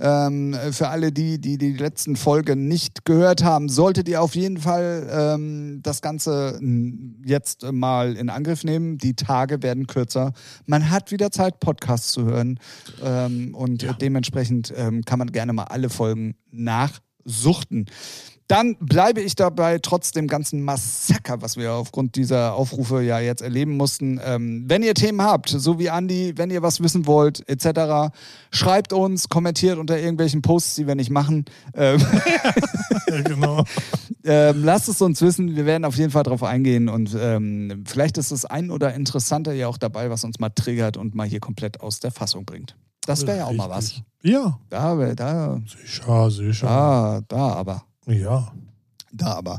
Ähm, 0.00 0.54
für 0.70 0.88
alle, 0.88 1.10
die, 1.10 1.40
die 1.40 1.58
die 1.58 1.72
letzten 1.72 2.14
Folgen 2.14 2.68
nicht 2.68 3.04
gehört 3.04 3.42
haben, 3.42 3.68
solltet 3.68 4.08
ihr 4.08 4.22
auf 4.22 4.36
jeden 4.36 4.58
Fall 4.58 5.08
ähm, 5.10 5.80
das 5.82 6.02
Ganze 6.02 6.56
n- 6.60 7.20
jetzt 7.26 7.64
mal 7.72 8.14
in 8.16 8.30
Angriff 8.30 8.62
nehmen. 8.62 8.98
Die 8.98 9.14
Tage 9.14 9.60
werden 9.64 9.88
kürzer. 9.88 10.32
Man 10.66 10.90
hat 10.90 11.10
wieder 11.10 11.32
Zeit, 11.32 11.58
Podcasts 11.58 12.12
zu 12.12 12.24
hören. 12.26 12.60
Ähm, 13.02 13.54
und 13.56 13.82
Ja. 13.82 13.92
dementsprechend 13.92 14.72
ähm, 14.76 15.04
kann 15.04 15.18
man 15.18 15.32
gerne 15.32 15.52
mal 15.52 15.64
alle 15.64 15.90
Folgen 15.90 16.36
nachsuchten. 16.52 17.86
Dann 18.48 18.76
bleibe 18.80 19.20
ich 19.20 19.36
dabei, 19.36 19.78
trotz 19.78 20.12
dem 20.12 20.26
ganzen 20.26 20.62
Massaker, 20.62 21.42
was 21.42 21.58
wir 21.58 21.74
aufgrund 21.74 22.16
dieser 22.16 22.54
Aufrufe 22.54 23.02
ja 23.02 23.20
jetzt 23.20 23.42
erleben 23.42 23.76
mussten. 23.76 24.18
Ähm, 24.24 24.64
wenn 24.66 24.82
ihr 24.82 24.94
Themen 24.94 25.20
habt, 25.20 25.50
so 25.50 25.78
wie 25.78 25.90
Andi, 25.90 26.32
wenn 26.36 26.50
ihr 26.50 26.62
was 26.62 26.82
wissen 26.82 27.06
wollt, 27.06 27.46
etc., 27.46 28.10
schreibt 28.50 28.94
uns, 28.94 29.28
kommentiert 29.28 29.76
unter 29.78 29.98
irgendwelchen 29.98 30.40
Posts, 30.40 30.76
die 30.76 30.86
wir 30.86 30.94
nicht 30.94 31.10
machen. 31.10 31.44
Ähm, 31.74 32.00
Ja, 33.10 33.22
genau. 33.22 33.64
ähm, 34.24 34.64
lasst 34.64 34.88
es 34.88 35.00
uns 35.00 35.22
wissen, 35.22 35.56
wir 35.56 35.64
werden 35.64 35.84
auf 35.84 35.96
jeden 35.96 36.10
Fall 36.10 36.22
drauf 36.24 36.42
eingehen 36.42 36.88
und 36.88 37.16
ähm, 37.18 37.84
vielleicht 37.86 38.18
ist 38.18 38.32
das 38.32 38.44
ein 38.44 38.70
oder 38.70 38.94
interessanter 38.94 39.52
ja 39.52 39.66
auch 39.68 39.78
dabei, 39.78 40.10
was 40.10 40.24
uns 40.24 40.38
mal 40.38 40.50
triggert 40.50 40.96
und 40.96 41.14
mal 41.14 41.26
hier 41.26 41.40
komplett 41.40 41.80
aus 41.80 42.00
der 42.00 42.10
Fassung 42.10 42.44
bringt. 42.44 42.76
Das 43.06 43.26
wäre 43.26 43.38
ja 43.38 43.44
auch 43.46 43.52
mal 43.52 43.70
was. 43.70 44.02
Ja, 44.22 44.58
Da, 44.68 44.94
da, 45.14 45.58
sicher, 45.66 46.30
sicher. 46.30 46.66
da, 46.66 47.20
da 47.28 47.52
aber. 47.54 47.84
Ja. 48.08 48.52
Da 49.10 49.36
aber. 49.36 49.58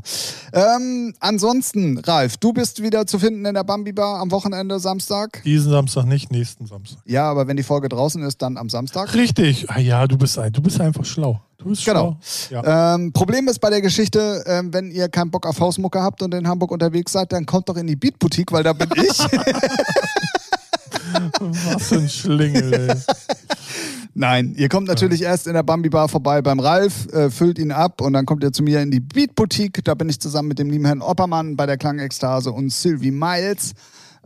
Ähm, 0.52 1.12
ansonsten, 1.18 1.98
Ralf, 1.98 2.36
du 2.36 2.52
bist 2.52 2.84
wieder 2.84 3.04
zu 3.08 3.18
finden 3.18 3.44
in 3.46 3.54
der 3.54 3.64
Bambi 3.64 3.90
Bar 3.92 4.20
am 4.20 4.30
Wochenende, 4.30 4.78
Samstag. 4.78 5.42
Diesen 5.44 5.72
Samstag 5.72 6.04
nicht, 6.06 6.30
nächsten 6.30 6.66
Samstag. 6.66 7.00
Ja, 7.04 7.28
aber 7.28 7.48
wenn 7.48 7.56
die 7.56 7.64
Folge 7.64 7.88
draußen 7.88 8.22
ist, 8.22 8.40
dann 8.42 8.56
am 8.56 8.68
Samstag. 8.68 9.12
Richtig. 9.14 9.68
Ah, 9.68 9.80
ja, 9.80 10.06
du 10.06 10.16
bist, 10.16 10.38
ein- 10.38 10.52
du 10.52 10.62
bist 10.62 10.80
einfach 10.80 11.04
schlau. 11.04 11.40
Du 11.58 11.64
bist 11.68 11.84
Genau. 11.84 12.16
schlau. 12.20 12.62
Ja. 12.62 12.94
Ähm, 12.94 13.12
Problem 13.12 13.48
ist 13.48 13.58
bei 13.58 13.70
der 13.70 13.80
Geschichte, 13.82 14.44
ähm, 14.46 14.72
wenn 14.72 14.92
ihr 14.92 15.08
keinen 15.08 15.32
Bock 15.32 15.44
auf 15.46 15.58
Hausmucke 15.58 16.00
habt 16.00 16.22
und 16.22 16.32
in 16.32 16.46
Hamburg 16.46 16.70
unterwegs 16.70 17.10
seid, 17.10 17.32
dann 17.32 17.44
kommt 17.44 17.68
doch 17.68 17.76
in 17.76 17.88
die 17.88 17.96
Beat 17.96 18.20
Boutique, 18.20 18.52
weil 18.52 18.62
da 18.62 18.72
bin 18.72 18.88
ich. 19.02 19.18
Was 21.40 21.88
für 21.88 21.96
ein 21.96 22.08
Schlingel, 22.08 22.72
ey. 22.72 22.96
Nein, 24.14 24.54
ihr 24.56 24.68
kommt 24.68 24.88
natürlich 24.88 25.22
erst 25.22 25.46
in 25.46 25.54
der 25.54 25.62
Bambi 25.62 25.88
Bar 25.88 26.08
vorbei 26.08 26.42
beim 26.42 26.58
Ralf, 26.60 27.06
äh, 27.12 27.30
füllt 27.30 27.58
ihn 27.58 27.70
ab 27.72 28.00
und 28.00 28.12
dann 28.12 28.26
kommt 28.26 28.42
ihr 28.42 28.52
zu 28.52 28.62
mir 28.62 28.80
in 28.82 28.90
die 28.90 29.00
Beat 29.00 29.34
Boutique. 29.34 29.84
Da 29.84 29.94
bin 29.94 30.08
ich 30.08 30.20
zusammen 30.20 30.48
mit 30.48 30.58
dem 30.58 30.68
lieben 30.70 30.84
Herrn 30.84 31.00
Oppermann 31.02 31.56
bei 31.56 31.66
der 31.66 31.76
Klangekstase 31.76 32.50
und 32.50 32.70
Sylvie 32.70 33.12
Miles. 33.12 33.72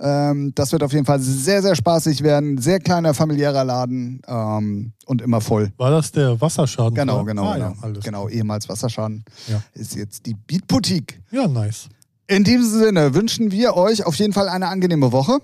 Ähm, 0.01 0.53
das 0.57 0.73
wird 0.73 0.83
auf 0.83 0.93
jeden 0.93 1.05
Fall 1.05 1.21
sehr, 1.21 1.63
sehr 1.63 1.77
spaßig 1.77 2.23
werden. 2.23 2.59
Sehr 2.59 2.81
kleiner 2.81 3.15
familiärer 3.15 3.63
Laden 3.65 4.23
ähm, 4.27 4.93
und 5.07 5.23
immer 5.23 5.41
voll. 5.41 5.71
War 5.77 5.91
das 5.91 6.11
der 6.11 6.41
Wasserschaden? 6.41 6.95
Genau, 6.95 7.17
oder? 7.19 7.27
genau, 7.27 7.45
ah, 7.49 7.55
genau. 7.55 7.69
Ja, 7.69 7.75
alles 7.83 8.05
genau, 8.05 8.29
ehemals 8.29 8.69
Wasserschaden 8.69 9.25
Ja. 9.47 9.63
ist 9.75 9.95
jetzt 9.95 10.27
die 10.27 10.35
Beat 10.35 10.67
Boutique. 10.67 11.21
ja, 11.31 11.47
nice. 11.47 11.89
In 12.27 12.43
diesem 12.43 12.65
Sinne 12.81 13.15
wünschen 13.15 13.51
wir 13.53 13.77
euch 13.77 14.05
auf 14.07 14.15
jeden 14.17 14.33
Fall 14.33 14.49
eine 14.49 14.69
angenehme 14.69 15.13
Woche. 15.13 15.39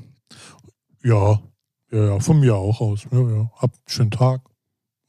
Ja. 1.03 1.39
Ja, 1.93 2.05
ja, 2.05 2.21
von 2.21 2.41
mir 2.41 2.55
auch 2.57 2.81
aus. 2.81 3.07
Ja, 3.11 3.19
ja. 3.21 3.51
Habt 3.57 3.77
einen 3.77 3.89
schönen 3.89 4.11
Tag. 4.11 4.43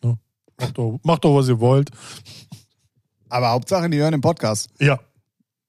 Ne? 0.04 0.18
Macht, 0.60 0.78
doch, 0.78 1.00
macht 1.04 1.24
doch, 1.26 1.36
was 1.36 1.48
ihr 1.48 1.60
wollt. 1.60 1.92
Aber 3.30 3.50
Hauptsache, 3.52 3.90
die 3.90 3.98
hören 3.98 4.12
den 4.12 4.22
Podcast. 4.22 4.70
Ja. 4.80 5.00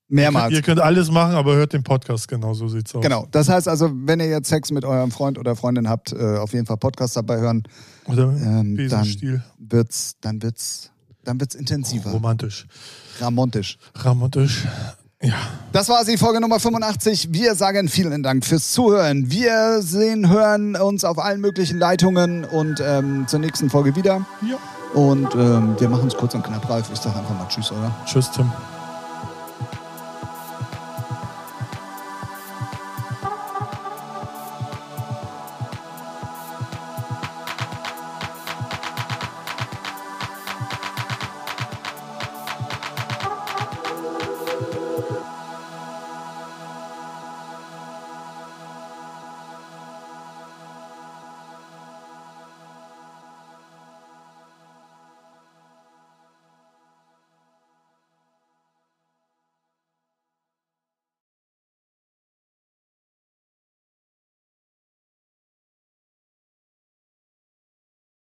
Mehrmals. 0.09 0.53
Ihr 0.53 0.61
könnt 0.63 0.81
alles 0.81 1.11
machen, 1.11 1.35
aber 1.35 1.55
hört 1.55 1.73
den 1.73 1.85
Podcast 1.85 2.29
genau, 2.29 2.53
so 2.53 2.69
sieht's 2.69 2.95
aus. 2.95 3.03
Genau. 3.03 3.27
Das 3.31 3.49
heißt 3.49 3.67
also, 3.67 3.91
wenn 3.95 4.21
ihr 4.21 4.29
jetzt 4.29 4.49
Sex 4.49 4.71
mit 4.71 4.85
eurem 4.85 5.11
Freund 5.11 5.39
oder 5.39 5.57
Freundin 5.57 5.89
habt, 5.89 6.13
äh, 6.13 6.37
auf 6.37 6.53
jeden 6.53 6.67
Fall 6.67 6.77
Podcast 6.77 7.17
dabei 7.17 7.39
hören, 7.39 7.63
Oder 8.07 8.25
Ähm, 8.37 8.75
Besenstiel. 8.75 9.43
wird's, 9.59 10.17
dann 10.21 10.43
wird's, 10.43 10.91
dann 11.25 11.41
wird's 11.41 11.55
intensiver. 11.55 12.11
Romantisch. 12.11 12.67
Ramontisch. 13.21 13.79
Romantisch. 14.05 14.67
Ja. 15.23 15.35
Das 15.73 15.89
war 15.89 16.05
sie, 16.05 16.19
Folge 16.19 16.41
Nummer 16.41 16.59
85. 16.61 17.29
Wir 17.33 17.55
sagen 17.55 17.89
vielen 17.89 18.23
Dank 18.23 18.45
fürs 18.45 18.73
Zuhören. 18.73 19.31
Wir 19.31 19.81
sehen, 19.81 20.29
hören 20.29 20.77
uns 20.77 21.05
auf 21.05 21.19
allen 21.19 21.41
möglichen 21.41 21.79
Leitungen 21.79 22.45
und 22.45 22.83
ähm, 22.85 23.27
zur 23.29 23.39
nächsten 23.39 23.71
Folge 23.71 23.97
wieder. 23.97 24.27
ja. 24.43 24.57
Und 24.95 25.35
ähm, 25.35 25.75
wir 25.79 25.89
machen 25.89 26.09
es 26.09 26.15
kurz 26.15 26.35
und 26.35 26.45
knapp, 26.45 26.69
Ralf. 26.69 26.91
Ich 26.93 27.01
sage 27.01 27.19
einfach 27.19 27.35
mal 27.35 27.49
Tschüss, 27.49 27.73
oder? 27.73 27.95
Tschüss, 28.05 28.31
Tim. 28.31 28.53